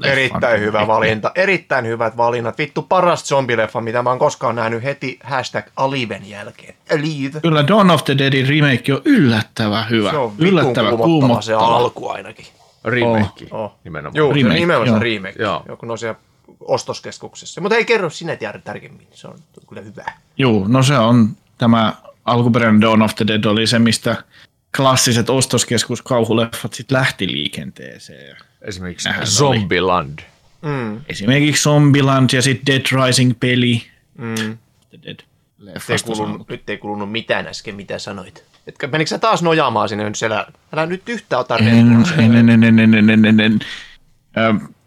Erittäin 0.04 0.60
hyvä 0.62 0.80
remake. 0.80 0.93
valinta. 0.93 1.32
Erittäin 1.36 1.86
hyvät 1.88 2.17
valinnat. 2.17 2.58
Vittu 2.58 2.82
paras 2.82 3.26
zombileffa, 3.28 3.82
mitä 3.82 4.02
mä 4.02 4.10
oon 4.10 4.19
koskaan 4.19 4.56
nähnyt 4.56 4.84
heti 4.84 5.19
hashtag 5.23 5.65
Aliven 5.76 6.30
jälkeen. 6.30 6.76
Alive. 6.93 7.39
Kyllä 7.41 7.67
Dawn 7.67 7.91
of 7.91 8.04
the 8.04 8.17
Deadin 8.17 8.47
remake 8.47 8.93
on 8.93 9.02
yllättävän 9.06 9.89
hyvä. 9.89 10.12
Se 10.12 10.17
on 10.17 10.34
yllättävän 10.38 10.97
kuumottava 10.97 11.41
se 11.41 11.54
alku 11.54 12.10
ainakin. 12.10 12.45
Remake 12.86 13.45
Oh. 13.51 13.75
nimenomaan. 13.84 14.15
Joo, 14.15 14.34
Remake, 14.34 14.59
nimenomaan 14.59 14.88
joo. 14.88 14.99
remake. 14.99 15.43
Joo. 15.43 15.63
Joku 15.67 15.86
no 15.86 15.97
siellä 15.97 16.19
ostoskeskuksessa. 16.59 17.61
Mutta 17.61 17.75
ei 17.75 17.86
kerro 17.86 18.09
sinä 18.09 18.36
tiedä 18.36 18.59
tarkemmin. 18.63 19.07
Se 19.13 19.27
on 19.27 19.39
kyllä 19.69 19.81
hyvä. 19.81 20.05
Joo, 20.38 20.65
no 20.67 20.84
se 20.84 20.97
on 20.97 21.29
tämä 21.57 21.93
alkuperäinen 22.25 22.81
Dawn 22.81 23.01
of 23.01 23.15
the 23.15 23.27
Dead 23.27 23.45
oli 23.45 23.67
se, 23.67 23.79
mistä 23.79 24.23
klassiset 24.77 25.29
ostoskeskuskauhuleffat 25.29 26.73
sitten 26.73 26.97
lähti 26.97 27.31
liikenteeseen. 27.31 28.38
Esimerkiksi 28.61 29.09
Nähän 29.09 29.21
oli. 29.21 29.29
Zombieland. 29.29 30.19
Mm. 30.61 31.01
Esimerkiksi 31.09 31.63
Zombieland 31.63 32.29
ja 32.34 32.41
sitten 32.41 32.65
Dead 32.65 33.05
Rising-peli. 33.05 33.84
Mm. 34.17 34.57
The 34.89 34.99
Dead 35.03 35.19
Ei 35.19 35.25
leffasta 35.59 36.11
kulunut, 36.11 36.49
nyt 36.49 36.69
ei 36.69 36.77
kulunut 36.77 37.11
mitään 37.11 37.47
äsken, 37.47 37.75
mitä 37.75 37.99
sanoit. 37.99 38.43
Etkä, 38.68 38.88
menikö 38.88 39.09
sä 39.09 39.20
taas 39.20 39.43
nojaamaan 39.43 39.89
sinne 39.89 40.03
nyt 40.03 40.16
siellä? 40.16 40.45
Älä 40.74 40.86
nyt 40.86 41.09
yhtään 41.09 41.39
ota 41.39 41.57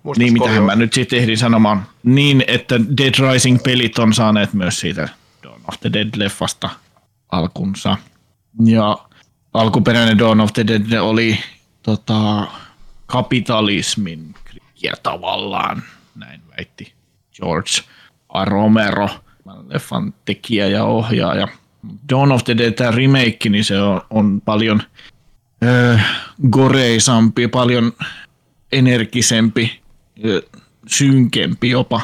Muistatko 0.06 0.24
Niin, 0.24 0.32
mitähän 0.32 0.56
jo? 0.56 0.62
mä 0.62 0.76
nyt 0.76 0.92
sitten 0.92 1.18
ehdin 1.18 1.38
sanomaan. 1.38 1.86
Niin, 2.02 2.44
että 2.46 2.80
Dead 2.96 3.14
Rising-pelit 3.32 3.98
on 3.98 4.14
saaneet 4.14 4.52
myös 4.52 4.80
siitä 4.80 5.08
Dawn 5.42 5.60
of 5.68 5.80
the 5.80 5.90
Dead-leffasta 5.92 6.68
alkunsa. 7.32 7.96
Ja 8.64 8.98
alkuperäinen 9.54 10.18
Dawn 10.18 10.40
of 10.40 10.52
the 10.52 10.66
Dead 10.66 10.92
oli 11.00 11.38
tota, 11.82 12.46
kapitalismin 13.06 14.34
kriikiä 14.44 14.92
tavallaan, 15.02 15.82
näin 16.14 16.40
väitti 16.56 16.92
George 17.36 17.70
A. 18.28 18.44
Romero, 18.44 19.08
leffan 19.68 20.14
tekijä 20.24 20.66
ja 20.66 20.84
ohjaaja. 20.84 21.48
Dawn 22.12 22.32
of 22.32 22.44
the 22.44 22.56
Dead, 22.56 22.72
tämä 22.72 22.90
remake, 22.90 23.48
niin 23.48 23.64
se 23.64 23.80
on, 23.80 24.00
on 24.10 24.40
paljon 24.44 24.82
ö, 25.64 25.98
goreisampi, 26.50 27.48
paljon 27.48 27.92
energisempi, 28.72 29.80
ö, 30.24 30.42
synkempi 30.86 31.70
jopa 31.70 32.00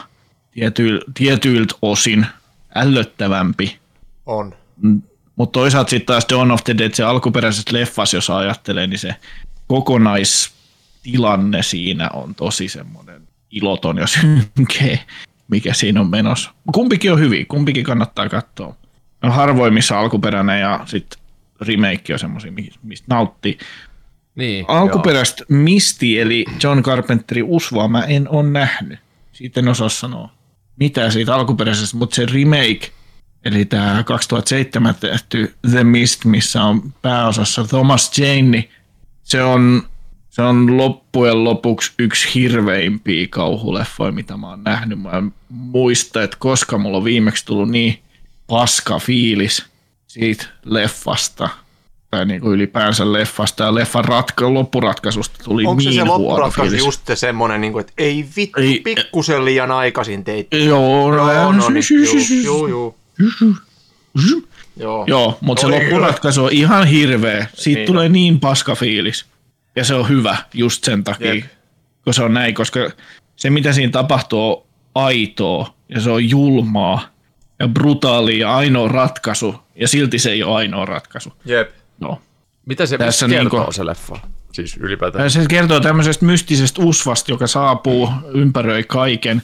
tietyil, 0.50 1.00
tietyiltä 1.14 1.74
osin, 1.82 2.26
ällöttävämpi. 2.74 3.78
On. 4.26 4.54
Mutta 5.36 5.60
toisaalta 5.60 5.90
sitten 5.90 6.06
taas 6.06 6.26
Dawn 6.30 6.50
of 6.50 6.64
the 6.64 6.78
Dead, 6.78 6.94
se 6.94 7.04
alkuperäisessä 7.04 7.70
leffassa, 7.72 8.16
jos 8.16 8.30
ajattelee, 8.30 8.86
niin 8.86 8.98
se 8.98 9.14
kokonaistilanne 9.66 11.62
siinä 11.62 12.10
on 12.12 12.34
tosi 12.34 12.68
semmoinen 12.68 13.22
iloton 13.50 13.98
ja 13.98 14.06
synkeä, 14.20 14.98
mikä 15.48 15.74
siinä 15.74 16.00
on 16.00 16.10
menossa. 16.10 16.50
Kumpikin 16.72 17.12
on 17.12 17.20
hyvin, 17.20 17.46
kumpikin 17.46 17.84
kannattaa 17.84 18.28
katsoa. 18.28 18.76
On 19.22 19.32
harvoin, 19.32 19.74
missä 19.74 19.98
alkuperäinen 19.98 20.60
ja 20.60 20.80
sitten 20.84 21.18
remake 21.60 22.12
on 22.12 22.18
semmoisia, 22.18 22.52
mistä 22.82 23.06
nauttii. 23.08 23.58
Niin, 24.34 24.64
Alkuperäistä 24.68 25.44
Misti, 25.48 26.20
eli 26.20 26.44
John 26.62 26.82
Carpenterin 26.82 27.44
usvaa, 27.44 27.88
mä 27.88 28.04
en 28.04 28.28
ole 28.28 28.50
nähnyt. 28.50 28.98
Siitä 29.32 29.60
en 29.60 29.68
osaa 29.68 29.88
sanoa 29.88 30.30
mitä 30.76 31.10
siitä 31.10 31.34
alkuperäisestä, 31.34 31.96
mutta 31.96 32.16
se 32.16 32.26
remake, 32.26 32.90
eli 33.44 33.64
tämä 33.64 34.02
2007 34.06 34.94
tehty 34.94 35.54
The 35.70 35.84
Mist, 35.84 36.24
missä 36.24 36.62
on 36.62 36.92
pääosassa 37.02 37.64
Thomas 37.64 38.18
Jane, 38.18 38.42
niin 38.42 38.68
se 39.22 39.42
on, 39.42 39.82
se 40.30 40.42
on 40.42 40.76
loppujen 40.76 41.44
lopuksi 41.44 41.92
yksi 41.98 42.34
hirveimpiä 42.34 43.26
kauhuleffoja, 43.30 44.12
mitä 44.12 44.36
mä 44.36 44.48
oon 44.48 44.64
nähnyt. 44.64 45.02
Mä 45.02 45.10
en 45.10 45.34
muista, 45.48 46.22
että 46.22 46.36
koska 46.40 46.78
mulla 46.78 46.96
on 46.96 47.04
viimeksi 47.04 47.46
tullut 47.46 47.70
niin 47.70 48.01
paska 48.52 48.98
fiilis 48.98 49.64
siitä 50.06 50.44
leffasta, 50.64 51.48
tai 52.10 52.26
niin 52.26 52.40
kuin 52.40 52.52
ylipäänsä 52.54 53.12
leffasta, 53.12 53.64
ja 53.64 53.74
leffan 53.74 54.04
ratka- 54.04 54.54
loppuratkaisusta 54.54 55.44
tuli 55.44 55.66
Onko 55.66 55.80
se 55.82 55.88
niin 55.88 56.00
se 56.00 56.06
huono 56.08 56.24
loppuratkaisu 56.28 56.70
fiilis. 56.70 56.84
just 56.86 57.06
se 57.06 57.16
semmonen, 57.16 57.60
niin 57.60 57.72
kuin, 57.72 57.80
että 57.80 57.92
ei 57.98 58.24
vittu, 58.36 58.60
Ei- 58.60 58.80
pikkusen 58.84 59.44
liian 59.44 59.70
aikaisin 59.70 60.24
teit. 60.24 60.46
Joo, 60.66 61.10
no, 61.10 61.32
Joo, 61.32 61.52
no 61.52 61.68
niin, 61.68 61.84
juu, 62.04 62.42
juu, 62.44 62.66
juu. 62.66 62.96
Joo. 64.76 65.04
Joo, 65.06 65.38
mutta 65.40 65.60
se 65.60 65.66
loppuratkaisu 65.66 66.44
on 66.44 66.52
ihan 66.52 66.86
hirveä. 66.86 67.46
Siitä 67.54 67.78
Niin 67.78 67.86
tulee 67.86 68.08
niin 68.08 68.40
paska 68.40 68.74
fiilis. 68.74 69.26
Ja 69.76 69.84
se 69.84 69.94
on 69.94 70.08
hyvä 70.08 70.36
just 70.54 70.84
sen 70.84 71.04
takia, 71.04 71.34
Jep. 71.34 71.44
kun 72.04 72.14
se 72.14 72.22
on 72.22 72.34
näin, 72.34 72.54
koska 72.54 72.80
se 73.36 73.50
mitä 73.50 73.72
siinä 73.72 73.92
tapahtuu 73.92 74.40
on 74.52 74.62
aitoa 74.94 75.74
ja 75.88 76.00
se 76.00 76.10
on 76.10 76.30
julmaa 76.30 77.11
ja 77.62 77.68
brutaalia 77.68 78.38
ja 78.38 78.56
ainoa 78.56 78.88
ratkaisu. 78.88 79.54
Ja 79.74 79.88
silti 79.88 80.18
se 80.18 80.30
ei 80.30 80.42
ole 80.42 80.56
ainoa 80.56 80.84
ratkaisu. 80.84 81.32
Jep. 81.44 81.70
No. 82.00 82.20
Mitä 82.66 82.86
se 82.86 82.98
Tässä 82.98 83.28
kertoo 83.28 83.58
niinku- 83.58 83.72
se 83.72 83.86
leffa? 83.86 84.18
Siis 84.52 84.76
ylipäätään. 84.76 85.30
Se 85.30 85.44
kertoo 85.48 85.80
tämmöisestä 85.80 86.24
mystisestä 86.24 86.82
usvasta, 86.82 87.32
joka 87.32 87.46
saapuu, 87.46 88.08
ympäröi 88.34 88.82
kaiken. 88.84 89.42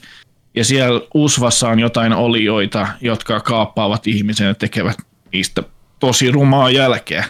Ja 0.55 0.65
siellä 0.65 1.01
usvassa 1.15 1.69
on 1.69 1.79
jotain 1.81 2.13
olioita, 2.13 2.89
jotka 3.01 3.41
kaappaavat 3.41 4.07
ihmisen 4.07 4.47
ja 4.47 4.55
tekevät 4.55 4.97
niistä 5.33 5.63
tosi 6.01 6.31
rumaa 6.31 6.71
jälkeä. 6.71 7.25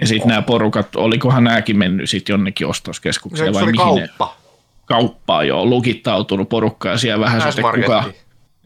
Ja 0.00 0.06
sitten 0.06 0.28
nämä 0.28 0.42
porukat, 0.42 0.96
olikohan 0.96 1.44
nämäkin 1.44 1.78
mennyt 1.78 2.10
sitten 2.10 2.32
jonnekin 2.34 2.66
Se, 2.66 2.70
ostoskeskukseen 2.70 3.54
se 3.54 3.60
vai 3.60 3.72
mihin 3.72 3.94
ne 3.94 4.08
kauppa. 4.08 4.36
kauppaa 4.84 5.44
jo, 5.44 5.66
lukittautunut 5.66 6.48
porukka 6.48 6.88
ja 6.88 6.98
siellä 6.98 7.24
vähän 7.24 7.52
sitten 7.52 7.64
kuka. 7.80 8.04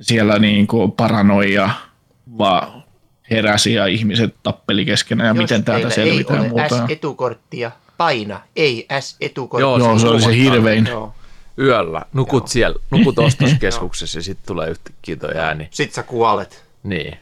Siellä 0.01 0.39
niin 0.39 0.67
kuin 0.67 0.93
paranoia 0.93 1.71
vaan 2.39 2.85
heräsi 3.31 3.75
ja 3.75 3.87
ihmiset 3.87 4.35
tappeli 4.43 4.85
keskenään 4.85 5.27
ja 5.37 5.43
miten 5.43 5.65
täältä 5.65 5.91
selvitään 5.91 6.43
ja 6.45 6.49
muuta. 6.49 6.87
S-etukorttia, 6.87 7.71
paina, 7.97 8.41
ei 8.57 8.87
S-etukorttia. 9.01 9.69
Joo, 9.69 9.79
Joo, 9.79 9.99
se 9.99 10.09
oli 10.09 10.23
se 10.23 10.37
hirvein. 10.37 10.87
Joo. 10.87 11.15
Yöllä. 11.59 12.03
Nukut 12.13 12.49
siellä, 12.49 12.77
nukut 12.91 13.19
ostoskeskuksessa 13.29 14.19
ja 14.19 14.23
sitten 14.23 14.47
tulee 14.47 14.71
yhtäkkiä 14.71 15.17
toi 15.17 15.37
ääni. 15.37 15.69
Sit 15.71 15.93
sä 15.93 16.03
kuolet. 16.03 16.65
Niin, 16.83 17.19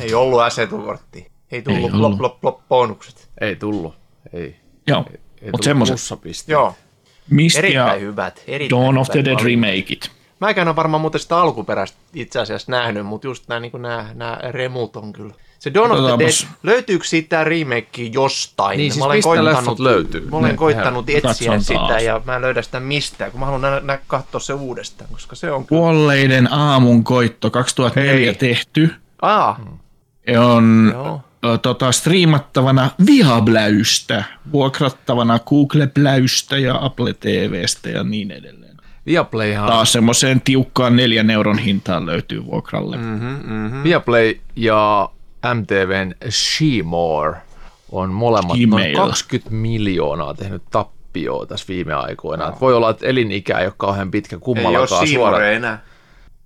Ei 0.00 0.14
ollut 0.14 0.40
S-etukorttia. 0.48 1.24
Ei 1.50 1.62
tullut 1.62 1.82
Ei 1.84 1.90
plop, 1.90 2.04
ollut. 2.04 2.18
plop, 2.18 2.40
plop 2.40 2.60
bonukset. 2.68 3.28
ei 3.40 3.56
tullut. 3.56 3.94
Ei. 4.32 4.56
Joo, 4.86 5.04
ei 5.42 5.50
mutta 5.50 5.64
semmoiset. 5.64 5.98
Joo, 6.48 6.74
Mist 7.30 7.56
ja 7.56 7.58
erittäin 7.58 8.00
hyvät. 8.00 8.42
Erittäin 8.46 8.82
Dawn 8.82 8.98
of 8.98 9.08
the 9.10 9.24
Dead 9.24 9.34
valinnat. 9.34 10.10
Remakeit. 10.44 10.56
Mäkään 10.56 10.68
on 10.68 10.76
varmaan 10.76 11.00
muuten 11.00 11.20
sitä 11.20 11.38
alkuperäistä 11.38 11.98
itse 12.14 12.40
asiassa 12.40 12.72
nähnyt, 12.72 13.06
mutta 13.06 13.26
just 13.26 13.48
nämä, 13.48 13.60
niin 13.60 13.72
nämä, 13.78 14.06
nämä 14.14 14.38
remut 14.50 14.96
on 14.96 15.12
kyllä. 15.12 15.34
Se 15.58 15.74
Dawn 15.74 15.90
of 15.92 15.98
the 15.98 16.18
Dead, 16.18 16.30
löytyykö 16.62 17.04
tämä 17.28 17.44
remake 17.44 18.02
jostain? 18.12 18.76
Niin, 18.78 18.92
siis 18.92 18.98
mä 18.98 19.06
olen 19.06 19.22
koittanut, 19.22 19.78
löytyy? 19.78 20.28
Mä 20.30 20.36
olen 20.36 20.50
Ne- 20.50 20.56
koittanut 20.56 21.06
ne- 21.06 21.12
etsiä 21.14 21.58
sitä 21.60 21.78
taas. 21.78 22.02
ja 22.02 22.20
mä 22.24 22.36
en 22.36 22.42
löydä 22.42 22.62
sitä 22.62 22.80
mistään, 22.80 23.30
kun 23.30 23.40
mä 23.40 23.46
haluan 23.46 23.62
nä- 23.62 23.80
nä- 23.80 23.98
katsoa 24.06 24.40
se 24.40 24.52
uudestaan, 24.52 25.10
koska 25.12 25.36
se 25.36 25.52
on 25.52 25.66
kyllä... 25.66 25.80
Kuolleiden 25.80 26.52
aamun 26.52 27.04
koitto 27.04 27.50
2004 27.50 28.26
Hei. 28.26 28.34
tehty. 28.34 28.90
Aa, 29.22 29.60
On 30.38 30.90
Joo. 30.94 31.58
tota, 31.62 31.92
striimattavana 31.92 32.90
Viabläystä, 33.06 34.24
vuokrattavana 34.52 35.38
Google 35.38 35.86
Pläystä 35.86 36.58
ja 36.58 36.78
Apple 36.80 37.12
TVstä 37.12 37.90
ja 37.90 38.04
niin 38.04 38.30
edelleen. 38.30 38.73
Viaplayhan, 39.06 39.68
Taas 39.68 39.92
semmoiseen 39.92 40.40
tiukkaan 40.40 40.96
neljän 40.96 41.30
euron 41.30 41.58
hintaan 41.58 42.06
löytyy 42.06 42.44
vuokralle. 42.44 42.96
Mm. 42.96 43.82
Viaplay 43.84 44.34
ja 44.56 45.08
MTVn 45.54 46.14
Shemore 46.30 47.36
on 47.92 48.10
molemmat 48.10 48.56
Gmail. 48.56 48.96
noin 48.96 49.08
20 49.08 49.54
miljoonaa 49.54 50.34
tehnyt 50.34 50.62
tappioa 50.70 51.46
tässä 51.46 51.66
viime 51.68 51.94
aikoina. 51.94 52.48
Et 52.48 52.60
voi 52.60 52.74
olla, 52.74 52.90
että 52.90 53.06
elinikä 53.06 53.58
ei 53.58 53.66
ole 53.66 53.74
kauhean 53.76 54.10
pitkä 54.10 54.36
ei 54.36 54.40
kummallakaan 54.40 54.88
suora. 54.88 55.06
Seymour 55.06 55.42
enää. 55.42 55.82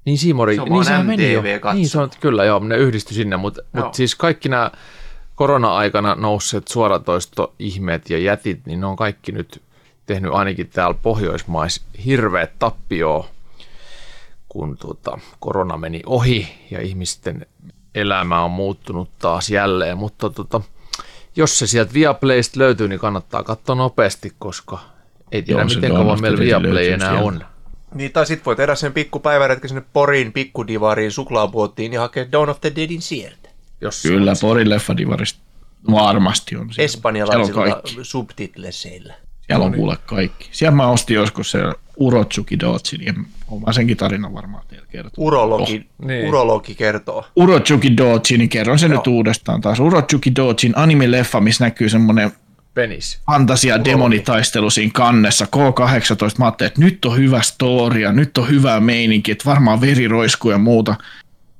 Niin 0.04 0.18
Seymour, 0.18 0.54
Se 0.54 0.60
on 0.60 0.64
niin 0.64 0.74
vaan 0.74 0.84
sehän 0.84 1.06
meni 1.06 1.32
jo. 1.32 1.42
Katso. 1.60 1.76
Niin 1.76 1.88
se 1.88 1.98
on, 1.98 2.10
kyllä 2.20 2.44
joo, 2.44 2.58
ne 2.58 2.76
yhdistyi 2.76 3.14
sinne, 3.14 3.36
mutta 3.36 3.62
Joo. 3.74 3.84
mut 3.84 3.94
siis 3.94 4.14
kaikki 4.14 4.48
nämä 4.48 4.70
korona-aikana 5.34 6.14
nousseet 6.14 6.68
suoratoistoihmeet 6.68 8.10
ja 8.10 8.18
jätit, 8.18 8.66
niin 8.66 8.80
ne 8.80 8.86
on 8.86 8.96
kaikki 8.96 9.32
nyt 9.32 9.62
tehnyt 10.08 10.32
ainakin 10.32 10.68
täällä 10.68 10.98
Pohjoismaissa 11.02 11.82
hirveät 12.04 12.50
tappioa, 12.58 13.28
kun 14.48 14.76
tuota, 14.76 15.18
korona 15.40 15.76
meni 15.76 16.02
ohi 16.06 16.48
ja 16.70 16.80
ihmisten 16.80 17.46
elämä 17.94 18.44
on 18.44 18.50
muuttunut 18.50 19.10
taas 19.18 19.50
jälleen, 19.50 19.98
mutta 19.98 20.30
tota, 20.30 20.60
jos 21.36 21.58
se 21.58 21.66
sieltä 21.66 21.94
Viaplaysta 21.94 22.58
löytyy, 22.58 22.88
niin 22.88 22.98
kannattaa 22.98 23.42
katsoa 23.42 23.74
nopeasti, 23.74 24.32
koska 24.38 24.78
ei 25.32 25.42
tiedä 25.42 25.60
Joo, 25.60 25.68
miten 25.68 25.92
kauan 25.92 26.20
meillä 26.20 26.38
Viaplay 26.38 26.88
enää 26.88 27.08
sieltä. 27.10 27.24
on. 27.24 27.44
Niin, 27.94 28.12
tai 28.12 28.26
sit 28.26 28.46
voi 28.46 28.56
tehdä 28.56 28.74
sen 28.74 28.92
pikkupäiväretki 28.92 29.68
sinne 29.68 29.82
Porin 29.92 30.32
pikkudivariin 30.32 31.12
suklaapuottiin 31.12 31.92
ja 31.92 32.00
hakea 32.00 32.32
Dawn 32.32 32.48
of 32.48 32.60
the 32.60 32.72
Deadin 32.76 33.02
sieltä. 33.02 33.48
Jos 33.80 34.02
Kyllä. 34.02 34.32
Porin 34.40 34.70
leffadivarista 34.70 35.40
varmasti 35.90 36.56
on. 36.56 36.60
siellä. 36.60 36.74
Siellä 36.74 36.84
Espanjalaisilla 36.84 37.82
subtitleseillä. 38.02 39.14
Siellä 39.48 39.64
on 39.64 39.74
kuule 39.74 39.96
kaikki. 40.06 40.48
Siellä 40.52 40.76
mä 40.76 40.88
ostin 40.88 41.14
joskus 41.14 41.50
se 41.50 41.58
Urotsuki 41.96 42.60
Dotsin, 42.60 43.06
ja 43.06 43.12
mä 43.66 43.72
senkin 43.72 43.96
tarinan 43.96 44.34
varmaan 44.34 44.64
teille 44.68 44.86
kertoa. 44.90 45.24
Urologi, 45.24 45.86
niin. 46.04 46.28
urologi 46.28 46.74
kertoo. 46.74 47.24
Urotsuki 47.36 47.96
Dotsin, 47.96 48.38
niin 48.38 48.48
kerron 48.48 48.78
sen 48.78 48.90
nyt 48.90 49.06
uudestaan 49.06 49.60
taas. 49.60 49.80
Urotsuki 49.80 50.36
Dotsin 50.36 50.74
anime-leffa, 50.76 51.40
missä 51.40 51.64
näkyy 51.64 51.88
semmoinen 51.88 52.32
Penis. 52.74 53.20
fantasia 53.26 53.84
demonitaistelu 53.84 54.70
siinä 54.70 54.90
kannessa, 54.94 55.46
K-18. 55.46 56.38
Mä 56.38 56.44
ajattelin, 56.44 56.68
että 56.68 56.80
nyt 56.80 57.04
on 57.04 57.16
hyvä 57.16 57.42
story 57.42 58.00
ja 58.00 58.12
nyt 58.12 58.38
on 58.38 58.48
hyvä 58.48 58.80
meininki, 58.80 59.30
että 59.30 59.44
varmaan 59.44 59.80
veri 59.80 60.08
roiskuu 60.08 60.50
ja 60.50 60.58
muuta. 60.58 60.94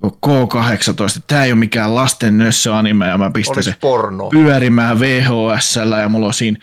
K-18, 0.02 1.22
tämä 1.26 1.44
ei 1.44 1.52
ole 1.52 1.58
mikään 1.58 1.94
lasten 1.94 2.38
nössö 2.38 2.76
anime 2.76 3.06
ja 3.06 3.18
mä 3.18 3.30
pistän 3.30 3.56
Olis 3.56 3.64
se 3.64 3.74
porno. 3.80 4.28
pyörimään 4.28 5.00
VHS 5.00 5.76
ja 6.02 6.08
mulla 6.08 6.26
on 6.26 6.34
siinä 6.34 6.58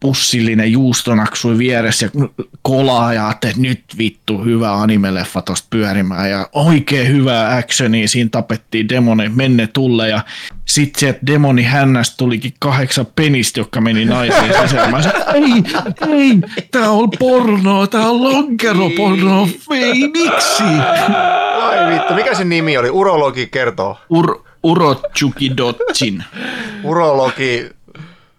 pussillinen 0.00 0.72
juustonaksui 0.72 1.58
vieressä 1.58 2.06
ja 2.06 2.28
kolaa 2.62 3.14
ja 3.14 3.30
että 3.30 3.48
nyt 3.56 3.82
vittu 3.98 4.44
hyvä 4.44 4.72
animeleffa 4.72 5.42
tosta 5.42 5.66
pyörimään 5.70 6.30
ja 6.30 6.48
oikein 6.52 7.08
hyvää 7.08 7.56
actionia, 7.56 8.08
siinä 8.08 8.30
tapettiin 8.32 8.88
demoni 8.88 9.28
menne 9.28 9.66
tulle 9.66 10.08
ja 10.08 10.20
sitten 10.64 11.00
se 11.00 11.18
demoni 11.26 11.62
hännästä 11.62 12.14
tulikin 12.16 12.52
kahdeksan 12.58 13.06
penistä, 13.16 13.60
jotka 13.60 13.80
meni 13.80 14.04
naisiin 14.04 14.52
sisään. 14.62 14.90
Mä 14.90 15.02
sanoin, 15.02 15.26
ei, 15.34 15.62
ei, 16.08 16.38
tää 16.70 16.90
on 16.90 17.10
porno, 17.18 17.86
tää 17.86 18.08
on 18.10 18.22
lonkeroporno, 18.22 19.48
ei, 19.70 20.08
miksi? 20.08 20.62
Ai 21.62 21.94
vittu, 21.94 22.14
mikä 22.14 22.34
se 22.34 22.44
nimi 22.44 22.78
oli? 22.78 22.90
Urologi 22.90 23.46
kertoo. 23.46 23.98
Ur, 24.10 24.46
Urochuki 24.62 25.56
Dotchin. 25.56 26.24
Urologi, 26.84 27.70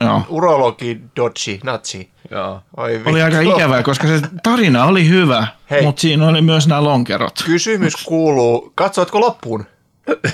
Joo. 0.02 0.22
urologi 0.30 1.02
Dodge, 1.16 1.60
natsi. 1.64 2.10
Joo. 2.32 2.62
Oi. 2.78 3.02
Oli 3.06 3.22
aika 3.22 3.39
ikävää, 3.41 3.84
koska 3.84 4.08
se 4.08 4.22
tarina 4.43 4.86
oli 4.86 5.10
hyvä, 5.10 5.48
Hei. 5.72 5.82
mutta 5.82 6.02
siinä 6.02 6.28
oli 6.28 6.41
myös 6.41 6.68
nämä 6.68 6.84
lonkerot. 6.84 7.43
Kysymys 7.45 7.95
kuuluu, 8.06 8.72
katsoitko 8.76 9.20
loppuun? 9.20 9.66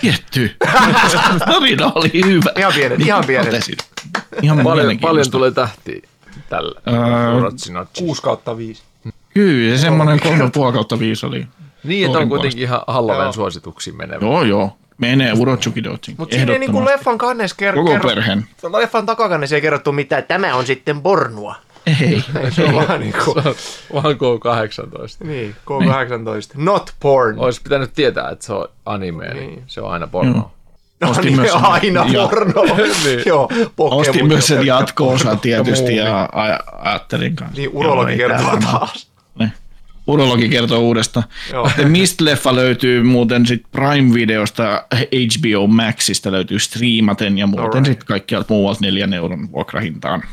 Tietty. 0.02 0.56
tarina 1.46 1.92
oli 1.96 2.12
hyvä. 2.26 2.52
Ihan 2.58 2.74
pienet, 2.74 2.98
Niin 2.98 3.08
ihan 3.08 3.26
pienet. 3.26 3.50
totesin. 3.50 3.76
Ihan 4.42 4.60
Paljon, 4.64 5.00
paljon 5.00 5.32
tulee 5.32 5.52
tähtiä 5.52 6.00
tällä. 6.50 6.82
Öö, 6.88 7.40
Ratsinatsi. 7.42 8.04
6 8.04 8.22
kautta 8.22 8.58
5. 8.58 8.84
Kyllä, 9.34 9.78
se 9.78 9.82
semmoinen 9.82 10.20
3,5 10.20 10.74
kautta 10.74 11.00
5 11.00 11.26
oli. 11.26 11.48
Niin, 11.84 12.06
että 12.06 12.20
on 12.20 12.30
kuitenkin 12.30 12.62
ihan 12.64 12.82
Halloween 12.88 13.34
suosituksiin 13.34 13.98
menevä. 13.98 14.26
Joo, 14.26 14.44
joo. 14.44 14.78
Menee 14.98 15.34
Urochuki 15.34 15.84
Dotchin. 15.84 16.16
Mutta 16.18 16.36
siinä 16.36 16.54
ei 16.54 16.60
niinku 16.60 16.86
leffan 16.86 17.18
kannessa 17.18 17.56
kerro, 17.60 17.82
Koko 17.84 17.92
kerro, 17.94 18.10
perheen. 18.10 18.48
leffan 18.80 19.06
takakannessa 19.06 19.56
ei 19.56 19.62
kerrottu 19.62 19.92
mitään, 19.92 20.24
tämä 20.24 20.56
on 20.56 20.66
sitten 20.66 21.02
pornua. 21.02 21.56
Ei. 22.02 22.24
Se 22.56 22.64
on 22.64 22.76
vaan 22.76 23.00
niinku, 23.00 23.36
Vaan 23.94 24.16
K18. 24.16 25.28
niin, 25.28 25.56
K18. 25.66 26.52
Not 26.56 26.94
porn. 27.00 27.40
Olisi 27.40 27.62
pitänyt 27.64 27.94
tietää, 27.94 28.30
että 28.30 28.46
se 28.46 28.54
on 28.54 28.68
anime, 28.86 29.34
niin, 29.34 29.38
Niin. 29.48 29.64
se 29.68 29.82
on 29.82 29.92
aina 29.92 30.08
porno. 30.08 30.32
Joo. 30.32 30.52
No 31.02 31.10
Ostin 31.10 31.26
niin, 31.26 31.36
myös 31.36 31.52
sen- 31.52 31.66
aina 31.66 32.06
ja- 32.12 32.28
porno. 32.28 32.64
Niin. 33.06 33.24
Joo, 33.26 33.50
Pokemon 33.76 34.02
Ostin 34.02 34.28
myös 34.28 34.48
sen 34.48 34.66
ja- 34.66 34.80
jatko-osan 34.80 35.40
tietysti 35.40 35.96
ja 35.96 36.04
ja 36.08 36.30
aj- 36.34 36.74
ajattelin 36.78 37.36
kanssa. 37.36 37.58
Niin, 37.58 37.70
urologi 37.74 38.18
kertoo 38.18 38.58
taas. 38.72 39.08
Niin. 39.40 39.52
Urologi 40.08 40.50
kertoo 40.50 40.80
uudestaan. 40.80 41.26
Joo. 41.52 41.70
The 41.76 41.84
Mist-leffa 41.84 42.56
löytyy 42.56 43.04
muuten 43.04 43.46
sit 43.46 43.64
Prime-videosta, 43.72 44.86
HBO 45.04 45.68
Maxista 45.68 46.32
löytyy 46.32 46.60
striimaten 46.60 47.38
ja 47.38 47.48
muuten 47.48 47.66
Alright. 47.66 47.86
sitten 47.86 48.08
kaikkialta 48.08 48.54
muualta 48.54 48.80
neljän 48.82 49.14
euron 49.14 49.52
vuokrahintaan. 49.52 50.24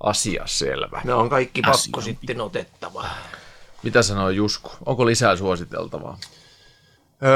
Asia 0.00 0.42
selvä. 0.46 1.00
Ne 1.04 1.14
on 1.14 1.28
kaikki 1.28 1.60
Asia 1.64 1.72
pakko 1.72 2.00
sitten 2.00 2.40
otettava. 2.40 3.04
Mitä 3.82 4.02
sanoo 4.02 4.30
Jusku? 4.30 4.70
Onko 4.86 5.06
lisää 5.06 5.36
suositeltavaa? 5.36 6.18
Öö, 7.22 7.30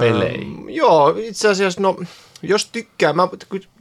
Peleihin. 0.00 0.64
Joo, 0.74 1.14
itse 1.18 1.48
asiassa 1.48 1.80
no, 1.80 1.96
jos 2.42 2.66
tykkää, 2.66 3.12
mä, 3.12 3.28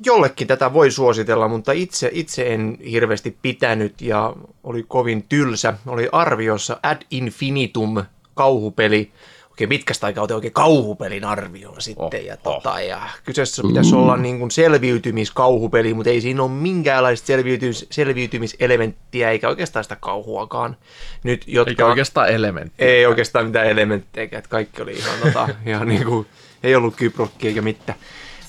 jollekin 0.05 0.47
tätä 0.47 0.73
voi 0.73 0.91
suositella, 0.91 1.47
mutta 1.47 1.71
itse, 1.71 2.09
itse 2.13 2.53
en 2.53 2.77
hirveästi 2.91 3.37
pitänyt 3.41 4.01
ja 4.01 4.35
oli 4.63 4.85
kovin 4.87 5.23
tylsä. 5.29 5.73
Oli 5.87 6.09
arviossa 6.11 6.77
Ad 6.83 7.01
Infinitum 7.11 8.03
kauhupeli. 8.35 9.11
Oikein 9.49 9.69
pitkästä 9.69 10.05
aikaa 10.05 10.23
otin 10.23 10.35
oikein 10.35 10.53
kauhupelin 10.53 11.23
arvioon 11.25 11.81
sitten. 11.81 12.05
Oh, 12.05 12.25
ja, 12.25 12.37
oh. 12.45 12.53
tota, 12.53 12.81
ja 12.81 13.01
kyseessä 13.25 13.63
pitäisi 13.67 13.95
olla 13.95 14.17
niin 14.17 14.39
kuin 14.39 14.51
selviytymiskauhupeli, 14.51 15.93
mutta 15.93 16.09
ei 16.09 16.21
siinä 16.21 16.43
ole 16.43 16.51
minkäänlaista 16.51 17.27
selviytymis, 17.27 17.87
selviytymiselementtiä 17.91 19.31
eikä 19.31 19.49
oikeastaan 19.49 19.83
sitä 19.83 19.95
kauhuakaan. 19.95 20.77
Nyt, 21.23 21.43
jotka, 21.47 21.69
Eikä 21.69 21.85
oikeastaan 21.85 22.29
elementti. 22.29 22.85
ei 22.85 23.05
oikeastaan 23.05 23.45
mitään 23.45 23.67
elementtejä, 23.67 24.23
että 24.23 24.49
kaikki 24.49 24.81
oli 24.81 24.93
ihan, 24.93 25.19
tota, 25.23 25.49
ihan 25.65 25.87
niin 25.87 26.05
kuin, 26.05 26.27
ei 26.63 26.75
ollut 26.75 26.95
kyprokki 26.95 27.47
eikä 27.47 27.61
mitään. 27.61 27.99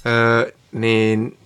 Öö, 0.06 0.52
niin 0.72 1.38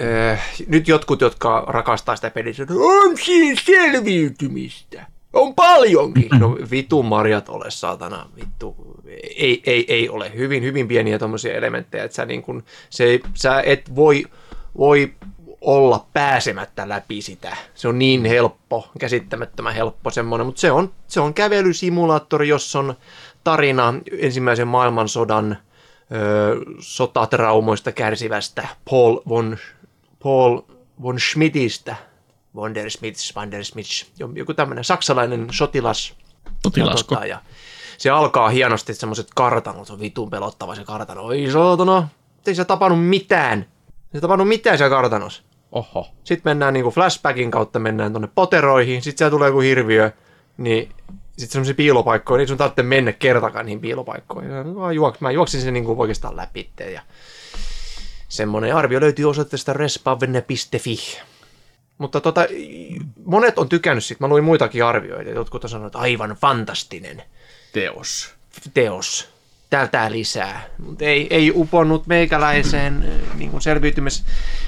öö, 0.00 0.36
nyt 0.66 0.88
jotkut, 0.88 1.20
jotka 1.20 1.64
rakastaa 1.66 2.16
sitä 2.16 2.30
peliä, 2.30 2.52
sanoo, 2.52 2.86
on 2.86 3.16
siinä 3.18 3.60
selviytymistä. 3.64 5.06
On 5.32 5.54
paljonkin. 5.54 6.28
No 6.38 6.58
vitun 6.70 7.06
marjat 7.06 7.48
ole, 7.48 7.70
saatana. 7.70 8.28
Vittu. 8.36 8.76
Ei, 9.36 9.62
ei, 9.66 9.84
ei 9.88 10.08
ole. 10.08 10.32
Hyvin, 10.34 10.62
hyvin 10.62 10.88
pieniä 10.88 11.18
tuommoisia 11.18 11.54
elementtejä, 11.54 12.04
että 12.04 12.14
sä, 12.14 12.24
niin 12.24 12.42
kun, 12.42 12.64
se, 12.90 13.20
sä 13.34 13.62
et 13.66 13.94
voi, 13.94 14.24
voi 14.78 15.12
olla 15.60 16.06
pääsemättä 16.12 16.88
läpi 16.88 17.22
sitä. 17.22 17.56
Se 17.74 17.88
on 17.88 17.98
niin 17.98 18.24
helppo, 18.24 18.88
käsittämättömän 18.98 19.74
helppo 19.74 20.10
semmoinen, 20.10 20.46
mutta 20.46 20.60
se 20.60 20.72
on, 20.72 20.92
se 21.06 21.20
on 21.20 21.34
kävelysimulaattori, 21.34 22.48
jossa 22.48 22.78
on 22.78 22.94
tarina 23.44 23.94
ensimmäisen 24.18 24.68
maailmansodan 24.68 25.56
sotatraumoista 26.78 27.92
kärsivästä 27.92 28.68
Paul 28.90 29.20
von, 29.28 29.58
Paul 30.22 30.60
von 31.02 31.20
Schmidtistä, 31.20 31.96
Wondersmiths, 32.56 33.36
Wondersmiths, 33.36 34.12
joku 34.34 34.54
tämmöinen 34.54 34.84
saksalainen 34.84 35.46
sotilas. 35.50 36.14
Sotilasko. 36.64 37.14
Ja, 37.14 37.18
tota, 37.18 37.26
ja 37.26 37.40
se 37.98 38.10
alkaa 38.10 38.48
hienosti 38.48 38.94
semmoiset 38.94 39.26
kartanot, 39.34 39.86
se 39.86 39.92
on 39.92 40.00
vitun 40.00 40.30
pelottava 40.30 40.74
se 40.74 40.84
kartano. 40.84 41.22
Oi 41.22 41.50
saatana, 41.52 42.08
ei 42.46 42.54
se 42.54 42.64
tapannut 42.64 43.06
mitään. 43.06 43.58
Ei 43.88 44.12
se 44.12 44.20
tapannut 44.20 44.48
mitään 44.48 44.78
siellä 44.78 44.96
kartanossa. 44.96 45.42
Oho. 45.72 46.08
Sitten 46.24 46.50
mennään 46.50 46.74
niinku 46.74 46.90
flashbackin 46.90 47.50
kautta 47.50 47.78
mennään 47.78 48.12
tonne 48.12 48.28
poteroihin, 48.34 49.02
sitten 49.02 49.18
siellä 49.18 49.30
tulee 49.30 49.48
joku 49.48 49.60
hirviö, 49.60 50.10
niin 50.56 50.88
sitten 51.38 51.52
semmoisia 51.52 51.74
piilopaikkoja, 51.74 52.38
niin 52.38 52.48
sun 52.48 52.58
tarvitsee 52.58 52.84
mennä 52.84 53.12
kertakaan 53.12 53.66
niihin 53.66 53.80
piilopaikkoihin. 53.80 54.50
Mä, 54.50 54.92
juoks, 54.92 55.20
mä 55.20 55.30
juoksin 55.30 55.60
sen 55.60 55.74
niinku 55.74 56.00
oikeastaan 56.00 56.36
läpi. 56.36 56.70
Ja 56.92 57.02
semmoinen 58.28 58.74
arvio 58.76 59.00
löytyy 59.00 59.30
osoitteesta 59.30 59.72
respavne.fi. 59.72 60.96
Mutta 61.98 62.20
tota, 62.20 62.46
monet 63.24 63.58
on 63.58 63.68
tykännyt 63.68 64.04
siitä. 64.04 64.24
Mä 64.24 64.28
luin 64.28 64.44
muitakin 64.44 64.84
arvioita. 64.84 65.30
Jotkut 65.30 65.64
on 65.64 65.70
sanonut, 65.70 65.88
että 65.88 65.98
aivan 65.98 66.30
fantastinen 66.30 67.22
Teos. 67.72 68.34
teos. 68.74 69.31
Tältä 69.72 70.12
lisää. 70.12 70.62
Mutta 70.86 71.04
ei, 71.04 71.26
ei 71.30 71.52
uponnut 71.54 72.06
meikäläiseen 72.06 73.02
eh, 73.02 73.36
niin 73.38 73.50
kuin 73.50 73.62
selviytymis... 73.62 74.24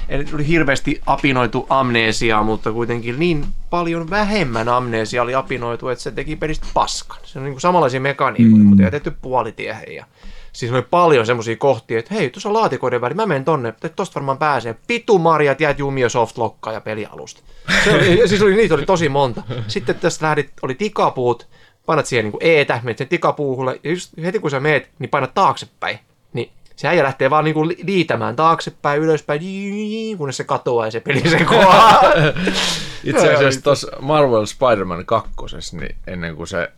Eli 0.09 0.25
oli 0.33 0.47
hirveästi 0.47 1.01
apinoitu 1.05 1.65
amnesiaa, 1.69 2.43
mutta 2.43 2.71
kuitenkin 2.71 3.19
niin 3.19 3.45
paljon 3.69 4.09
vähemmän 4.09 4.69
amnesia 4.69 5.21
oli 5.21 5.35
apinoitu, 5.35 5.87
että 5.87 6.03
se 6.03 6.11
teki 6.11 6.35
pelistä 6.35 6.67
paskan. 6.73 7.17
Se 7.23 7.39
on 7.39 7.45
niin 7.45 7.53
kuin 7.53 7.61
samanlaisia 7.61 7.99
mekaniikoja, 8.01 8.63
mm. 8.63 8.65
mutta 8.65 8.83
jätetty 8.83 9.11
puolitiehen. 9.21 9.95
Ja 9.95 10.05
siis 10.53 10.71
oli 10.71 10.81
paljon 10.81 11.25
semmoisia 11.25 11.55
kohtia, 11.55 11.99
että 11.99 12.13
hei, 12.13 12.29
tuossa 12.29 12.49
on 12.49 12.53
laatikoiden 12.53 13.01
väli, 13.01 13.13
mä 13.13 13.25
menen 13.25 13.45
tonne, 13.45 13.69
että 13.69 13.89
tosta 13.89 14.15
varmaan 14.15 14.37
pääsee. 14.37 14.75
Pitu 14.87 15.19
Marjat, 15.19 15.61
jäät 15.61 15.79
jumio 15.79 16.09
softlokkaa 16.09 16.73
ja 16.73 16.81
pelialusta. 16.81 17.41
Se 17.83 17.95
oli, 17.95 18.27
siis 18.27 18.41
oli, 18.41 18.55
niitä 18.55 18.73
oli 18.73 18.85
tosi 18.85 19.09
monta. 19.09 19.43
Sitten 19.67 19.95
tästä 19.95 20.25
lähdit, 20.25 20.51
oli 20.61 20.75
tikapuut, 20.75 21.47
painat 21.85 22.05
siihen 22.05 22.25
niin 22.25 22.37
eetä, 22.39 22.79
menet 22.83 22.97
sen 22.97 23.07
tikapuuhulle, 23.07 23.79
ja 23.83 23.91
just 23.91 24.13
heti 24.23 24.39
kun 24.39 24.51
sä 24.51 24.59
meet, 24.59 24.89
niin 24.99 25.09
painat 25.09 25.33
taaksepäin. 25.33 25.99
Niin 26.33 26.51
se 26.75 26.87
äijä 26.87 27.03
lähtee 27.03 27.29
vaan 27.29 27.43
niinku 27.43 27.67
li- 27.67 27.83
liitämään 27.83 28.35
taaksepäin, 28.35 29.01
ylöspäin, 29.01 29.41
kunnes 30.17 30.37
se 30.37 30.43
katoaa 30.43 30.87
ja 30.87 30.91
se 30.91 30.99
peli 30.99 31.29
sekoaa. 31.29 32.01
Itse 33.03 33.25
Joo, 33.25 33.35
asiassa 33.35 33.61
tuossa 33.61 33.87
Marvel 34.01 34.45
Spider-Man 34.45 35.05
2, 35.05 35.31
niin 35.71 35.95
ennen 36.07 36.35
kuin 36.35 36.47
se 36.47 36.71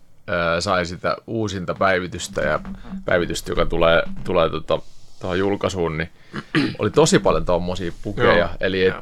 sai 0.60 0.86
sitä 0.86 1.18
uusinta 1.28 1.76
päivitystä 1.76 2.42
ja 2.42 2.60
päivitystä, 3.06 3.52
joka 3.52 3.66
tulee, 3.66 4.04
tulee 4.24 4.50
tota, 4.50 4.80
tuohon 5.20 5.40
julkaisuun, 5.40 5.98
niin 5.98 6.10
oli 6.80 6.90
tosi 6.90 7.20
paljon 7.20 7.46
tuommoisia 7.46 7.92
pukeja. 8.02 8.38
Joo, 8.38 8.50
Eli 8.60 8.86
et, 8.86 8.96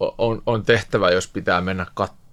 on, 0.00 0.42
on 0.46 0.62
tehtävä, 0.62 1.10
jos 1.10 1.28
pitää 1.28 1.60
mennä 1.60 1.86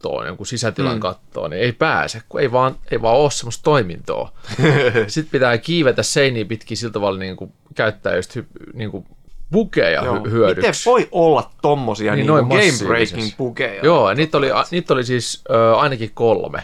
kattoon, 0.04 0.28
jonkun 0.28 0.48
sisätilan 0.48 0.94
mm. 0.94 1.00
kattoon, 1.00 1.50
niin 1.50 1.64
ei 1.64 1.72
pääse, 1.72 2.22
kun 2.30 2.42
ei 2.42 2.52
vaan, 2.52 2.76
ei 2.92 3.02
vaan 3.02 3.18
ole 3.18 3.32
semmoista 3.32 3.64
toimintoa. 3.64 4.32
Sitten 5.08 5.32
pitää 5.32 5.58
kiivetä 5.58 6.04
seiniä 6.04 6.46
pitkin 6.46 6.78
sillä 6.78 6.94
tavalla 6.94 7.20
niin 7.20 7.36
kuin 7.36 7.54
käyttää 7.76 8.16
just 8.16 8.38
niin 8.74 8.92
kuin 8.92 9.06
bukeja 9.52 10.04
Joo. 10.04 10.24
hy, 10.24 10.32
hyödyksi. 10.32 10.70
Miten 10.70 10.82
voi 10.86 11.08
olla 11.12 11.52
tommosia 11.62 12.16
niin, 12.16 12.28
Niin 12.28 12.48
game 12.48 12.88
breaking 12.88 13.30
pukeja? 13.38 13.86
Joo, 13.86 14.10
ja 14.10 14.16
niitä 14.16 14.38
oli, 14.38 14.50
niitä 14.72 14.94
oli 14.94 15.04
siis 15.04 15.42
ö, 15.50 15.76
ainakin 15.76 16.12
kolme. 16.14 16.64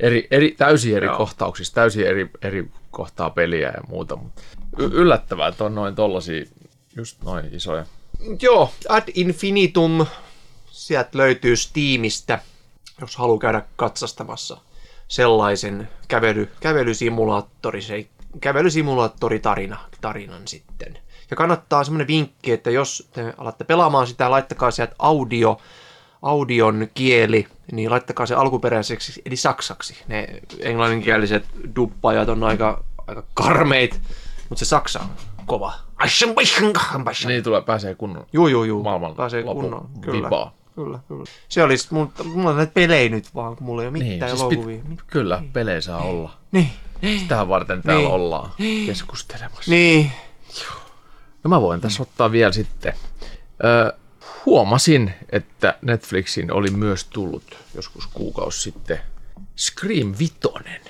Eri, 0.00 0.28
eri, 0.30 0.54
täysin 0.58 0.96
eri 0.96 1.06
Joo. 1.06 1.16
kohtauksissa, 1.16 1.74
täysin 1.74 2.06
eri, 2.06 2.30
eri 2.42 2.70
kohtaa 2.90 3.30
peliä 3.30 3.68
ja 3.68 3.82
muuta. 3.88 4.16
Mutta 4.16 4.42
y- 4.78 4.90
yllättävää, 4.92 5.48
että 5.48 5.64
on 5.64 5.74
noin 5.74 5.94
tollasia, 5.94 6.44
just 6.96 7.22
noin 7.24 7.48
isoja. 7.52 7.84
Joo, 8.42 8.70
Ad 8.88 9.08
Infinitum, 9.14 10.06
sieltä 10.70 11.18
löytyy 11.18 11.56
Steamistä, 11.56 12.38
jos 13.00 13.16
haluaa 13.16 13.38
käydä 13.38 13.62
katsastamassa 13.76 14.58
sellaisen 15.08 15.88
kävely, 16.08 16.50
kävelysimulaattori, 16.60 17.82
se 17.82 18.06
kävelysimulaattoritarina, 18.40 19.78
tarinan 20.00 20.48
sitten. 20.48 20.98
Ja 21.30 21.36
kannattaa 21.36 21.84
semmoinen 21.84 22.06
vinkki, 22.06 22.52
että 22.52 22.70
jos 22.70 23.08
te 23.12 23.34
alatte 23.38 23.64
pelaamaan 23.64 24.06
sitä, 24.06 24.30
laittakaa 24.30 24.70
sieltä 24.70 24.94
audio, 24.98 25.60
audion 26.22 26.88
kieli, 26.94 27.46
niin 27.72 27.90
laittakaa 27.90 28.26
se 28.26 28.34
alkuperäiseksi, 28.34 29.22
eli 29.24 29.36
saksaksi. 29.36 29.96
Ne 30.08 30.40
englanninkieliset 30.60 31.44
duppajat 31.76 32.28
on 32.28 32.42
aika, 32.44 32.84
aika 33.06 33.22
karmeit, 33.34 34.00
mutta 34.48 34.64
se 34.64 34.68
saksa 34.68 35.00
on 35.00 35.08
kova. 35.46 35.72
Niin 37.28 37.44
tulee, 37.44 37.62
pääsee 37.62 37.94
kunnon 37.94 38.26
Juu, 38.32 38.48
juu, 38.48 38.64
juu. 38.64 38.82
maailman 38.82 39.14
Pääsee 39.14 39.42
kunnon. 39.42 39.88
Kyllä. 40.00 40.26
vipaa. 40.26 40.52
Kyllä, 40.76 40.98
kyllä. 41.08 41.24
Se 41.48 41.62
olisi, 41.62 41.88
mun, 41.90 42.12
mulla 42.24 42.50
on 42.50 42.56
näitä 42.56 42.72
pelejä 42.72 43.08
nyt 43.08 43.34
vaan, 43.34 43.56
kun 43.56 43.66
mulla 43.66 43.82
ei 43.82 43.88
ole 43.88 43.92
mitään 43.92 44.10
Niin, 44.10 44.28
siis 44.30 44.40
elokuvia. 44.40 44.80
pit, 44.88 44.98
kyllä, 45.06 45.42
pelejä 45.52 45.80
saa 45.80 46.02
olla. 46.02 46.36
Niin, 46.52 46.70
Sitähän 47.18 47.48
varten 47.48 47.82
täällä 47.82 48.02
Niin. 48.02 48.10
ollaan 48.12 48.50
keskustelemassa. 48.86 49.70
niin. 49.70 50.12
No 51.44 51.48
mä 51.48 51.60
voin 51.60 51.80
tässä 51.80 52.02
ottaa 52.02 52.32
vielä 52.32 52.52
sitten. 52.52 52.92
Ö, 53.64 53.92
huomasin, 54.46 55.14
että 55.32 55.78
Netflixin 55.82 56.52
oli 56.52 56.70
myös 56.70 57.04
tullut 57.04 57.42
joskus 57.74 58.06
kuukausi 58.06 58.60
sitten 58.60 58.98
Scream 59.56 60.14
Vitonen. 60.18 60.80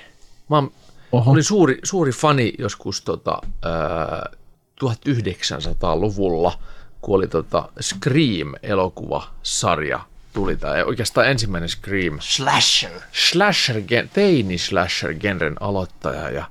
Mä 0.49 0.55
oon- 0.55 0.71
Oho. 1.11 1.31
olin 1.31 1.43
suuri, 1.43 1.79
suuri 1.83 2.11
fani 2.11 2.53
joskus 2.59 3.01
tota, 3.01 3.41
ö, 3.65 4.37
1900-luvulla, 4.79 6.59
kun 7.07 7.15
oli 7.15 7.27
tota 7.27 7.69
Scream-elokuvasarja. 7.81 9.99
Tuli 10.33 10.57
tämä 10.57 10.73
oikeastaan 10.85 11.27
ensimmäinen 11.27 11.69
Scream 11.69 12.17
Slasher. 12.19 12.91
slasher, 13.11 13.81
teini 14.13 14.57
slasher 14.57 15.13
genren 15.13 15.55
aloittaja 15.59 16.29
ja, 16.29 16.45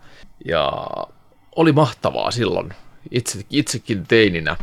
ja 0.44 0.86
oli 1.56 1.72
mahtavaa 1.72 2.30
silloin. 2.30 2.74
Itse, 3.10 3.44
itsekin 3.50 4.06
teininä 4.06 4.56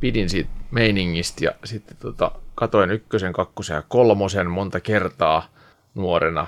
pidin 0.00 0.30
siitä 0.30 0.50
meiningistä 0.70 1.44
ja 1.44 1.50
sitten 1.64 1.96
tota, 1.96 2.30
katoin 2.54 2.90
ykkösen, 2.90 3.32
kakkosen 3.32 3.74
ja 3.74 3.82
kolmosen 3.88 4.50
monta 4.50 4.80
kertaa 4.80 5.48
nuorena. 5.94 6.46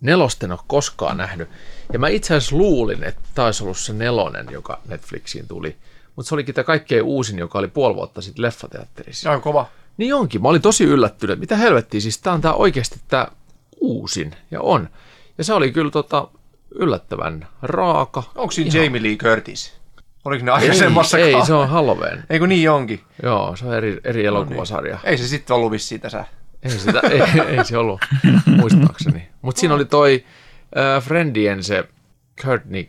Nelosten 0.00 0.46
en 0.46 0.52
ole 0.52 0.60
koskaan 0.66 1.16
nähnyt. 1.16 1.48
Ja 1.92 1.98
mä 1.98 2.08
itse 2.08 2.34
asiassa 2.34 2.56
luulin, 2.56 3.04
että 3.04 3.22
taisi 3.34 3.64
ollut 3.64 3.78
se 3.78 3.92
nelonen, 3.92 4.46
joka 4.50 4.80
Netflixiin 4.88 5.48
tuli. 5.48 5.76
Mutta 6.16 6.28
se 6.28 6.34
olikin 6.34 6.54
tämä 6.54 6.64
kaikkein 6.64 7.02
uusin, 7.02 7.38
joka 7.38 7.58
oli 7.58 7.68
puoli 7.68 7.94
vuotta 7.94 8.20
sitten 8.20 8.42
leffateatterissa. 8.42 9.32
On 9.32 9.40
kova. 9.40 9.66
Niin 9.96 10.14
onkin. 10.14 10.42
Mä 10.42 10.48
olin 10.48 10.62
tosi 10.62 10.84
yllättynyt, 10.84 11.40
mitä 11.40 11.56
helvettiä, 11.56 12.00
siis 12.00 12.18
tää 12.18 12.32
on 12.32 12.40
tää 12.40 12.54
oikeasti 12.54 13.00
tää 13.08 13.32
uusin, 13.80 14.34
ja 14.50 14.60
on. 14.60 14.88
Ja 15.38 15.44
se 15.44 15.54
oli 15.54 15.72
kyllä 15.72 15.90
tota, 15.90 16.28
yllättävän 16.74 17.48
raaka. 17.62 18.22
Onko 18.34 18.50
siinä 18.50 18.82
Jamie 18.82 19.02
Lee 19.02 19.16
Curtis? 19.16 19.80
Oliko 20.24 20.44
ne 20.44 20.50
aikaisemmassa 20.50 21.18
ei, 21.18 21.34
ei, 21.34 21.46
se 21.46 21.54
on 21.54 21.68
Halloween. 21.68 22.24
Eikö 22.30 22.46
niin 22.46 22.70
onkin? 22.70 23.00
Joo, 23.22 23.56
se 23.56 23.66
on 23.66 23.74
eri, 23.74 24.00
eri 24.04 24.24
elokuvasarja. 24.26 24.98
Ei 25.04 25.18
se 25.18 25.28
sitten 25.28 25.56
ollut 25.56 25.72
vissiin 25.72 26.00
tässä. 26.00 26.24
Ei, 26.62 26.70
sitä, 26.70 27.00
ei, 27.10 27.20
ei 27.56 27.64
se 27.64 27.76
ollut, 27.78 28.00
muistaakseni. 28.46 29.28
Mutta 29.42 29.60
siinä 29.60 29.74
oli 29.74 29.84
toi 29.84 30.24
äh, 30.78 31.02
Friendien 31.02 31.64
se 31.64 31.88
Courtney, 32.42 32.88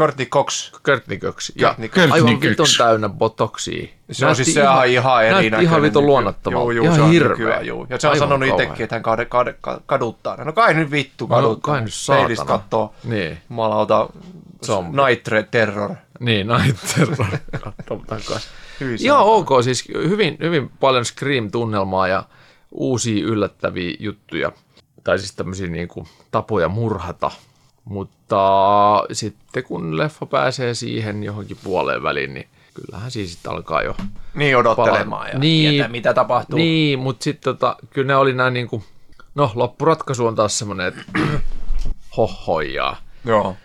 Courtney 0.00 0.26
Cox. 0.26 0.72
Courtney 0.82 1.18
Cox. 1.18 1.52
Ja 1.54 1.68
Courtney 1.68 1.88
Cox. 1.88 2.12
aivan 2.12 2.40
vitun 2.40 2.66
täynnä 2.78 3.08
botoksia. 3.08 3.88
Se 4.10 4.26
on 4.26 4.36
siis 4.36 4.54
se 4.54 4.60
ihan, 4.60 4.88
ihan 4.88 5.24
eri 5.24 5.50
näytti 5.50 5.64
ihan 5.64 5.82
vitun 5.82 6.06
luonnottomalta. 6.06 6.62
Joo, 6.64 6.70
joo, 6.70 6.84
ihan 6.84 6.96
se 6.96 7.02
on 7.02 7.10
hirveä. 7.10 7.28
nykyään, 7.30 7.66
joo. 7.66 7.86
Ja 7.90 7.98
se 8.00 8.06
on 8.06 8.12
Aivan 8.12 8.28
sanonut 8.28 8.48
itsekin, 8.48 8.84
että 8.84 8.94
hän 8.96 9.02
kade, 9.02 9.24
kade, 9.24 9.54
kade, 9.60 9.80
kaduttaa. 9.86 10.44
No 10.44 10.52
kai 10.52 10.74
nyt 10.74 10.90
vittu 10.90 11.26
kaduttaa. 11.26 11.74
kai 11.74 11.80
nyt 11.80 11.90
Peilistä 12.08 12.36
saatana. 12.36 12.58
kattoo. 12.58 12.94
Niin. 13.04 13.38
Jumalauta. 13.50 14.08
Zombi. 14.66 14.96
Night 15.02 15.50
Terror. 15.50 15.94
Niin, 16.20 16.46
Night 16.46 16.78
Terror. 16.96 17.26
Ihan 19.00 19.20
ok, 19.20 19.48
siis 19.64 19.88
hyvin, 19.94 20.36
hyvin 20.40 20.70
paljon 20.80 21.04
Scream-tunnelmaa 21.04 22.08
ja 22.08 22.24
uusia 22.70 23.24
yllättäviä 23.24 23.96
juttuja. 23.98 24.52
Tai 25.04 25.18
siis 25.18 25.34
tämmöisiä 25.34 25.66
niin 25.66 25.88
kuin, 25.88 26.06
tapoja 26.30 26.68
murhata. 26.68 27.30
Mutta 27.84 29.04
sitten 29.12 29.64
kun 29.64 29.96
leffa 29.98 30.26
pääsee 30.26 30.74
siihen 30.74 31.24
johonkin 31.24 31.56
puoleen 31.64 32.02
väliin, 32.02 32.34
niin 32.34 32.48
kyllähän 32.74 33.10
siis 33.10 33.32
sitten 33.32 33.52
alkaa 33.52 33.82
jo 33.82 33.96
Niin 34.34 34.56
odottelemaan 34.56 35.28
ja 35.28 35.38
Niin. 35.38 35.70
tietää, 35.70 35.88
mitä 35.88 36.14
tapahtuu. 36.14 36.58
Niin, 36.58 36.98
mutta 36.98 37.24
sitten 37.24 37.54
tota, 37.54 37.76
kyllä 37.90 38.06
ne 38.06 38.16
oli 38.16 38.32
näin 38.32 38.54
niin 38.54 38.68
kuin, 38.68 38.84
no 39.34 39.52
loppuratkaisu 39.54 40.26
on 40.26 40.34
taas 40.34 40.58
semmoinen, 40.58 40.86
että 40.86 41.02
hohojaa. 42.16 42.96
Joo. 43.24 43.56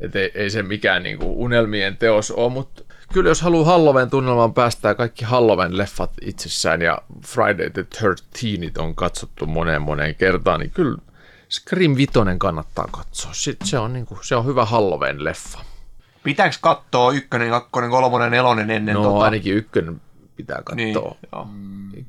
Että 0.00 0.18
ei, 0.18 0.30
ei 0.34 0.50
se 0.50 0.62
mikään 0.62 1.02
niinku 1.02 1.44
unelmien 1.44 1.96
teos 1.96 2.30
ole, 2.30 2.52
mutta 2.52 2.82
kyllä 3.12 3.30
jos 3.30 3.42
haluaa 3.42 3.64
Halloween 3.64 4.10
tunnelmaan 4.10 4.54
päästää 4.54 4.94
kaikki 4.94 5.24
Halloween 5.24 5.78
leffat 5.78 6.10
itsessään 6.20 6.82
ja 6.82 6.98
Friday 7.26 7.70
the 7.70 7.86
13 8.00 8.82
on 8.82 8.94
katsottu 8.94 9.46
moneen 9.46 9.82
moneen 9.82 10.14
kertaan, 10.14 10.60
niin 10.60 10.70
kyllä 10.70 10.98
Scream 11.52 11.96
Vitonen 11.96 12.38
kannattaa 12.38 12.88
katsoa. 12.90 13.32
Sitten 13.34 13.68
se 13.68 13.78
on, 13.78 13.92
niinku, 13.92 14.18
se 14.22 14.36
on 14.36 14.46
hyvä 14.46 14.64
Halloween 14.64 15.24
leffa. 15.24 15.58
Pitääkö 16.22 16.56
katsoa 16.60 17.12
ykkönen, 17.12 17.50
kakkonen, 17.50 17.90
kolmonen, 17.90 18.30
nelonen 18.30 18.70
ennen 18.70 18.94
No 18.94 19.02
tota? 19.02 19.24
ainakin 19.24 19.54
ykkönen 19.54 20.00
pitää 20.36 20.62
Niin, 20.74 20.94
katsoa. 20.94 21.16
joo. 21.32 21.48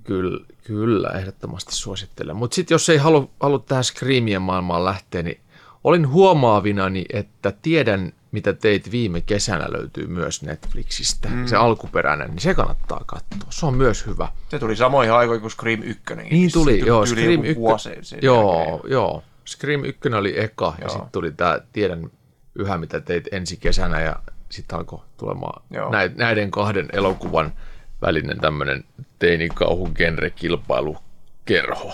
Kyllä, 0.03 0.45
kyllä, 0.63 1.09
ehdottomasti 1.09 1.75
suosittelen. 1.75 2.35
Mutta 2.35 2.55
sitten 2.55 2.75
jos 2.75 2.89
ei 2.89 2.97
halua, 2.97 3.27
halua 3.39 3.59
tähän 3.59 3.83
Screamien 3.83 4.41
maailmaan 4.41 4.85
lähteä, 4.85 5.23
niin 5.23 5.39
olin 5.83 6.09
huomaavinani, 6.09 7.05
että 7.13 7.53
tiedän, 7.61 8.13
mitä 8.31 8.53
teit 8.53 8.91
viime 8.91 9.21
kesänä 9.21 9.65
löytyy 9.71 10.07
myös 10.07 10.41
Netflixistä. 10.41 11.29
Mm. 11.29 11.45
Se 11.47 11.55
alkuperäinen, 11.55 12.29
niin 12.29 12.39
se 12.39 12.53
kannattaa 12.53 13.01
katsoa. 13.05 13.47
Se 13.51 13.65
on 13.65 13.73
myös 13.73 14.05
hyvä. 14.05 14.27
Se 14.49 14.59
tuli 14.59 14.75
samoihin 14.75 15.13
aikoihin 15.13 15.41
kuin 15.41 15.51
Scream 15.51 15.81
1. 15.83 16.03
Niin 16.31 16.51
tuli, 16.51 16.79
joo. 16.85 17.05
Scream 17.05 17.43
1, 17.43 17.55
Vuosi 17.55 17.89
sen 18.01 18.19
joo, 18.21 18.81
joo. 18.87 19.23
Scream 19.47 19.83
1 19.83 20.09
oli 20.13 20.39
eka 20.39 20.75
ja 20.81 20.89
sitten 20.89 21.09
tuli 21.11 21.31
tämä 21.31 21.59
Tiedän 21.73 22.11
yhä, 22.55 22.77
mitä 22.77 22.99
teit 22.99 23.27
ensi 23.31 23.57
kesänä 23.57 24.01
ja 24.01 24.15
sitten 24.49 24.77
alkoi 24.79 24.99
tulemaan 25.17 25.63
Joo. 25.71 25.91
näiden, 26.15 26.51
kahden 26.51 26.89
elokuvan 26.93 27.53
välinen 28.01 28.39
tämmöinen 28.39 28.83
teinikauhun 29.19 29.91
genre-kilpailukerho. 29.95 31.93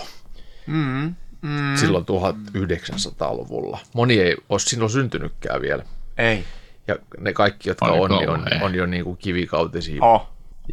Mm, 0.66 1.14
mm. 1.42 1.76
silloin 1.76 2.04
1900-luvulla. 2.04 3.78
Moni 3.94 4.20
ei 4.20 4.36
ole 4.48 4.58
silloin 4.58 4.90
syntynytkään 4.90 5.60
vielä. 5.60 5.84
Ei. 6.18 6.44
Ja 6.88 6.96
ne 7.18 7.32
kaikki, 7.32 7.68
jotka 7.70 7.86
Oli 7.86 7.98
on, 8.00 8.10
niin 8.10 8.30
on, 8.30 8.40
kauhea. 8.40 8.64
on 8.64 8.74
jo 8.74 8.86
niin 8.86 9.04
kuin 9.04 9.16
kivikautisia 9.16 10.02
Oh. 10.04 10.28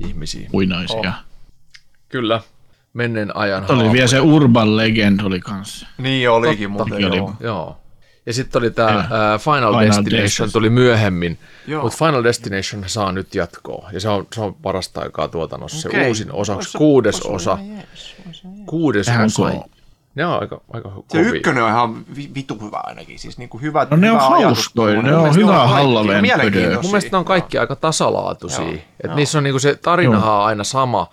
ihmisiä. 0.08 0.50
Uinaisia. 0.54 0.98
Oh. 0.98 1.14
Kyllä, 2.10 2.42
menneen 2.94 3.38
ajan 3.38 3.60
Oli 3.64 3.68
haamuja. 3.68 3.92
vielä 3.94 4.08
se 4.08 4.20
Urban 4.22 4.78
Legend 4.78 5.20
oli 5.24 5.40
kanssa. 5.40 5.88
Niin 5.98 6.30
olikin 6.30 6.72
muuten, 6.72 6.94
Sekin 6.94 7.08
oli. 7.08 7.18
joo. 7.18 7.34
Joo. 7.40 7.78
Ja 8.26 8.34
sitten 8.34 8.60
oli 8.60 8.72
tämä 8.72 9.08
Final, 9.40 9.40
Final 9.40 9.80
Destination, 9.88 10.22
Destination. 10.24 10.52
tuli 10.52 10.70
myöhemmin, 10.70 11.40
mutta 11.82 12.06
Final 12.06 12.24
Destination 12.24 12.84
saa 12.88 13.12
nyt 13.12 13.36
jatkoa. 13.36 13.90
Ja 13.92 14.00
se 14.00 14.10
on, 14.10 14.28
se 14.36 14.42
on 14.42 14.54
parasta 14.56 15.02
aikaa 15.02 15.28
tuotannossa. 15.28 15.90
Okei. 15.90 16.02
Se 16.02 16.08
uusin 16.08 16.32
osaksi, 16.32 16.68
Ois- 16.70 16.78
kuudes 16.78 17.22
osa. 17.22 17.58
Kuudes 18.66 19.08
osa. 19.26 19.44
on- 19.44 19.64
Ne 20.16 20.26
on 20.26 20.42
aika, 20.42 20.62
aika 20.74 20.90
Se 20.90 21.18
kovia. 21.18 21.32
ykkönen 21.34 21.64
on 21.64 21.70
ihan 21.70 22.06
vi- 22.16 22.32
vitu 22.36 22.58
hyvä 22.62 22.80
ainakin, 22.84 23.20
siis 23.20 23.38
niinku 23.38 23.58
hyvä 23.58 23.88
No 23.92 23.98
ne 23.98 24.12
on 24.12 24.18
hyvä 24.18 24.28
ajatus 24.28 24.44
hauskoja, 24.58 25.02
ne 25.02 25.16
on 25.16 25.24
Mun 25.26 25.36
mielestä 25.36 25.40
hyvä 25.40 26.44
pödö. 26.44 26.74
Mun 26.82 26.86
mielestä 26.92 27.10
ne 27.12 27.18
on 27.18 27.26
kaikki 27.26 27.58
aika 27.58 27.76
tasalaatuisia. 27.76 28.66
Et 29.04 29.16
niissä 29.16 29.38
on 29.38 29.44
niinku 29.44 29.60
se 29.60 29.76
tarinahan 29.76 30.34
on 30.34 30.46
aina 30.46 30.64
sama, 30.64 31.08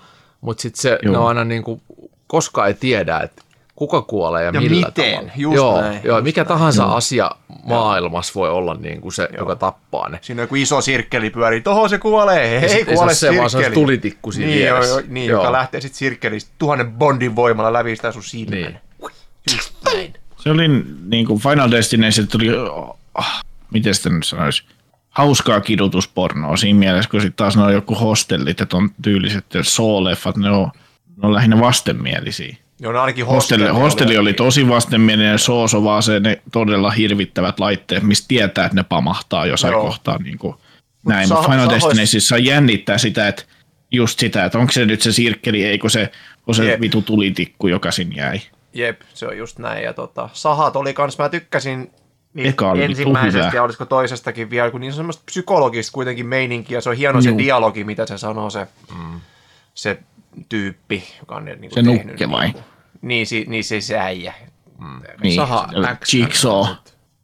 mutta 0.44 0.62
sitten 0.62 0.82
se, 0.82 0.90
ne 0.90 1.12
Joo. 1.12 1.22
on 1.22 1.28
aina 1.28 1.44
niinku, 1.44 1.80
koskaan 2.26 2.68
ei 2.68 2.74
tiedä, 2.74 3.18
että 3.20 3.42
kuka 3.76 4.02
kuolee 4.02 4.42
ja, 4.44 4.50
Ja 4.54 4.60
millä 4.60 4.86
miten, 4.86 5.14
tavalla. 5.14 5.32
just 5.36 5.56
joo, 5.56 5.80
näin, 5.80 6.00
joo, 6.04 6.16
just 6.16 6.24
mikä 6.24 6.40
näin. 6.40 6.48
tahansa 6.48 6.84
asia 6.84 7.30
maailmassa 7.64 8.32
voi 8.34 8.50
olla 8.50 8.74
niinku 8.74 9.10
se, 9.10 9.28
joka 9.38 9.56
tappaa 9.56 10.08
ne. 10.08 10.18
Siinä 10.22 10.42
on 10.42 10.44
joku 10.44 10.54
iso 10.54 10.80
sirkkeli 10.80 11.30
pyörii, 11.30 11.60
tohon 11.60 11.88
se 11.90 11.98
kuolee, 11.98 12.68
sit 12.68 12.88
ei 12.88 12.94
kuole 12.94 13.14
se 13.14 13.36
vaan 13.36 13.50
se 13.50 13.70
tulitikku 13.70 14.32
siinä 14.32 14.50
niin, 14.50 14.66
joo, 14.66 14.84
joo, 14.84 15.02
niin 15.08 15.30
Joo. 15.30 15.40
joka 15.40 15.52
lähtee 15.52 15.80
sitten 15.80 15.98
sirkkelistä 15.98 16.50
tuhannen 16.58 16.92
bondin 16.92 17.36
voimalla 17.36 17.72
lävistää 17.72 18.12
sun 18.12 18.22
silmän. 18.22 18.58
Niin. 18.58 18.78
Just 19.52 19.72
näin. 19.84 20.14
Se 20.36 20.50
oli 20.50 20.68
niin 21.08 21.26
kuin 21.26 21.40
Final 21.40 21.70
Destination 21.70 22.28
tuli, 22.28 22.58
oh, 22.58 22.98
miten 23.70 23.94
sitä 23.94 24.08
nyt 24.08 24.24
sanoisi, 24.24 24.62
hauskaa 25.14 25.60
kidutuspornoa 25.60 26.56
siinä 26.56 26.78
mielessä, 26.78 27.10
kun 27.10 27.20
sitten 27.20 27.36
taas 27.36 27.56
ne 27.56 27.62
on 27.62 27.72
joku 27.72 27.94
hostellit 27.94 28.60
ja 28.60 28.66
ton 28.66 28.90
tyyliset 29.02 29.54
ja 29.54 29.60
Saw-leffat, 29.60 30.36
ne 30.36 30.50
on, 30.50 30.70
ne 31.16 31.26
on 31.26 31.34
lähinnä 31.34 31.60
vastenmielisiä. 31.60 32.56
Joo, 32.80 32.92
no 32.92 33.00
ainakin 33.00 33.26
Hostelli, 33.26 33.62
hostelli, 33.62 33.82
hostelli 33.82 34.18
oli 34.18 34.32
tosi 34.32 34.68
vastenmielinen 34.68 35.32
ja 35.32 35.38
Saws 35.38 35.74
on 35.74 35.84
vaan 35.84 36.02
se 36.02 36.20
ne 36.20 36.42
todella 36.52 36.90
hirvittävät 36.90 37.60
laitteet, 37.60 38.02
mistä 38.02 38.28
tietää, 38.28 38.64
että 38.64 38.76
ne 38.76 38.82
pamahtaa 38.82 39.46
jossain 39.46 39.72
Joo. 39.72 39.82
kohtaa. 39.82 40.18
Niin 40.18 40.38
kuin 40.38 40.54
näin, 41.06 41.28
mutta 41.28 41.48
Final 41.48 41.70
Destinationissa 41.70 42.38
jännittää 42.38 42.98
sitä, 42.98 43.28
että 43.28 43.42
just 43.90 44.18
sitä, 44.18 44.44
että 44.44 44.58
onko 44.58 44.72
se 44.72 44.86
nyt 44.86 45.02
se 45.02 45.12
sirkkeli, 45.12 45.64
eikö 45.64 45.88
se 45.88 46.10
ole 46.46 46.56
se 46.56 46.64
Jep. 46.64 46.80
vitu 46.80 47.02
tulitikku, 47.02 47.68
joka 47.68 47.90
sinne 47.90 48.16
jäi. 48.16 48.40
Jep, 48.72 49.00
se 49.14 49.26
on 49.26 49.38
just 49.38 49.58
näin. 49.58 49.84
Ja 49.84 49.92
tota, 49.92 50.28
sahat 50.32 50.76
oli 50.76 50.94
kans, 50.94 51.18
mä 51.18 51.28
tykkäsin 51.28 51.90
eka 52.36 52.70
oli 52.70 52.84
ensimmäisestä 52.84 53.46
hyvä. 53.46 53.56
ja 53.58 53.62
olisiko 53.62 53.84
toisestakin 53.86 54.50
vielä, 54.50 54.70
kun 54.70 54.80
niin 54.80 54.90
on 54.90 54.96
semmoista 54.96 55.22
psykologista 55.26 55.92
kuitenkin 55.92 56.26
meininkiä. 56.26 56.80
Se 56.80 56.90
on 56.90 56.96
hieno 56.96 57.20
se 57.22 57.28
Juu. 57.28 57.38
dialogi, 57.38 57.84
mitä 57.84 58.06
se 58.06 58.18
sanoo 58.18 58.50
se, 58.50 58.66
se 59.74 59.98
tyyppi, 60.48 61.04
joka 61.20 61.34
on 61.34 61.44
niin 61.44 61.58
kuin 61.58 61.70
Se 61.70 61.82
tehnyt 61.82 62.06
nukke 62.06 62.30
vai? 62.30 62.46
Niin, 62.52 62.64
niin, 63.02 63.26
si, 63.26 63.44
niin 63.48 63.64
se, 63.64 63.80
se 63.80 63.98
äijä. 63.98 64.34
Niin, 65.22 65.34
Saha 65.34 65.68
se- 65.72 65.96
X. 66.04 66.14
Jigsaw. 66.14 66.66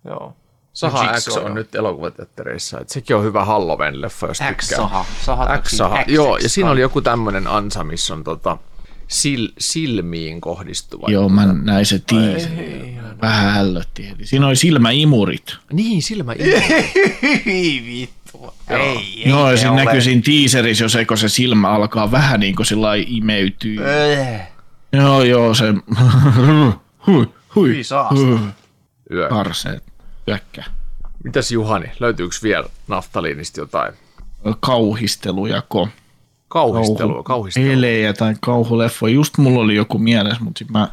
Joo. 0.04 0.36
Saha 0.72 1.12
X 1.20 1.28
on 1.28 1.42
joo. 1.42 1.54
nyt 1.54 1.74
elokuvateattereissa. 1.74 2.80
että 2.80 2.92
Sekin 2.92 3.16
on 3.16 3.24
hyvä 3.24 3.44
Halloween-leffa, 3.44 4.28
jos 4.28 4.38
tykkää. 4.38 4.52
X-saha. 4.54 5.04
Saha, 5.22 5.58
X-saha. 5.58 6.04
Joo, 6.06 6.36
ja 6.36 6.48
siinä 6.48 6.70
oli 6.70 6.80
joku 6.80 7.00
tämmöinen 7.00 7.46
ansa, 7.46 7.84
missä 7.84 8.14
on 8.14 8.24
tota, 8.24 8.58
sil, 9.18 9.44
silmiin 9.58 10.40
kohdistuva. 10.40 11.06
Joo, 11.10 11.28
mä 11.28 11.46
näin 11.46 11.86
se 11.86 11.98
tiisi. 11.98 12.48
Vähän 13.22 13.52
hällötti 13.54 14.08
heti. 14.08 14.26
Siinä 14.26 14.46
oli 14.46 14.56
silmäimurit. 14.56 15.56
Niin, 15.72 16.02
silmä. 16.02 16.34
Hyi 17.46 17.82
vittu. 17.86 18.54
Ei, 18.68 18.78
ei. 18.78 19.22
Joo, 19.26 19.50
ja 19.50 19.56
siinä 19.56 19.74
näkyy 19.74 20.00
siinä 20.00 20.22
teaserissa, 20.24 20.84
jos 20.84 20.96
eikö 20.96 21.16
se 21.16 21.28
silmä 21.28 21.68
alkaa 21.68 22.10
vähän 22.10 22.40
niin 22.40 22.56
kuin 22.56 22.66
sillä 22.66 22.86
lailla 22.86 23.06
imeytyy. 23.08 23.78
Öö, 23.84 24.38
Joo, 24.92 25.22
joo, 25.22 25.54
se... 25.54 25.64
hui, 27.06 27.28
hui, 27.54 27.82
Yö. 29.10 29.28
karseet, 29.28 29.84
yökkä. 30.28 30.64
Mitäs 31.24 31.52
Juhani, 31.52 31.86
löytyykö 32.00 32.36
vielä 32.42 32.64
naftaliinista 32.88 33.60
jotain? 33.60 33.94
Kauhistelujako. 34.60 35.88
Kauhistelua, 36.50 37.22
kauhistelua. 37.22 37.68
Pelejä 37.68 38.12
tai 38.12 38.34
kauhuleffoja. 38.40 39.14
Just 39.14 39.38
mulla 39.38 39.60
oli 39.60 39.74
joku 39.74 39.98
mielessä, 39.98 40.44
mutta 40.44 40.64
mä 40.68 40.88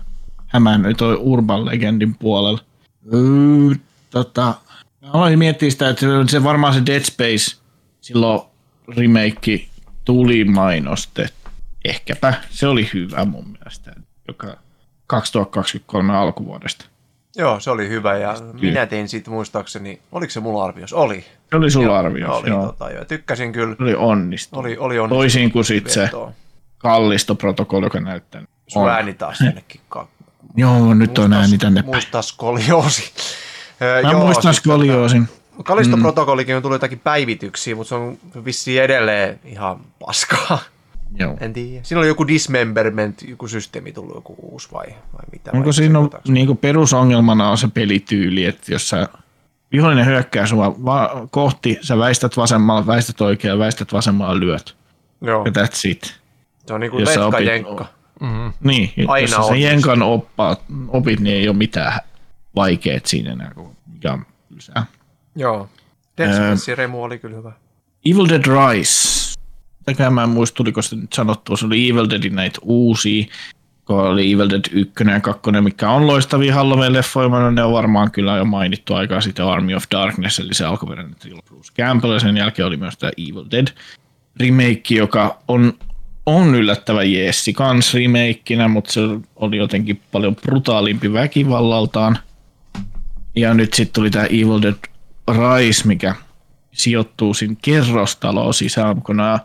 hämäännyin 0.48 0.96
toi 0.96 1.18
Urban 1.20 1.66
Legendin 1.66 2.16
puolella. 2.16 2.60
Öö, 3.14 3.76
tota, 4.10 4.56
mä 5.02 5.12
aloin 5.14 5.40
miettiä 5.40 5.70
sitä, 5.70 5.90
että 5.90 6.06
se 6.28 6.44
varmaan 6.44 6.74
se 6.74 6.86
Dead 6.86 7.04
Space 7.04 7.58
silloin 8.02 8.42
remake 8.88 9.66
tuli 10.06 10.44
mainoste. 10.44 11.30
Ehkäpä 11.86 12.34
se 12.50 12.68
oli 12.68 12.90
hyvä 12.94 13.26
mun 13.26 13.48
mielestä, 13.48 13.96
joka 14.28 14.58
2023 15.08 16.18
alkuvuodesta. 16.18 16.86
Joo, 17.36 17.60
se 17.60 17.72
oli 17.72 17.90
hyvä 17.90 18.18
ja 18.18 18.36
minä 18.62 18.86
tein 18.86 19.10
siitä 19.10 19.32
muistaakseni, 19.32 20.02
oliko 20.12 20.32
se 20.32 20.40
mulla 20.40 20.64
arvios? 20.64 20.94
Oli. 20.94 21.26
Se 21.50 21.56
oli 21.56 21.72
sulla 21.72 22.00
arvio. 22.00 22.36
oli, 22.36 22.50
joo. 22.50 22.66
tota, 22.66 22.92
joo. 22.92 23.06
Tykkäsin 23.06 23.52
kyllä. 23.54 23.76
Oli 23.80 23.96
onnistunut. 23.96 24.66
Oli, 24.66 24.78
oli 24.78 25.00
on 25.00 25.10
Toisin 25.10 25.52
kuin 25.52 25.66
sit 25.66 25.90
se 25.90 26.10
kallistoprotokolli, 26.78 27.86
joka 27.86 28.00
näyttää. 28.00 28.44
Sun 28.68 28.90
ääni 28.90 29.14
taas 29.14 29.42
jonnekin 29.42 29.82
ka- 29.90 30.08
Joo, 30.56 30.94
nyt 30.94 31.18
on 31.18 31.34
ääni 31.34 31.58
tänne 31.58 31.82
päin. 31.84 31.96
Muista 31.96 32.22
skolioosi. 32.22 33.12
Mä 34.04 34.12
joo, 34.12 34.20
muistan 34.26 34.54
siis 34.54 34.58
skolioosin. 34.64 35.28
tota, 35.28 35.64
Kalistoprotokollikin 35.64 36.56
on 36.56 36.62
tullut 36.62 36.76
jotakin 36.76 37.00
päivityksiä, 37.00 37.76
mutta 37.76 37.90
se 37.90 37.96
on 37.96 38.18
vissiin 38.46 38.82
edelleen 38.84 39.40
ihan 39.46 39.80
paskaa. 40.00 40.60
Joo. 41.16 41.38
En 41.40 41.54
tiedä. 41.54 41.84
Siinä 41.84 42.00
oli 42.00 42.08
joku 42.08 42.28
dismemberment, 42.28 43.22
joku 43.28 43.48
systeemi 43.48 43.92
tullut 43.92 44.16
joku 44.16 44.36
uusi 44.42 44.68
vai, 44.74 44.86
vai 44.88 45.26
mitä? 45.32 45.52
Onko 45.54 45.66
vai 45.66 45.74
siinä 45.74 46.00
on, 46.00 46.10
niinku 46.28 46.56
perusongelmana 46.56 47.50
on 47.50 47.58
se 47.58 47.68
pelityyli, 47.68 48.46
että 48.46 48.72
jos 48.72 48.90
sä 48.90 49.08
vihollinen 49.72 50.06
hyökkää 50.06 50.46
sua 50.46 50.76
va- 50.86 51.28
kohti, 51.32 51.78
sä 51.82 51.98
väistät 51.98 52.38
vasemmalla, 52.38 52.88
väistät 52.88 53.22
oikealla, 53.22 53.64
väistät 53.64 53.94
vasemmalla, 53.94 54.40
lyöt. 54.40 54.76
Joo, 55.22 55.46
Ja 55.46 55.52
that's 55.52 55.80
it. 55.90 56.20
se 56.68 56.74
on 56.74 56.80
niinku 56.80 57.00
jos 57.00 57.14
sä 57.14 57.20
letka 57.20 57.38
opit- 57.38 57.44
jenkka. 57.48 57.86
Niin, 58.64 58.92
Aina 59.08 59.18
jos 59.24 59.32
sä 59.32 59.40
on. 59.40 59.48
sen 59.48 59.62
jenkan 59.62 60.02
oppaat, 60.02 60.62
opit, 60.88 61.20
niin 61.20 61.36
ei 61.36 61.48
ole 61.50 61.58
mitään 61.58 62.00
vaikeet 62.56 63.06
siinä 63.06 63.32
enää, 63.32 63.52
kun 63.56 63.76
mikä 63.94 64.14
on 64.14 64.26
lisää. 64.56 64.86
Joo. 65.36 65.70
Space 66.12 66.76
Remu 66.76 67.04
oli 67.04 67.20
kyllä 67.20 67.36
hyvä. 67.38 67.52
Evil 68.06 68.30
Dead 68.30 68.44
Rise. 68.46 69.18
Mitäkään 69.80 70.14
mä 70.14 70.24
en 70.24 70.30
muista, 70.30 70.56
tuliko 70.56 70.82
se 70.82 70.96
nyt 70.96 71.14
sanottua. 71.14 71.58
Se 71.58 71.66
oli 71.66 71.90
Evil 71.90 72.10
Deadin 72.10 72.36
näitä 72.36 72.60
uusia, 72.62 73.26
kun 73.88 74.00
oli 74.00 74.32
Evil 74.32 74.50
Dead 74.50 74.66
1 74.72 74.94
ja 75.12 75.20
2, 75.20 75.42
mikä 75.62 75.90
on 75.90 76.08
loistavia 76.08 76.56
Halloween-leffoja. 76.56 77.52
Ne 77.52 77.64
on 77.64 77.74
varmaan 77.74 78.12
kyllä 78.12 78.38
jo 78.38 78.46
mainittu 78.46 78.94
aikaa 78.94 79.22
sitten 79.22 79.46
Army 79.46 79.76
of 79.76 79.84
Darkness, 79.92 80.40
eli 80.40 80.54
se 80.54 80.66
alkuperäinen 80.66 81.16
trilogia 81.16 81.44
Bruce 81.46 81.74
Campbell, 81.74 82.14
ja 82.14 82.20
sen 82.20 82.38
jälkeen 82.38 82.66
oli 82.66 82.78
myös 82.78 82.98
tämä 82.98 83.12
Evil 83.18 83.46
Dead 83.52 83.68
remake, 84.40 84.96
joka 84.96 85.40
on, 85.48 85.74
on 86.26 86.56
yllättävän 86.56 87.12
jeessi 87.14 87.54
kans 87.54 87.94
remakeina, 87.94 88.68
mutta 88.68 88.94
se 88.94 89.02
oli 89.36 89.58
jotenkin 89.58 90.02
paljon 90.12 90.36
brutaalimpi 90.36 91.14
väkivallaltaan. 91.14 92.20
Ja 93.36 93.54
nyt 93.54 93.74
sitten 93.74 93.94
tuli 93.94 94.10
tämä 94.10 94.26
Evil 94.26 94.62
Dead 94.62 94.76
Rise, 95.32 95.88
mikä 95.88 96.16
sijoittuu 96.72 97.34
siinä 97.34 97.56
kerrostaloon 97.62 98.54
sisään, 98.54 99.02
kun 99.02 99.18
nämä 99.18 99.40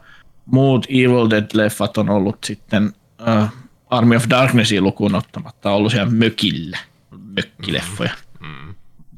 muut 0.46 0.86
Evil 0.88 1.30
Dead-leffat 1.30 1.98
on 1.98 2.10
ollut 2.10 2.36
sitten 2.44 2.92
uh, 3.20 3.61
Army 3.92 4.16
of 4.16 4.24
Darknessia 4.30 4.80
lukuun 4.82 5.14
ottamatta 5.14 5.70
ollut 5.70 5.92
siellä 5.92 6.10
mökillä, 6.12 6.78
mökkileffoja. 7.36 8.10
Mm. 8.40 8.74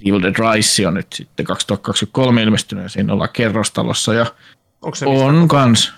Evil 0.07 0.23
Dead 0.23 0.35
Rise 0.55 0.87
on 0.89 0.95
nyt 0.95 1.13
sitten 1.13 1.47
2023 1.47 2.43
ilmestynyt 2.43 2.83
ja 2.83 2.89
siinä 2.89 3.13
ollaan 3.13 3.31
kerrostalossa 3.33 4.15
ja 4.15 4.27
Onko 4.83 4.95
se 4.95 5.07
mistä? 5.07 5.25
on 5.25 5.49
kans, 5.49 5.93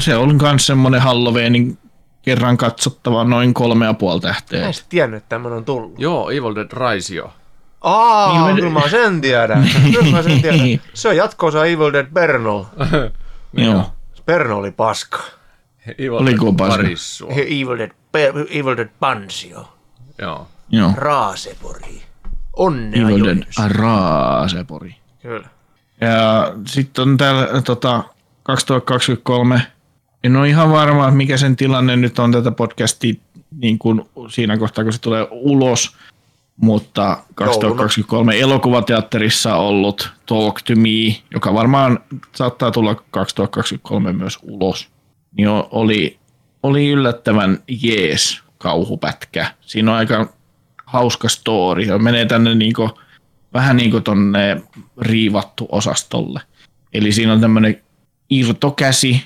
se 0.00 0.16
on 0.16 0.38
kans 0.38 0.66
semmonen 0.66 1.00
Halloweenin 1.00 1.78
kerran 2.22 2.56
katsottava 2.56 3.24
noin 3.24 3.54
kolme 3.54 3.86
ja 3.86 3.94
puoli 3.94 4.20
Mä 4.20 4.28
tähteä. 4.28 4.66
en 4.66 4.74
sit 4.74 4.86
tiennyt, 4.88 5.16
että 5.18 5.28
tämmönen 5.28 5.58
on 5.58 5.64
tullut. 5.64 5.94
Joo, 5.98 6.30
Evil 6.30 6.54
Dead 6.54 6.68
Rise 6.94 7.14
jo. 7.14 7.32
Aa, 7.80 8.32
Niin, 8.46 8.54
me- 8.54 8.60
kyllä 8.60 8.80
mä 8.80 8.88
sen 8.88 9.20
tiedän. 9.20 9.68
Kyllä 9.92 10.10
mä 10.10 10.22
sen 10.22 10.42
tiedän. 10.42 10.80
Se 10.94 11.08
on 11.08 11.16
jatkoosa 11.16 11.64
Evil 11.64 11.92
Dead 11.92 12.06
Bernal. 12.12 12.64
Joo. 13.52 13.92
Bernal 14.26 14.58
oli 14.58 14.70
paska. 14.70 15.18
Evil 15.98 16.12
Oliko 16.14 16.46
Dead 16.46 16.56
paska? 16.56 16.82
Evil 17.36 17.78
Dead, 17.78 17.90
Evil 18.50 18.76
Dead 18.76 18.90
Pansio. 19.00 19.68
Joo. 20.18 20.48
Joo. 20.70 20.92
Raasepori. 20.96 22.02
Onnea 22.52 23.08
Evil 23.08 23.24
Dead. 23.24 23.42
Raasepori. 23.68 24.94
Kyllä. 25.22 25.48
Ja 26.00 26.52
sitten 26.66 27.08
on 27.08 27.16
täällä 27.16 27.62
tota, 27.62 28.04
2023, 28.42 29.62
en 30.24 30.36
ole 30.36 30.48
ihan 30.48 30.70
varma, 30.70 31.10
mikä 31.10 31.36
sen 31.36 31.56
tilanne 31.56 31.96
nyt 31.96 32.18
on 32.18 32.32
tätä 32.32 32.50
podcastia 32.50 33.14
niin 33.50 33.78
kuin 33.78 34.02
siinä 34.28 34.58
kohtaa, 34.58 34.84
kun 34.84 34.92
se 34.92 35.00
tulee 35.00 35.26
ulos, 35.30 35.96
mutta 36.56 37.18
2023 37.34 38.40
elokuvateatterissa 38.40 39.56
ollut 39.56 40.12
Talk 40.26 40.62
to 40.62 40.76
Me, 40.76 41.22
joka 41.30 41.54
varmaan 41.54 41.98
saattaa 42.34 42.70
tulla 42.70 42.94
2023 43.10 44.12
myös 44.12 44.38
ulos, 44.42 44.88
niin 45.36 45.48
oli, 45.70 46.18
oli 46.62 46.88
yllättävän 46.88 47.58
jees 47.82 48.42
kauhupätkä. 48.58 49.54
Siinä 49.60 49.90
on 49.90 49.96
aika 49.96 50.32
hauska 50.86 51.28
story. 51.28 51.86
Se 51.86 51.98
menee 51.98 52.26
tänne 52.26 52.54
niinku, 52.54 52.90
vähän 53.54 53.76
niin 53.76 53.90
kuin 53.90 54.02
tonne 54.02 54.62
riivattu 55.00 55.68
osastolle. 55.72 56.40
Eli 56.92 57.12
siinä 57.12 57.32
on 57.32 57.40
tämmöinen 57.40 57.82
irtokäsi, 58.30 59.22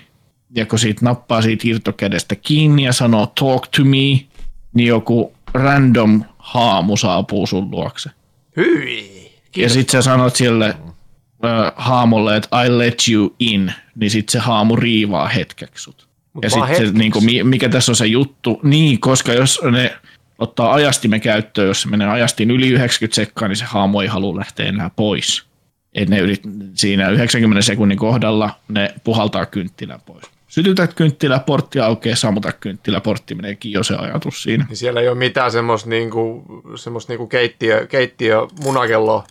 ja 0.55 0.67
kun 0.67 0.79
siitä 0.79 1.05
nappaa 1.05 1.43
siitä 1.43 1.69
irtokädestä 1.69 2.35
kiinni 2.35 2.83
ja 2.83 2.93
sanoo 2.93 3.27
talk 3.27 3.69
to 3.77 3.85
me, 3.85 4.27
niin 4.75 4.89
joku 4.89 5.33
random 5.55 6.25
haamu 6.39 6.97
saapuu 6.97 7.47
sun 7.47 7.71
luokse. 7.71 8.11
Hyi. 8.57 9.33
Ja 9.57 9.71
sit 9.71 9.89
sä 9.89 10.03
sanot 10.03 10.37
sille 10.37 10.77
ö, 11.45 11.73
haamulle, 11.77 12.37
että 12.37 12.65
I 12.65 12.79
let 12.79 13.03
you 13.09 13.35
in, 13.39 13.73
niin 13.95 14.11
sit 14.11 14.29
se 14.29 14.39
haamu 14.39 14.77
riivaa 14.77 15.29
hetkeksi 15.29 15.85
sut. 15.85 16.06
Mut 16.37 16.45
ja 16.45 16.51
sitten 16.51 16.95
niin 16.95 17.13
kuin, 17.13 17.47
mikä 17.47 17.69
tässä 17.69 17.93
on 17.93 17.97
se 17.97 18.07
juttu, 18.07 18.61
niin, 18.63 19.01
koska 19.01 19.33
jos 19.33 19.61
ne 19.71 19.97
ottaa 20.39 20.73
ajastimen 20.73 21.21
käyttöön, 21.21 21.69
jos 21.69 21.83
se 21.83 21.89
menee 21.89 22.09
ajastin 22.09 22.51
yli 22.51 22.69
90 22.69 23.15
sekkaa, 23.15 23.49
niin 23.49 23.57
se 23.57 23.65
haamu 23.65 24.01
ei 24.01 24.09
halua 24.09 24.37
lähteä 24.37 24.67
enää 24.67 24.91
pois. 24.97 25.45
Et 25.95 26.09
ne 26.09 26.19
yrit, 26.19 26.43
siinä 26.75 27.09
90 27.09 27.63
sekunnin 27.63 27.99
kohdalla 27.99 28.51
ne 28.69 28.95
puhaltaa 29.05 29.47
kynttilän 29.47 30.01
pois. 30.07 30.25
Sytytät 30.49 30.95
kynttilä, 30.95 31.39
portti 31.39 31.81
aukeaa, 31.81 32.17
sammuta 32.17 32.53
kynttilä, 32.53 33.01
portti 33.01 33.35
meneekin 33.35 33.73
jo 33.73 33.83
se 33.83 33.95
ajatus 33.95 34.43
siinä. 34.43 34.67
Niin 34.69 34.77
siellä 34.77 35.01
ei 35.01 35.09
ole 35.09 35.19
mitään 35.19 35.53
semmoista 35.53 35.91
niinku, 35.91 36.45
semmoista 36.77 37.13
niinku 37.13 37.27
keittiö, 37.27 37.87
keittiö 37.87 38.41
munakelloa. 38.63 39.25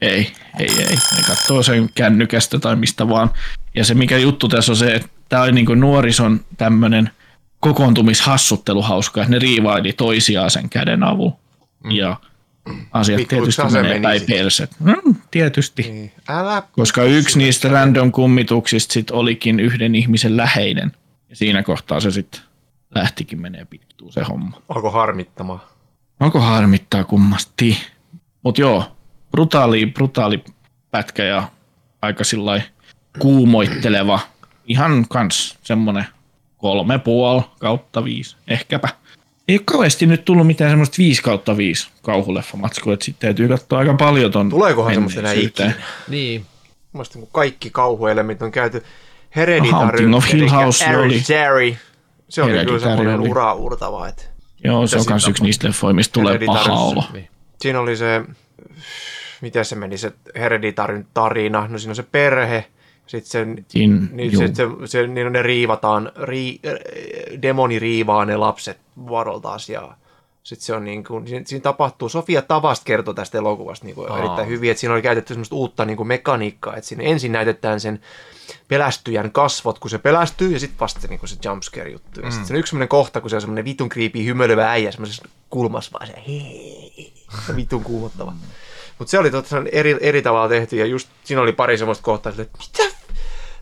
Ei, 0.00 0.32
ei, 0.58 0.68
ei. 0.78 0.96
Ne 1.16 1.22
katsoo 1.26 1.62
sen 1.62 1.88
kännykästä 1.94 2.58
tai 2.58 2.76
mistä 2.76 3.08
vaan. 3.08 3.30
Ja 3.74 3.84
se 3.84 3.94
mikä 3.94 4.18
juttu 4.18 4.48
tässä 4.48 4.72
on 4.72 4.76
se, 4.76 4.94
että 4.94 5.08
tämä 5.30 5.42
on 5.42 5.54
niinku 5.54 5.74
nuorison 5.74 6.40
tämmöinen 6.56 7.10
kokoontumishassuttelu 7.60 8.82
hauska, 8.82 9.20
että 9.20 9.30
ne 9.30 9.38
riivaili 9.38 9.92
toisiaan 9.92 10.50
sen 10.50 10.70
käden 10.70 11.02
avulla. 11.02 11.36
Mm. 11.84 11.90
Ja 11.90 12.16
asiat 12.92 13.16
Pikkuiksi 13.16 13.62
tietysti 13.62 13.78
menee 13.78 13.90
meni 13.92 14.02
päin 14.02 14.22
perset. 14.26 14.70
Mm, 14.80 15.14
tietysti. 15.30 15.82
Niin. 15.82 16.12
Älä. 16.28 16.62
Koska 16.72 17.02
yksi 17.02 17.38
niistä 17.38 17.68
random 17.68 18.12
kummituksista 18.12 18.92
sit 18.92 19.10
olikin 19.10 19.60
yhden 19.60 19.94
ihmisen 19.94 20.36
läheinen. 20.36 20.92
Ja 21.30 21.36
siinä 21.36 21.62
kohtaa 21.62 22.00
se 22.00 22.10
sitten 22.10 22.40
lähtikin 22.94 23.40
menee 23.40 23.64
pittuu 23.64 24.12
se 24.12 24.22
homma. 24.22 24.62
Alko 24.68 24.90
harmittamaan. 24.90 25.60
Onko 26.20 26.40
harmittaa 26.40 27.04
kummasti? 27.04 27.78
Mut 28.42 28.58
joo, 28.58 28.96
brutaali, 29.30 29.86
brutaali 29.86 30.44
pätkä 30.90 31.24
ja 31.24 31.48
aika 32.02 32.24
sillai 32.24 32.62
kuumoitteleva. 33.18 34.20
Ihan 34.70 35.06
kans 35.08 35.58
semmonen 35.62 36.06
kolme 36.58 36.98
puoli 36.98 37.42
kautta 37.58 38.04
viisi, 38.04 38.36
ehkäpä. 38.48 38.88
Ei 39.48 39.56
ole 39.56 39.62
kauheasti 39.64 40.06
nyt 40.06 40.24
tullut 40.24 40.46
mitään 40.46 40.70
semmoista 40.70 40.96
5 40.98 41.22
kautta 41.22 41.56
5 41.56 41.88
kauhuleffamatskua, 42.02 42.94
että 42.94 43.04
sitten 43.04 43.26
täytyy 43.28 43.48
katsoa 43.48 43.78
aika 43.78 43.94
paljon 43.94 44.32
ton 44.32 44.50
Tuleekohan 44.50 44.94
semmoista 44.94 45.20
enää 45.20 45.32
ikinä? 45.32 45.72
Niin. 46.08 46.46
Mielestäni 46.92 47.20
kun 47.22 47.30
kaikki 47.32 47.70
kauhuelementit 47.70 48.42
on 48.42 48.50
käyty 48.52 48.84
Hereditary, 49.36 49.70
Haunting 49.72 50.14
of 50.16 50.32
Hill 50.32 50.48
House 50.48 50.84
oli- 50.84 50.92
Hereditary. 50.96 51.76
Se 52.28 52.42
oli 52.42 52.64
kyllä 52.64 52.78
semmoinen 52.78 53.20
uraurtava, 53.20 54.08
että 54.08 54.22
Joo, 54.64 54.86
se 54.86 54.98
on 54.98 55.04
kans 55.04 55.28
yksi 55.28 55.42
niistä 55.42 55.66
leffoja, 55.68 55.94
mistä 55.94 56.12
tulee 56.12 56.38
paha 56.46 56.72
olo. 56.72 57.04
Niin. 57.12 57.28
siinä 57.60 57.80
oli 57.80 57.96
se, 57.96 58.22
miten 59.40 59.64
se 59.64 59.76
meni 59.76 59.98
se 59.98 60.12
Hereditaryn 60.34 61.06
tarina, 61.14 61.66
no 61.68 61.78
siinä 61.78 61.90
on 61.90 61.96
se 61.96 62.02
perhe, 62.02 62.66
sitten 63.10 63.56
se, 63.56 63.62
Siinä, 63.68 64.06
niin 64.12 64.32
juu. 64.32 64.42
se, 64.42 64.54
se, 64.54 64.64
se, 64.86 65.06
niin 65.06 65.32
ne 65.32 65.42
riivataan, 65.42 66.12
ri, 66.22 66.60
demoni 67.42 67.78
riivaa 67.78 68.24
ne 68.24 68.36
lapset 68.36 68.78
vuoroltaan 69.06 69.60
ja 69.68 69.88
sitten 70.42 70.66
se 70.66 70.74
on 70.74 70.84
niin 70.84 71.04
kuin, 71.04 71.28
siinä, 71.28 71.44
siinä 71.46 71.62
tapahtuu, 71.62 72.08
Sofia 72.08 72.42
Tavast 72.42 72.84
kertoi 72.84 73.14
tästä 73.14 73.38
elokuvasta 73.38 73.86
niin 73.86 73.94
kuin 73.94 74.10
Aa. 74.10 74.18
erittäin 74.18 74.48
hyvin, 74.48 74.70
että 74.70 74.80
siinä 74.80 74.94
oli 74.94 75.02
käytetty 75.02 75.34
semmoista 75.34 75.54
uutta 75.56 75.84
niin 75.84 75.96
kuin 75.96 76.06
mekaniikkaa, 76.06 76.76
että 76.76 76.88
siinä 76.88 77.02
ensin 77.04 77.32
näytetään 77.32 77.80
sen 77.80 78.00
pelästyjän 78.68 79.32
kasvot, 79.32 79.78
kun 79.78 79.90
se 79.90 79.98
pelästyy, 79.98 80.52
ja 80.52 80.60
sitten 80.60 80.80
vasta 80.80 81.00
se, 81.00 81.08
niin 81.08 81.18
kuin 81.20 81.28
se 81.28 81.36
jumpscare 81.44 81.90
juttu. 81.90 82.20
Ja 82.20 82.26
Mm. 82.26 82.30
sitten 82.30 82.46
se 82.48 82.54
on 82.54 82.58
yksi 82.60 82.70
semmoinen 82.70 82.88
kohta, 82.88 83.20
kun 83.20 83.30
se 83.30 83.36
on 83.36 83.40
semmoinen 83.42 83.64
vitun 83.64 83.88
kriipi 83.88 84.24
hymyilevä 84.24 84.70
äijä 84.70 84.90
semmoisessa 84.92 85.28
kulmassa 85.50 85.90
vaan 85.92 86.06
se 86.06 86.14
hei, 86.26 87.12
vitun 87.56 87.84
kuumottava. 87.84 88.32
Mutta 88.98 89.10
se 89.10 89.18
oli 89.18 89.30
totta 89.30 89.56
eri, 89.72 89.96
eri 90.00 90.22
tavalla 90.22 90.48
tehty, 90.48 90.76
ja 90.76 90.86
just 90.86 91.08
siinä 91.24 91.42
oli 91.42 91.52
pari 91.52 91.78
semmoista 91.78 92.04
kohtaa, 92.04 92.32
että 92.38 92.58
mitä? 92.58 92.96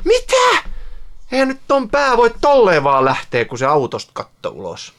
Mitä? 0.05 0.69
Eihän 1.33 1.49
nyt 1.49 1.61
ton 1.69 1.91
pää 1.91 2.17
voi 2.17 2.35
tolleen 2.41 2.85
vaan 2.85 3.05
lähteä, 3.05 3.45
kun 3.45 3.59
se 3.59 3.67
autosta 3.67 4.11
katto 4.15 4.51
ulos. 4.51 4.93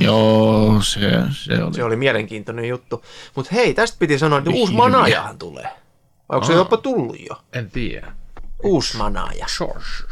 Joo, 0.00 0.82
se, 0.82 1.00
se 1.30 1.62
oli. 1.62 1.74
Se 1.74 1.84
oli 1.84 1.96
mielenkiintoinen 1.96 2.68
juttu. 2.68 3.04
Mutta 3.34 3.54
hei, 3.54 3.74
tästä 3.74 3.96
piti 3.98 4.18
sanoa, 4.18 4.38
että 4.38 4.50
uusi 4.50 4.72
manaajahan 4.72 5.38
tulee. 5.38 5.68
Vai 6.28 6.36
onko 6.36 6.46
se 6.46 6.52
jopa 6.52 6.76
tullut 6.76 7.16
jo? 7.30 7.42
En 7.52 7.70
tiedä. 7.70 8.12
Uusi 8.62 8.96
manaaja. 8.96 9.46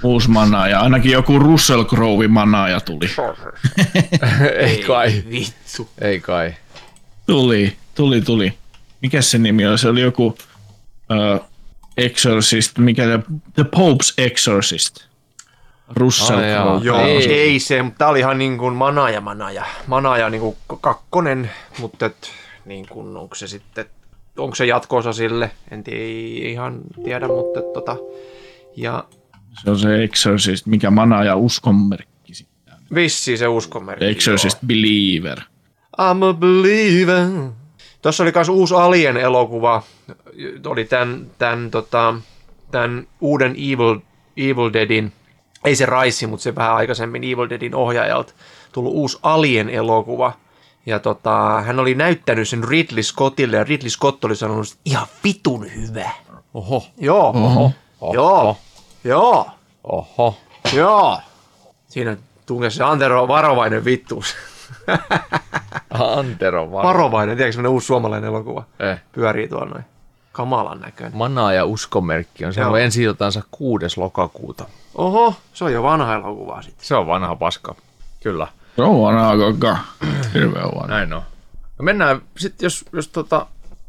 Uusi 0.03 0.31
manaaja. 0.31 0.81
Ainakin 0.81 1.13
joku 1.13 1.39
Russell 1.39 1.85
Crowe 1.85 2.29
manaaja 2.29 2.81
tuli. 2.81 3.07
Ei 4.67 4.83
kai. 4.83 5.23
Vittu. 5.31 5.89
Ei 6.01 6.21
kai. 6.21 6.55
Tuli, 7.27 7.77
tuli, 7.95 8.21
tuli. 8.21 8.59
Mikä 9.03 9.23
se 9.23 9.39
nimi 9.39 9.67
oli? 9.67 9.79
Se 9.79 9.89
oli 9.89 10.01
joku 10.01 10.27
uh, 10.27 11.45
Exorcist, 11.97 12.79
mikä 12.79 13.05
se, 13.05 13.19
The 13.55 13.63
Pope's 13.63 14.15
Exorcist. 14.19 14.97
Russell 15.97 16.41
jaa. 16.41 16.65
Crowe. 16.65 16.85
Joo, 16.85 17.01
Ei. 17.01 17.17
ei, 17.17 17.41
ei 17.41 17.59
se, 17.61 17.83
mutta 17.83 17.99
tää 17.99 18.09
oli 18.09 18.19
ihan 18.19 18.39
niin 18.39 18.59
kuin 18.59 18.75
manaaja 18.75 19.21
manaaja. 19.21 19.65
Manaaja 19.87 20.31
niin 20.31 20.41
kuin 20.41 20.57
kakkonen, 20.81 21.51
mutta 21.79 22.07
et, 22.07 22.31
niin 22.65 22.87
kuin, 22.89 23.17
onko 23.17 23.35
se 23.35 23.47
sitten, 23.47 23.87
onko 24.39 24.55
se 24.55 24.67
jatkoosa 24.67 25.13
sille, 25.13 25.51
en 25.71 25.85
tiedä, 25.85 26.01
ei 26.01 26.53
ihan 26.53 26.81
tiedä, 27.05 27.29
mutta 27.29 27.61
et, 27.61 27.73
tota, 27.73 27.97
ja 28.77 29.05
Se 29.65 29.71
on 29.71 29.79
se 29.79 30.03
Exorcist, 30.05 30.67
mikä 30.67 30.91
manaaja 30.91 31.37
uskonmerkki 31.37 32.35
sitten. 32.35 32.75
vissi 32.95 33.37
se 33.37 33.49
uskonmerkki. 33.49 34.05
Exorcist 34.05 34.59
Believer. 34.67 35.39
joo. 35.99 36.13
I'm 36.15 36.25
a 36.25 36.35
believer. 36.35 37.27
Tuossa 38.05 38.23
oli 38.23 38.33
myös 38.35 38.49
uusi 38.49 38.75
Alien-elokuva. 38.75 39.83
Oli 40.67 40.85
tämän, 40.85 41.27
tämän, 41.39 41.71
tota, 41.71 42.15
tämän 42.71 43.07
uuden 43.21 43.51
Evil, 43.51 44.01
Evil 44.37 44.73
Deadin, 44.73 45.13
ei 45.65 45.77
se 45.77 45.87
Raissi, 45.87 46.27
mutta 46.27 46.43
se 46.43 46.55
vähän 46.55 46.75
aikaisemmin 46.75 47.25
Evil 47.25 47.49
Deadin 47.49 47.75
ohjaajalta 47.75 48.33
tullut 48.73 48.93
uusi 48.95 49.19
Alien-elokuva. 49.23 50.33
Ja 50.87 50.99
tota, 50.99 51.63
hän 51.63 51.81
oli 51.81 51.95
näyttänyt 51.95 52.49
sen 52.49 52.65
Ridley 52.65 53.03
Scottille 53.03 53.57
ja 53.57 53.65
Ridley 53.65 53.91
Scott 53.91 54.25
oli 54.25 54.37
sanonut, 54.37 54.67
että 54.67 54.81
ihan 54.85 55.07
vitun 55.25 55.67
hyvä. 55.75 56.11
Oho. 56.55 56.87
Joo, 56.99 57.29
Oho. 57.29 57.73
joo, 58.13 58.57
joo, 59.05 59.47
Oho. 59.85 60.37
joo. 60.73 61.21
Siinä 61.89 62.17
tungesi 62.47 62.77
se 62.77 62.85
Antero 62.85 63.29
varovainen 63.29 63.85
vittuus. 63.85 64.37
Antero 66.17 66.71
vaan. 66.73 66.87
Varovainen, 66.87 67.37
tiedätkö 67.37 67.53
semmoinen 67.53 67.73
uusi 67.73 67.87
suomalainen 67.87 68.29
elokuva? 68.29 68.65
Eh. 68.81 69.01
Pyörii 69.13 69.49
tuolla 69.49 69.71
noin. 69.71 69.85
Kamalan 70.33 70.81
näköinen. 70.81 71.17
Manaa 71.19 71.53
ja 71.53 71.65
uskomerkki 71.65 72.45
on 72.45 72.55
saanut 72.55 72.79
ensi 72.79 73.03
iltansa 73.03 73.43
6. 73.51 74.01
lokakuuta. 74.01 74.65
Oho, 74.95 75.35
se 75.53 75.65
on 75.65 75.73
jo 75.73 75.83
vanha 75.83 76.15
elokuva 76.15 76.63
sitten. 76.63 76.87
Se 76.87 76.95
on 76.95 77.07
vanha 77.07 77.37
paska. 77.37 77.75
Kyllä. 78.23 78.47
Se 78.77 78.83
on 78.83 79.03
vanha 79.03 79.37
kaka. 79.39 79.77
Hirveän 80.35 80.65
vanha. 80.75 80.87
Näin 80.87 81.13
on. 81.13 81.23
No 81.79 81.83
mennään 81.83 82.23
sitten, 82.37 82.67
jos, 82.67 82.85
jos 82.93 83.09
tota, 83.09 83.47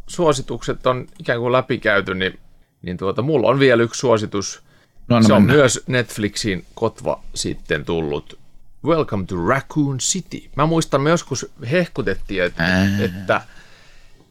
suositukset 0.08 0.88
on 0.88 1.08
ikään 1.20 1.40
kuin 1.40 1.52
läpikäyty, 1.52 2.16
niin, 2.16 2.40
niin 2.82 2.98
tuota, 2.98 3.22
mulla 3.22 3.48
on 3.48 3.60
vielä 3.60 3.84
yksi 3.84 4.00
suositus. 4.00 4.64
No, 5.08 5.24
Se 5.24 5.34
on 5.34 5.42
mennä. 5.42 5.54
myös 5.54 5.84
Netflixin 5.88 6.66
kotva 6.74 7.20
sitten 7.34 7.86
tullut 7.86 8.40
Welcome 8.86 9.26
to 9.26 9.36
Raccoon 9.48 9.98
City. 9.98 10.50
Mä 10.56 10.66
muistan, 10.66 11.02
me 11.02 11.10
joskus 11.10 11.46
hehkutettiin, 11.72 12.44
että, 12.44 12.64
Ää. 12.64 12.86
että, 13.06 13.42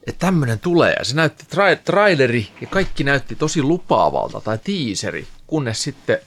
että 0.07 0.26
tämmöinen 0.26 0.59
tulee. 0.59 0.94
Ja 0.98 1.05
se 1.05 1.14
näytti 1.16 1.44
tra- 1.55 1.80
traileri 1.84 2.48
ja 2.61 2.66
kaikki 2.66 3.05
näytti 3.05 3.34
tosi 3.34 3.62
lupaavalta 3.62 4.40
tai 4.40 4.59
tiiseri, 4.64 5.26
kunnes 5.46 5.82
sitten 5.82 6.18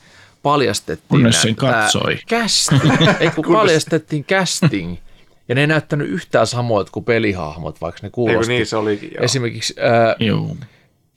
paljastettiin 0.44 1.08
Kunnes 1.10 1.42
sen 1.42 1.56
katsoi. 1.56 2.18
casting. 2.30 2.82
Ei 3.20 3.30
kun 3.30 3.46
paljastettiin 3.54 4.26
casting. 4.26 4.98
Ja 5.50 5.56
ne 5.56 5.62
ei 5.62 5.68
näyttänyt 5.68 6.10
yhtään 6.10 6.48
samoilta 6.48 6.92
kuin 6.92 7.06
pelihahmot, 7.06 7.82
vaikka 7.82 8.00
ne 8.02 8.06
Eikö 8.08 8.14
kuulosti. 8.16 8.54
niin 8.54 8.66
se 8.66 8.76
olikin, 8.76 9.12
joo. 9.16 9.24
Esimerkiksi 9.24 9.76
äh, 9.80 10.16
Joo. 10.20 10.56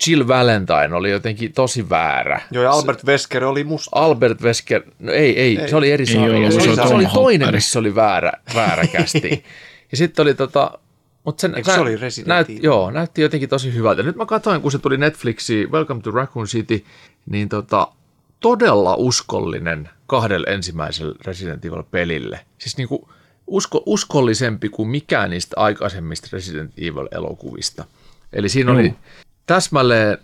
Jill 0.06 0.28
Valentine 0.28 0.94
oli 0.94 1.10
jotenkin 1.10 1.52
tosi 1.52 1.90
väärä. 1.90 2.40
Joo, 2.50 2.64
ja 2.64 2.70
Albert 2.70 3.04
Wesker 3.04 3.44
oli 3.44 3.64
musta. 3.64 3.90
Albert 3.94 4.40
Wesker, 4.42 4.82
no 4.98 5.12
ei, 5.12 5.40
ei, 5.40 5.68
se 5.68 5.76
oli 5.76 5.90
eri 5.90 6.02
Ei 6.08 6.14
sarja. 6.14 6.36
ollut, 6.36 6.52
Se, 6.52 6.60
se 6.60 6.68
oli, 6.70 6.80
oli 6.80 6.88
se 6.88 6.94
oli 6.94 7.06
toinen, 7.14 7.54
missä 7.54 7.78
oli 7.78 7.94
väärä, 7.94 8.32
väärä 8.54 8.86
kästi. 8.86 9.44
ja 9.90 9.96
sitten 9.96 10.22
oli 10.22 10.34
tota, 10.34 10.78
mutta 11.24 11.40
sen, 11.40 11.54
Eikö 11.54 11.72
se 11.72 11.80
oli 11.80 11.96
Resident 11.96 12.28
näyt? 12.28 12.48
Joo, 12.62 12.90
näytti 12.90 13.22
jotenkin 13.22 13.48
tosi 13.48 13.74
hyvältä. 13.74 14.02
Nyt 14.02 14.16
mä 14.16 14.26
katsoin, 14.26 14.60
kun 14.62 14.72
se 14.72 14.78
tuli 14.78 14.96
Netflixiin, 14.96 15.72
Welcome 15.72 16.00
to 16.00 16.10
Raccoon 16.10 16.46
City, 16.46 16.84
niin 17.26 17.48
tota, 17.48 17.88
todella 18.40 18.94
uskollinen 18.94 19.88
kahdelle 20.06 20.46
ensimmäiselle 20.50 21.14
Resident 21.24 21.64
Evil-pelille. 21.64 22.40
Siis 22.58 22.76
niinku 22.76 23.08
usko, 23.46 23.82
uskollisempi 23.86 24.68
kuin 24.68 24.88
mikään 24.88 25.30
niistä 25.30 25.54
aikaisemmista 25.60 26.28
Resident 26.32 26.72
Evil-elokuvista. 26.78 27.84
Eli 28.32 28.48
siinä 28.48 28.72
oli 28.72 28.94
täsmälleen 29.50 30.18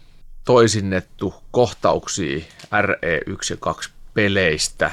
toisinnettu 0.45 1.35
kohtauksia 1.51 2.39
RE1 2.83 3.51
ja 3.51 3.57
2 3.61 3.91
peleistä. 4.15 4.91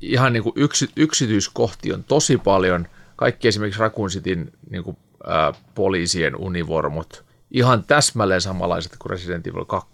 Ihan 0.00 0.32
niin 0.32 0.42
kuin 0.42 0.52
yksi, 0.56 0.90
yksityiskohtia 0.96 1.94
on 1.94 2.04
tosi 2.04 2.36
paljon. 2.36 2.86
Kaikki 3.16 3.48
esimerkiksi 3.48 3.80
Raccoon 3.80 4.10
Cityn 4.10 4.52
niin 4.70 4.84
kuin, 4.84 4.96
ää, 5.26 5.52
poliisien 5.74 6.36
univormut. 6.36 7.24
Ihan 7.50 7.84
täsmälleen 7.84 8.40
samanlaiset 8.40 8.92
kuin 8.98 9.10
Resident 9.10 9.46
Evil 9.46 9.64
2. 9.64 9.88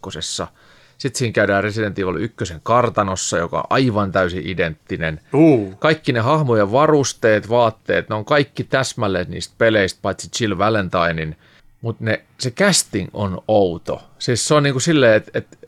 Sitten 0.99 1.19
siinä 1.19 1.33
käydään 1.33 1.65
Resident 1.65 1.99
Evil 1.99 2.17
1 2.17 2.55
kartanossa, 2.63 3.39
joka 3.39 3.59
on 3.59 3.65
aivan 3.71 4.13
täysin 4.13 4.47
identtinen. 4.47 5.21
Uu. 5.35 5.75
Kaikki 5.79 6.13
ne 6.13 6.21
hahmojen 6.21 6.73
varusteet, 6.73 7.49
vaatteet, 7.49 8.09
ne 8.09 8.15
on 8.15 8.25
kaikki 8.25 8.65
täsmälleen 8.65 9.31
niistä 9.31 9.55
peleistä, 9.59 9.99
paitsi 10.03 10.29
Jill 10.41 10.59
Valentinein. 10.59 11.37
Mutta 11.85 12.05
se 12.39 12.51
casting 12.51 13.09
on 13.13 13.43
outo. 13.49 14.03
Siis 14.19 14.49
se 14.49 14.55
on 14.55 14.63
niinku 14.63 14.81
silleen, 14.81 15.15
että 15.15 15.31
et 15.35 15.59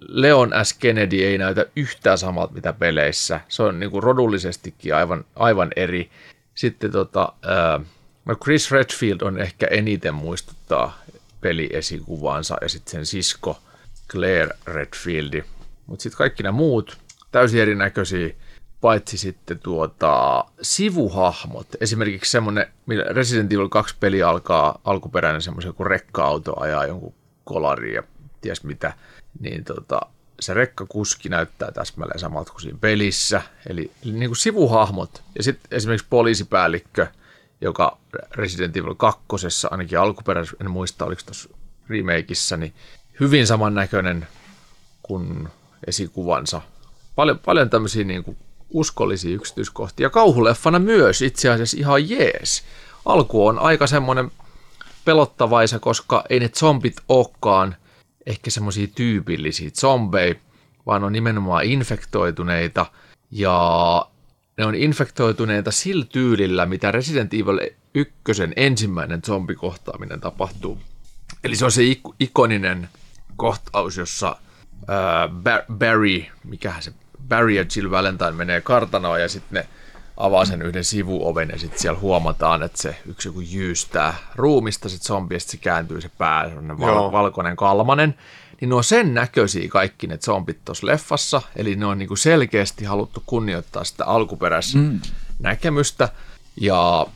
Leon 0.00 0.50
S. 0.62 0.72
Kennedy 0.72 1.16
ei 1.16 1.38
näytä 1.38 1.66
yhtään 1.76 2.18
samalta 2.18 2.54
mitä 2.54 2.72
peleissä. 2.72 3.40
Se 3.48 3.62
on 3.62 3.80
niinku 3.80 4.00
rodullisestikin 4.00 4.94
aivan, 4.94 5.24
aivan 5.36 5.70
eri. 5.76 6.10
Sitten 6.54 6.92
tota, 6.92 7.32
ää, 7.42 7.80
no 8.24 8.36
Chris 8.36 8.70
Redfield 8.70 9.20
on 9.20 9.40
ehkä 9.40 9.66
eniten 9.70 10.14
muistuttaa 10.14 11.02
peliesikuvaansa 11.40 12.56
ja 12.60 12.68
sitten 12.68 12.92
sen 12.92 13.06
sisko 13.06 13.58
Claire 14.10 14.54
Redfieldi. 14.66 15.44
Mutta 15.86 16.02
sitten 16.02 16.18
kaikki 16.18 16.42
nämä 16.42 16.52
muut 16.52 16.98
täysin 17.32 17.60
erinäköisiä, 17.60 18.30
paitsi 18.80 19.18
sitten 19.18 19.58
tuota, 19.58 20.44
sivuhahmot. 20.62 21.66
Esimerkiksi 21.80 22.30
semmoinen, 22.30 22.66
millä 22.86 23.04
Resident 23.04 23.52
Evil 23.52 23.68
2 23.68 23.96
peli 24.00 24.22
alkaa 24.22 24.80
alkuperäinen 24.84 25.42
semmoisen, 25.42 25.74
kun 25.74 25.86
rekka-auto 25.86 26.60
ajaa 26.60 26.86
jonkun 26.86 27.14
kolari 27.44 27.94
ja 27.94 28.02
ties 28.40 28.64
mitä, 28.64 28.92
niin 29.40 29.64
tota, 29.64 30.00
se 30.40 30.54
rekkakuski 30.54 31.28
näyttää 31.28 31.72
täsmälleen 31.72 32.18
samalta 32.18 32.52
kuin 32.52 32.62
siinä 32.62 32.78
pelissä. 32.80 33.42
Eli, 33.66 33.90
eli 34.04 34.12
niin 34.12 34.28
kuin 34.28 34.36
sivuhahmot. 34.36 35.22
Ja 35.36 35.42
sitten 35.42 35.76
esimerkiksi 35.76 36.06
poliisipäällikkö, 36.10 37.06
joka 37.60 37.98
Resident 38.30 38.76
Evil 38.76 38.94
2, 38.94 39.20
ainakin 39.70 39.98
alkuperäisessä, 39.98 40.56
en 40.60 40.70
muista 40.70 41.04
oliko 41.04 41.22
tuossa 41.24 41.48
remakeissa, 41.88 42.56
niin 42.56 42.74
hyvin 43.20 43.46
samannäköinen 43.46 44.26
kuin 45.02 45.48
esikuvansa. 45.86 46.60
Paljon, 47.14 47.38
paljon 47.38 47.70
tämmöisiä 47.70 48.04
niin 48.04 48.24
kuin 48.24 48.36
uskollisia 48.70 49.34
yksityiskohtia. 49.34 50.10
Kauhuleffana 50.10 50.78
myös 50.78 51.22
itse 51.22 51.50
asiassa 51.50 51.76
ihan 51.80 52.10
jees. 52.10 52.64
Alku 53.04 53.46
on 53.46 53.58
aika 53.58 53.86
semmoinen 53.86 54.30
pelottavaisa, 55.04 55.78
koska 55.78 56.24
ei 56.30 56.40
ne 56.40 56.48
zombit 56.48 56.96
olekaan 57.08 57.76
ehkä 58.26 58.50
semmoisia 58.50 58.86
tyypillisiä 58.94 59.70
zombeja, 59.70 60.34
vaan 60.86 61.04
on 61.04 61.12
nimenomaan 61.12 61.64
infektoituneita 61.64 62.86
ja 63.30 64.06
ne 64.56 64.66
on 64.66 64.74
infektoituneita 64.74 65.70
sillä 65.70 66.04
tyylillä, 66.04 66.66
mitä 66.66 66.92
Resident 66.92 67.34
Evil 67.34 67.58
1 67.94 68.14
ensimmäinen 68.56 69.22
zombikohtaaminen 69.26 70.20
tapahtuu. 70.20 70.78
Eli 71.44 71.56
se 71.56 71.64
on 71.64 71.72
se 71.72 71.82
ik- 71.82 72.14
ikoninen 72.20 72.88
kohtaus, 73.36 73.96
jossa 73.96 74.36
ää, 74.88 75.28
Barry, 75.72 76.24
mikähän 76.44 76.82
se, 76.82 76.92
Barry 77.28 77.52
ja 77.52 77.64
Jill 77.76 77.90
Valentine 77.90 78.30
menee 78.30 78.60
kartanoon 78.60 79.20
ja 79.20 79.28
sitten 79.28 79.62
ne 79.62 79.68
avaa 80.16 80.44
sen 80.44 80.62
yhden 80.62 80.84
sivuoven 80.84 81.48
ja 81.48 81.58
sitten 81.58 81.80
siellä 81.80 82.00
huomataan, 82.00 82.62
että 82.62 82.82
se 82.82 82.96
yksi 83.06 83.28
joku 83.28 83.40
jyystää 83.40 84.14
ruumista 84.34 84.88
sit 84.88 85.02
zombi 85.02 85.34
ja 85.34 85.40
sit 85.40 85.48
se 85.48 85.56
kääntyy 85.56 86.00
se 86.00 86.10
pää, 86.18 86.50
val- 86.80 87.12
valkoinen 87.12 87.56
kalmanen. 87.56 88.14
Niin 88.60 88.68
ne 88.68 88.74
on 88.74 88.84
sen 88.84 89.14
näköisiä 89.14 89.68
kaikki 89.68 90.06
ne 90.06 90.16
zombit 90.16 90.64
tuossa 90.64 90.86
leffassa, 90.86 91.42
eli 91.56 91.76
ne 91.76 91.86
on 91.86 91.98
niinku 91.98 92.16
selkeästi 92.16 92.84
haluttu 92.84 93.22
kunnioittaa 93.26 93.84
sitä 93.84 94.04
alkuperäistä 94.04 94.78
mm. 94.78 95.00
näkemystä. 95.38 96.08
Ja, 96.60 97.06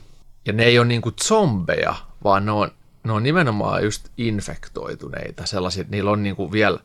ja 0.47 0.53
ne 0.53 0.65
ei 0.65 0.79
ole 0.79 0.87
niinku 0.87 1.13
zombeja, 1.23 1.95
vaan 2.25 2.47
ne 2.47 2.53
on, 2.53 2.71
ne 3.05 3.13
on 3.13 3.23
nimenomaan 3.23 3.85
just 3.85 4.09
infektoituneita, 4.19 5.47
sellaisia, 5.47 5.81
että 5.81 5.91
niillä 5.91 6.11
on 6.11 6.23
niinku 6.23 6.53
vielä 6.53 6.79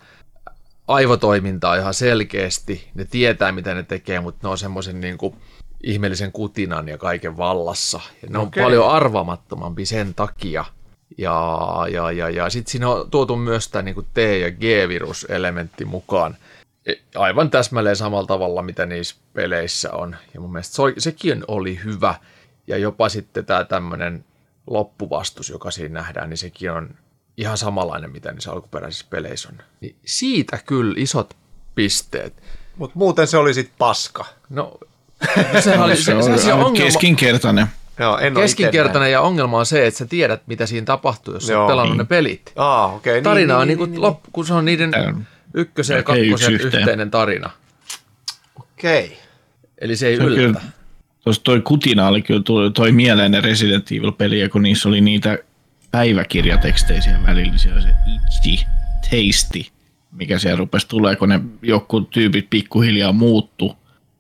aivotoimintaa 0.88 1.76
ihan 1.76 1.94
selkeästi, 1.94 2.90
ne 2.96 3.06
tietää 3.06 3.52
mitä 3.52 3.74
ne 3.74 3.84
tekee, 3.84 4.20
mutta 4.20 4.48
ne 4.48 4.52
on 4.52 4.58
semmoisen 4.58 5.02
niinku 5.02 5.36
ihmeellisen 5.84 6.32
kutinan 6.32 6.88
ja 6.88 6.98
kaiken 6.98 7.38
vallassa. 7.38 8.00
Ja 8.22 8.30
ne 8.30 8.38
okay. 8.38 8.64
on 8.64 8.66
paljon 8.66 8.90
arvaamattomampi 8.90 9.86
sen 9.86 10.14
takia. 10.14 10.66
Ja, 11.18 11.58
ja, 11.92 12.12
ja, 12.12 12.30
ja 12.30 12.50
sitten 12.50 12.72
siinä 12.72 12.90
on 12.90 13.12
tuotu 13.12 13.36
myös 13.36 13.68
tämä 13.68 13.82
niin 13.82 14.08
T- 14.14 14.18
ja 14.18 14.52
G-viruselementti 14.52 15.86
mukaan. 15.86 16.38
E, 16.86 16.94
aivan 17.16 17.50
täsmälleen 17.50 17.96
samalla 17.96 18.28
tavalla, 18.28 18.62
mitä 18.62 18.86
niissä 18.86 19.16
peleissä 19.34 19.92
on. 19.92 20.16
Ja 20.34 20.42
mun 20.42 20.52
mielestä 20.52 20.76
se, 20.76 20.82
sekin 20.98 21.44
oli 21.48 21.80
hyvä. 21.84 22.16
Ja 22.68 22.78
jopa 22.78 23.10
sitten 23.10 23.46
tämä 23.46 23.64
tämmöinen 23.64 24.26
loppuvastus, 24.68 25.50
joka 25.50 25.72
siinä 25.72 25.94
nähdään, 25.94 26.30
niin 26.30 26.38
sekin 26.38 26.72
on 26.72 26.90
ihan 27.38 27.58
samanlainen, 27.58 28.12
mitä 28.12 28.32
niissä 28.32 28.52
alkuperäisissä 28.52 29.06
peleissä 29.10 29.50
on. 29.50 29.58
Niin 29.82 29.96
siitä 30.06 30.60
kyllä 30.66 30.94
isot 30.98 31.34
pisteet. 31.76 32.34
Mutta 32.78 33.00
muuten 33.00 33.28
se 33.28 33.38
oli 33.38 33.54
sitten 33.54 33.76
paska. 33.78 34.26
No, 34.50 34.78
sehän 35.64 35.86
oli, 35.86 35.96
se, 35.96 36.04
se, 36.04 36.22
se, 36.22 36.38
se 36.38 36.54
ongelma, 36.54 36.78
keskinkertainen. 36.78 37.68
Joo, 38.00 38.18
en 38.18 38.34
keskinkertainen 38.34 39.12
ja 39.12 39.22
ongelma 39.22 39.60
on 39.60 39.66
se, 39.66 39.88
että 39.88 39.98
sä 39.98 40.06
tiedät, 40.06 40.42
mitä 40.48 40.66
siinä 40.66 40.86
tapahtuu, 40.86 41.34
jos 41.34 41.50
Joo, 41.50 41.60
olet 41.60 41.72
pelannut 41.72 41.94
niin. 41.94 41.98
ne 41.98 42.06
pelit. 42.06 42.54
Ah, 42.56 42.96
okay, 42.96 43.22
tarina 43.22 43.54
niin, 43.54 43.62
on 43.62 43.68
niin, 43.68 43.80
niin, 43.80 43.92
niin, 43.92 44.02
loppu, 44.02 44.30
kun 44.34 44.46
se 44.46 44.54
on 44.54 44.66
niiden 44.66 44.92
ykkösen 45.54 45.98
ja 45.98 46.04
kakkosen 46.04 46.54
yhteinen 46.54 47.12
tarina. 47.12 47.50
Okei. 48.60 49.06
Okay. 49.06 49.18
Eli 49.82 49.96
se 49.96 50.08
ei 50.08 50.18
se 50.18 50.24
yllätä. 50.24 50.62
Tuossa 51.24 51.44
toi 51.44 51.62
kutina 51.62 52.08
oli 52.08 52.22
kyllä 52.22 52.44
toi, 52.44 52.72
toi 52.72 52.92
mieleen 52.92 53.44
Resident 53.44 53.92
Evil-peliä, 53.92 54.50
kun 54.50 54.62
niissä 54.62 54.90
oli 54.90 55.02
niitä 55.02 55.38
päiväkirjateksteisiä 55.98 57.20
välillisiä, 57.26 57.82
se 57.82 57.90
itchy, 58.16 58.66
tasty, 59.02 59.72
mikä 60.12 60.40
siellä 60.40 60.58
rupesi 60.58 60.88
tulee, 60.88 61.16
kun 61.16 61.30
ne 61.30 61.40
joku 61.62 62.02
tyypit 62.02 62.50
pikkuhiljaa 62.50 63.12
muuttu 63.12 63.78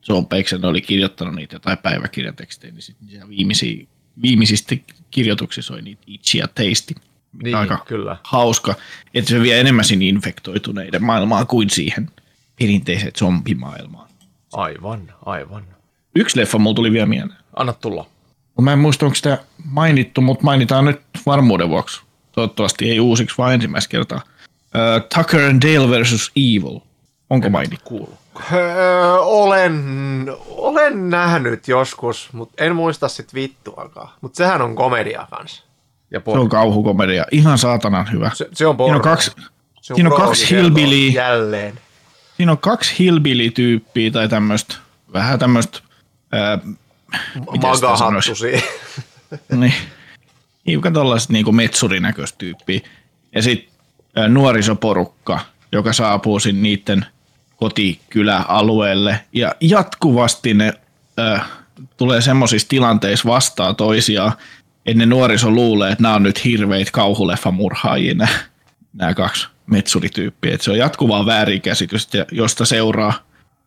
John 0.08 0.26
Peiksen 0.26 0.66
oli 0.66 0.82
kirjoittanut 0.82 1.36
niitä 1.36 1.56
jotain 1.56 1.78
päiväkirjatekstejä, 1.78 2.74
niin 2.74 2.82
sitten 2.82 3.10
siellä 3.10 3.30
viimeisiä, 3.30 3.88
viimeisistä 4.22 4.76
kirjoituksissa 5.12 5.74
oli 5.74 5.82
niitä 5.82 6.02
itchy 6.08 6.38
ja 6.38 6.48
tasty. 6.48 6.96
Niin, 7.44 7.56
aika 7.56 7.86
kyllä. 7.88 8.18
hauska, 8.24 8.76
että 9.14 9.30
se 9.30 9.42
vie 9.42 9.60
enemmän 9.60 9.86
sinne 9.86 10.06
infektoituneiden 10.06 11.04
maailmaa 11.04 11.46
kuin 11.46 11.70
siihen 11.70 12.10
perinteiseen 12.60 13.12
zombimaailmaan. 13.18 14.10
Aivan, 14.54 15.14
aivan. 15.26 15.64
Yksi 16.16 16.40
leffa 16.40 16.58
mulla 16.58 16.76
tuli 16.76 16.92
vielä 16.92 17.06
mieleen. 17.06 17.40
Anna 17.56 17.74
tulla. 17.74 18.06
Mä 18.62 18.74
en 18.74 18.80
muista, 18.80 19.06
onko 19.06 19.16
sitä 19.16 19.38
mainittu, 19.66 20.22
mutta 20.22 20.44
mainitaan 20.44 20.86
nyt 20.86 21.02
varmuuden 21.26 21.70
vuoksi. 21.70 22.02
Toivottavasti 22.32 22.92
ei 22.92 23.00
uusiksi, 23.00 23.36
vaan 23.38 23.54
ensimmäistä 23.54 23.92
kertaa. 23.92 24.22
Uh, 24.26 25.08
Tucker 25.16 25.42
and 25.42 25.62
Dale 25.62 25.90
versus 25.90 26.32
Evil. 26.36 26.80
Onko 27.30 27.50
mainittu? 27.50 27.90
Kuulu. 27.90 28.18
Öö, 28.54 29.14
olen, 29.20 29.84
olen 30.48 31.10
nähnyt 31.10 31.68
joskus, 31.68 32.30
mutta 32.34 32.64
en 32.64 32.76
muista 32.76 33.08
sit 33.08 33.34
vittuakaan. 33.34 34.10
Mutta 34.22 34.38
sehän 34.38 34.62
on 34.62 34.76
komedia 34.76 35.28
kanssa. 35.30 35.64
Ja 36.12 36.22
se 36.26 36.32
on 36.32 36.50
kauhukomedia. 36.50 37.26
Ihan 37.32 37.58
saatanan 37.58 38.12
hyvä. 38.12 38.32
Se, 38.34 38.50
se 38.54 38.68
on 38.68 38.78
porno. 38.78 38.94
Siinä 38.94 38.98
on 38.98 39.02
kaksi, 39.02 39.32
se 39.82 39.94
on 39.94 39.98
siinä 39.98 40.10
on 40.10 40.22
kaksi 40.22 40.50
hillbilly. 40.56 41.08
Jälleen. 41.08 41.80
Siinä 42.38 42.52
on 42.52 42.58
kaksi 42.58 42.96
hillbilly-tyyppiä 43.00 44.12
tai 44.12 44.30
tämmöistä, 44.30 44.76
vähän 45.14 45.40
tämmöistä... 45.40 45.80
Magahattusia. 47.62 48.62
niin. 49.56 49.74
Hiukan 50.68 50.94
tollaista 50.94 51.34
niinku 51.34 51.52
metsurinäköistä 51.52 52.38
tyyppiä. 52.38 52.80
Ja 53.36 53.42
sitten 53.42 53.74
nuorisoporukka, 54.34 55.40
joka 55.72 55.94
saapuu 55.94 56.40
sinne 56.40 56.62
niiden– 56.62 57.06
kotikyläalueelle 57.58 59.20
ja 59.34 59.56
jatkuvasti 59.62 60.54
ne 60.54 60.74
äh, 61.20 61.46
tulee 61.98 62.22
semmoisissa 62.22 62.68
tilanteissa 62.68 63.30
vastaan 63.30 63.76
toisiaan, 63.76 64.32
että 64.86 64.98
ne 64.98 65.06
nuoriso 65.06 65.52
luulee, 65.52 65.92
että 65.92 66.02
nämä 66.02 66.16
on 66.16 66.24
nyt 66.24 66.46
hirveitä 66.46 66.92
kauhuleffamurhaajia 66.92 68.14
nämä, 68.14 68.32
nämä 68.94 69.14
kaksi 69.14 69.48
metsurityyppiä. 69.66 70.54
Että 70.54 70.64
se 70.64 70.72
on 70.72 70.78
jatkuvaa 70.78 71.26
väärinkäsitystä, 71.26 72.26
josta 72.32 72.66
seuraa 72.66 73.14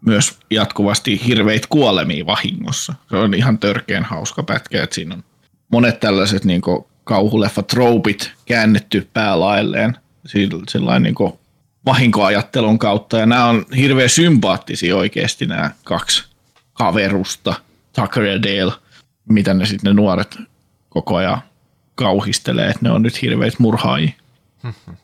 myös 0.07 0.39
jatkuvasti 0.51 1.27
hirveitä 1.27 1.67
kuolemia 1.71 2.27
vahingossa. 2.27 2.95
Se 3.11 3.17
on 3.17 3.35
ihan 3.35 3.59
törkeän 3.59 4.05
hauska 4.05 4.43
pätkä, 4.43 4.83
että 4.83 4.95
siinä 4.95 5.15
on 5.15 5.25
monet 5.73 6.01
tällaiset 6.01 6.45
niin 6.45 6.63
kauhuleffa-troopit 7.05 8.31
käännetty 8.47 9.09
päälailleen 9.13 9.97
sillä 10.69 10.99
niin 10.99 11.15
vahinkoajattelun 11.87 12.79
kautta. 12.79 13.19
Ja 13.19 13.27
nämä 13.27 13.47
on 13.47 13.67
hirveän 13.77 14.09
sympaattisia 14.09 14.97
oikeasti 14.97 15.47
nämä 15.47 15.71
kaksi 15.85 16.25
kaverusta, 16.73 17.55
Tucker 17.93 18.25
ja 18.25 18.43
Dale, 18.43 18.73
mitä 19.29 19.55
ne 19.55 19.67
sitten 19.67 19.91
ne 19.91 20.03
nuoret 20.03 20.39
koko 20.89 21.17
ajan 21.17 21.43
kauhistelee, 21.95 22.69
että 22.69 22.79
ne 22.83 22.91
on 22.91 23.03
nyt 23.03 23.23
hirveät 23.23 23.59
murhaajia. 23.59 24.13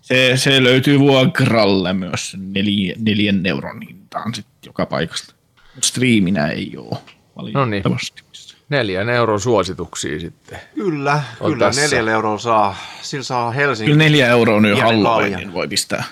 Se, 0.01 0.33
se 0.37 0.63
löytyy 0.63 0.99
vuokralle 0.99 1.93
myös 1.93 2.37
neljä, 2.39 2.95
neljän 2.99 3.47
euron 3.47 3.81
hintaan 4.17 4.35
sitten 4.35 4.67
joka 4.67 4.87
paikasta. 4.87 5.35
Mutta 5.75 5.89
striiminä 5.89 6.49
ei 6.49 6.77
ole 6.77 6.99
valitettavasti. 7.37 8.23
No 8.23 8.27
niin. 8.33 8.57
Neljän 8.69 9.09
euron 9.09 9.41
suosituksia 9.41 10.21
sitten. 10.21 10.61
Kyllä, 10.75 11.23
on 11.41 11.53
kyllä 11.53 11.67
tässä. 11.67 11.81
neljällä 11.83 12.11
eurolla 12.11 12.39
saa, 12.39 12.77
sillä 13.03 13.25
saa 13.25 13.51
Helsinki. 13.51 13.93
Kyllä 13.93 14.05
neljä 14.05 14.29
euroa 14.29 14.61
nyt 14.61 14.81
Halloweenin 14.81 15.53
voi 15.53 15.69
pistää. 15.69 16.05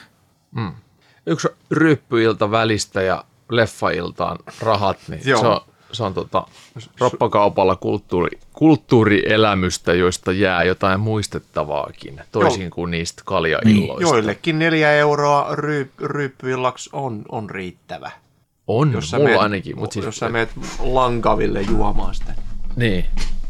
Mm. 0.51 0.73
Yksi 1.27 1.49
ryppyilta 1.71 2.51
välistä 2.51 3.03
ja 3.03 3.25
leffailtaan 3.51 4.39
rahat, 4.61 4.99
niin 5.09 5.21
Joo. 5.25 5.41
se 5.41 5.47
on, 5.47 5.61
se 5.95 6.05
on 6.05 6.15
tota, 6.15 6.47
roppakaupalla 7.01 7.77
kulttuuri, 7.77 8.39
kulttuurielämystä, 8.53 9.95
joista 9.95 10.33
jää 10.33 10.65
jotain 10.65 11.01
muistettavaakin, 11.01 12.21
toisin 12.33 12.71
kuin 12.71 12.91
niistä 12.91 13.23
kaljailloista. 13.25 13.95
Niin, 13.95 14.01
joillekin 14.01 14.59
neljä 14.59 14.93
euroa 14.93 15.49
ry, 15.55 15.91
ryppyillaksi 16.01 16.91
on, 16.93 17.23
on 17.29 17.51
riittävä. 17.51 18.11
On, 18.67 18.93
jos 18.93 19.13
mulla 19.13 19.25
meet, 19.25 19.41
ainakin. 19.41 19.79
Mutta 19.79 19.95
siis... 19.95 20.07
Jos 20.07 20.17
sä 20.17 20.29
meet 20.29 20.51
lankaville 20.79 21.63
juomaan 21.63 22.15
sitä. 22.15 22.35
Niin. 22.77 23.07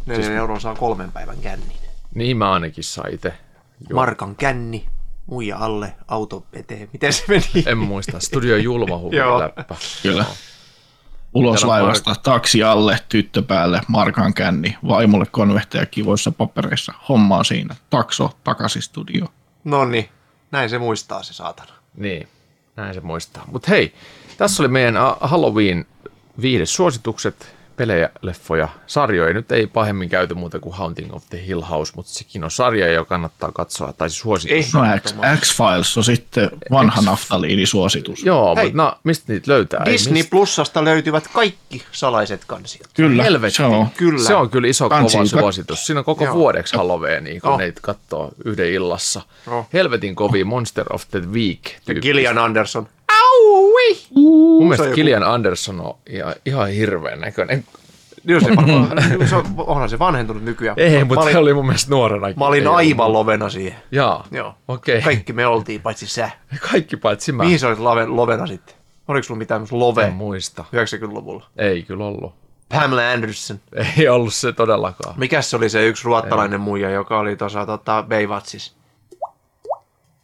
Neljä 0.07 0.24
siis... 0.24 0.36
euroa 0.36 0.61
saa 0.61 0.74
kolmen 0.74 1.12
päivän 1.12 1.38
kännin. 1.38 1.76
Niin 2.14 2.36
mä 2.36 2.53
ainakin 2.53 2.84
sain 2.84 3.14
itse. 3.14 3.32
Markan 3.92 4.36
känni 4.36 4.86
muija 5.26 5.57
alle, 5.59 5.95
auto 6.09 6.45
eteen. 6.53 6.88
Miten 6.92 7.12
se 7.12 7.24
meni? 7.28 7.64
En 7.66 7.78
muista. 7.78 8.20
Studio 8.20 8.57
Julma 8.57 9.01
läppä. 9.38 9.76
Kyllä. 10.03 10.24
Ulos 11.35 11.64
laivasta, 11.64 12.14
taksi 12.22 12.62
alle, 12.62 12.99
tyttö 13.09 13.43
päälle, 13.43 13.80
markan 13.89 14.35
känni, 14.35 14.76
vaimolle 14.89 15.26
konvehteja 15.26 15.87
kivoissa 15.87 16.30
papereissa. 16.32 16.93
Homma 17.09 17.39
on 17.39 17.45
siinä. 17.45 17.76
Takso, 17.91 18.30
takaisin 18.45 18.82
studio. 18.82 19.26
No 19.64 19.85
niin, 19.85 20.09
näin 20.51 20.70
se 20.70 20.78
muistaa 20.78 21.22
se 21.22 21.32
saatana. 21.32 21.72
Niin, 21.97 22.28
näin 22.76 22.95
se 22.95 23.01
muistaa. 23.01 23.45
Mutta 23.53 23.70
hei, 23.70 23.95
tässä 24.37 24.62
oli 24.62 24.68
meidän 24.68 24.95
Halloween 25.20 25.87
viides 26.43 26.74
suositukset. 26.74 27.57
Pelejä, 27.76 28.10
leffoja, 28.22 28.68
sarjoja. 28.86 29.34
Nyt 29.34 29.52
ei 29.52 29.66
pahemmin 29.66 30.08
käyty 30.08 30.34
muuta 30.34 30.60
kuin 30.60 30.74
Haunting 30.74 31.14
of 31.14 31.24
the 31.30 31.46
Hill 31.46 31.60
House, 31.62 31.92
mutta 31.96 32.12
sekin 32.12 32.44
on 32.44 32.50
sarja, 32.50 32.92
joka 32.92 33.08
kannattaa 33.08 33.52
katsoa, 33.52 33.92
tai 33.92 34.10
siis 34.10 34.20
suositus. 34.20 34.74
No 34.74 34.80
X, 35.00 35.14
X-Files 35.40 35.96
on 35.96 36.04
sitten 36.04 36.50
vanha 36.70 37.02
naftaliini-suositus. 37.02 38.24
Joo, 38.24 38.56
Hei. 38.56 38.64
mutta 38.64 38.82
no, 38.82 38.94
mistä 39.04 39.32
niitä 39.32 39.50
löytää? 39.50 39.82
Disney 39.84 40.12
mistä. 40.12 40.30
Plussasta 40.30 40.84
löytyvät 40.84 41.28
kaikki 41.32 41.82
salaiset 41.92 42.44
kansiot. 42.46 42.88
Kyllä, 42.94 43.22
Helvetti. 43.22 43.56
se 43.56 43.64
on. 43.64 43.86
Kyllä. 43.96 44.18
Se 44.26 44.34
on 44.34 44.50
kyllä 44.50 44.68
iso 44.68 44.88
Kansi- 44.88 45.16
kova 45.16 45.26
suositus. 45.26 45.86
Siinä 45.86 45.98
on 45.98 46.04
koko 46.04 46.24
Joo. 46.24 46.34
vuodeksi 46.34 46.76
Halloweenia, 46.76 47.40
kun 47.40 47.50
Oh. 47.50 47.58
neitä 47.58 47.80
katsoo 47.82 48.32
yhden 48.44 48.66
illassa. 48.72 49.22
Oh. 49.46 49.66
Helvetin 49.72 50.14
kovia 50.14 50.44
Monster 50.44 50.86
of 50.92 51.04
the 51.10 51.22
Week. 51.32 51.60
Gillian 52.02 52.38
Anderson. 52.38 52.88
Mun 54.14 54.59
se 54.59 54.64
mielestä 54.64 54.82
on 54.82 54.89
joku- 54.89 54.95
Gillian 54.95 55.22
Anderson 55.22 55.80
on 55.80 55.95
ihan, 56.09 56.35
ihan 56.47 56.68
hirveän 56.68 57.20
näköinen. 57.20 57.64
Niin 58.24 58.41
se 58.41 58.57
varmaan, 58.57 58.89
se 59.28 59.37
on, 59.37 59.45
onhan 59.57 59.89
se 59.89 59.99
vanhentunut 59.99 60.43
nykyään. 60.45 60.78
Ei, 60.78 61.05
mutta 61.05 61.32
se 61.32 61.39
oli 61.39 61.55
mun 61.55 61.66
mielestä 61.66 61.91
nuorena. 61.91 62.26
mä 62.37 62.47
olin 62.47 62.68
aivan 62.68 63.12
lovena 63.12 63.49
siihen. 63.49 63.78
Jaa, 63.93 64.26
Joo. 64.30 64.55
okei. 64.68 65.03
Kaikki 65.03 65.32
me 65.32 65.47
oltiin, 65.47 65.80
paitsi 65.82 66.07
sä. 66.07 66.30
Kaikki 66.72 66.97
paitsi 66.97 67.32
mä. 67.32 67.43
Mihin 67.45 67.59
sä 67.59 67.68
olit 67.68 67.78
love, 67.78 68.07
lovena 68.07 68.47
sitten? 68.47 68.74
Oliko 69.09 69.22
sulla 69.22 69.39
mitään 69.39 69.59
semmoista 69.66 69.74
En 69.74 69.80
love 69.80 70.11
muista. 70.11 70.64
90-luvulla? 70.76 71.47
Ei 71.57 71.82
kyllä 71.82 72.05
ollut. 72.05 72.35
Pamela 72.68 73.11
Anderson. 73.12 73.61
Ei 73.99 74.09
ollut 74.09 74.35
se 74.35 74.53
todellakaan. 74.53 75.14
Mikäs 75.18 75.51
se 75.51 75.57
oli 75.57 75.68
se 75.68 75.87
yksi 75.87 76.05
ruottalainen 76.05 76.61
muija, 76.61 76.91
joka 76.91 77.18
oli 77.18 77.37
tuossa 77.37 77.66
tota, 77.66 78.05
Baywatsissa? 78.09 78.72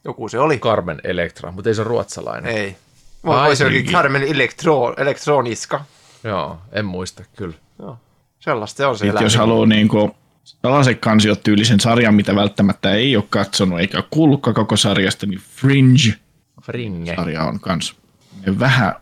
Joku 0.04 0.28
se 0.28 0.38
oli. 0.38 0.58
Carmen 0.58 1.00
Electra, 1.04 1.52
mutta 1.52 1.70
ei 1.70 1.74
se 1.74 1.80
ole 1.80 1.88
ruotsalainen. 1.88 2.56
Ei. 2.56 2.76
Ai, 3.24 3.48
Vai 3.48 3.56
se 3.56 3.64
olikin 3.66 3.82
niin. 3.84 3.92
Carmen 3.92 4.22
Elektro, 4.22 4.94
Elektroniska. 4.96 5.84
Joo, 6.24 6.58
en 6.72 6.84
muista 6.84 7.24
kyllä. 7.36 7.54
Joo. 7.78 7.98
Sellaista 8.40 8.76
se 8.76 8.86
on 8.86 8.98
se 8.98 9.04
Sitten 9.04 9.24
jos 9.24 9.36
haluaa 9.36 9.66
niinku 9.66 10.16
sellaiset 10.44 11.00
kansiot 11.00 11.42
tyylisen 11.42 11.80
sarjan, 11.80 12.14
mitä 12.14 12.34
välttämättä 12.34 12.94
ei 12.94 13.16
ole 13.16 13.24
katsonut 13.30 13.80
eikä 13.80 13.98
ole 13.98 14.04
kuullutkaan 14.10 14.54
koko 14.54 14.76
sarjasta, 14.76 15.26
niin 15.26 15.40
Fringe-sarja 15.40 16.14
Fringe. 16.62 17.38
on 17.38 17.60
kans 17.60 17.94
ne 18.46 18.58
vähän, 18.58 18.94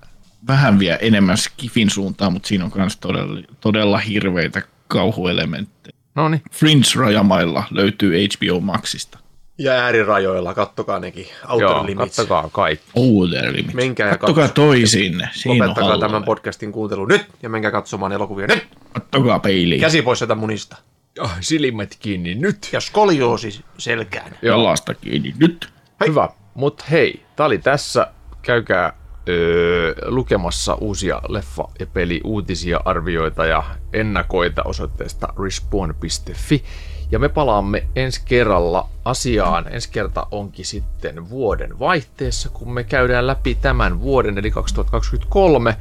vähän 0.47 0.79
vie 0.79 0.99
enemmän 1.01 1.37
skifin 1.37 1.91
suuntaan, 1.91 2.33
mutta 2.33 2.49
siinä 2.49 2.65
on 2.65 2.71
kans 2.71 2.97
todella, 2.97 3.41
todella 3.61 3.99
hirveitä 3.99 4.63
kauhuelementtejä. 4.89 5.97
No 6.15 6.29
niin. 6.29 6.43
Fringe-rajamailla 6.53 7.65
löytyy 7.71 8.27
HBO 8.27 8.61
Maxista. 8.61 9.19
Ja 9.59 9.73
äärirajoilla, 9.73 10.55
kattokaa 10.55 10.99
nekin. 10.99 11.27
Outer 11.49 11.69
Joo, 11.69 11.87
Limits. 11.87 12.17
kattokaa 12.17 12.49
kaikki. 12.53 12.91
Outer 12.95 13.53
Limits. 13.53 13.75
Menkää 13.75 14.09
ja 14.09 14.19
Kattokaa 14.19 14.45
katso- 14.45 14.55
toi 14.55 14.87
sinne. 14.87 15.29
Siinä 15.33 15.65
on 15.65 15.71
Lopettakaa 15.71 15.99
tämän 15.99 16.25
podcastin 16.25 16.73
kuuntelu 16.73 17.07
nyt 17.07 17.27
ja 17.43 17.49
menkää 17.49 17.71
katsomaan 17.71 18.13
elokuvia 18.13 18.47
nyt. 18.47 18.69
Kattokaa 18.93 19.39
peiliin. 19.39 19.81
Käsi 19.81 20.03
pois 20.03 20.19
sieltä 20.19 20.35
munista. 20.35 20.77
Oh, 21.21 21.31
silmät 21.41 21.97
kiinni 22.01 22.35
nyt. 22.35 22.69
Ja 22.73 22.81
skolioosi 22.81 23.65
selkään. 23.79 24.33
Jalasta 24.43 24.95
kiinni 24.95 25.35
nyt. 25.39 25.69
Hei. 26.01 26.09
Hyvä. 26.09 26.29
Mutta 26.55 26.85
hei, 26.91 27.23
tää 27.37 27.47
oli 27.47 27.59
tässä. 27.59 28.07
Käykää 28.43 28.93
öö, 29.29 29.95
lukemassa 30.07 30.75
uusia 30.75 31.21
leffa- 31.29 31.71
ja 31.81 31.87
peli-uutisia, 31.87 32.81
arvioita 32.85 33.47
ja 33.47 33.63
ennakoita 33.93 34.63
osoitteesta 34.63 35.29
respawn.fi. 35.45 36.65
Ja 37.11 37.19
me 37.19 37.29
palaamme 37.29 37.87
ensi 37.97 38.23
kerralla 38.25 38.89
asiaan. 39.05 39.73
Ensi 39.75 39.89
kerta 39.93 40.27
onkin 40.31 40.65
sitten 40.65 41.31
vuoden 41.31 41.79
vaihteessa, 41.79 42.49
kun 42.49 42.73
me 42.73 42.85
käydään 42.85 43.27
läpi 43.27 43.55
tämän 43.55 44.01
vuoden, 44.01 44.39
eli 44.39 44.51
2023, 44.51 45.77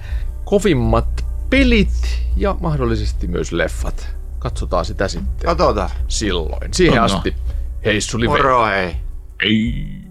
kovimmat 0.46 1.26
pelit 1.50 2.20
ja 2.36 2.56
mahdollisesti 2.60 3.28
myös 3.28 3.52
leffat. 3.52 4.16
Katsotaan 4.40 4.86
sitä 4.86 5.08
sitten 5.08 5.46
Katsotaan. 5.46 5.90
silloin. 6.08 6.74
Siihen 6.74 6.98
No. 6.98 7.04
asti, 7.04 7.36
hei 7.86 8.02
Suli 8.02 8.28
Moro 8.28 8.66
hei. 8.66 8.96
Ei. 9.44 10.07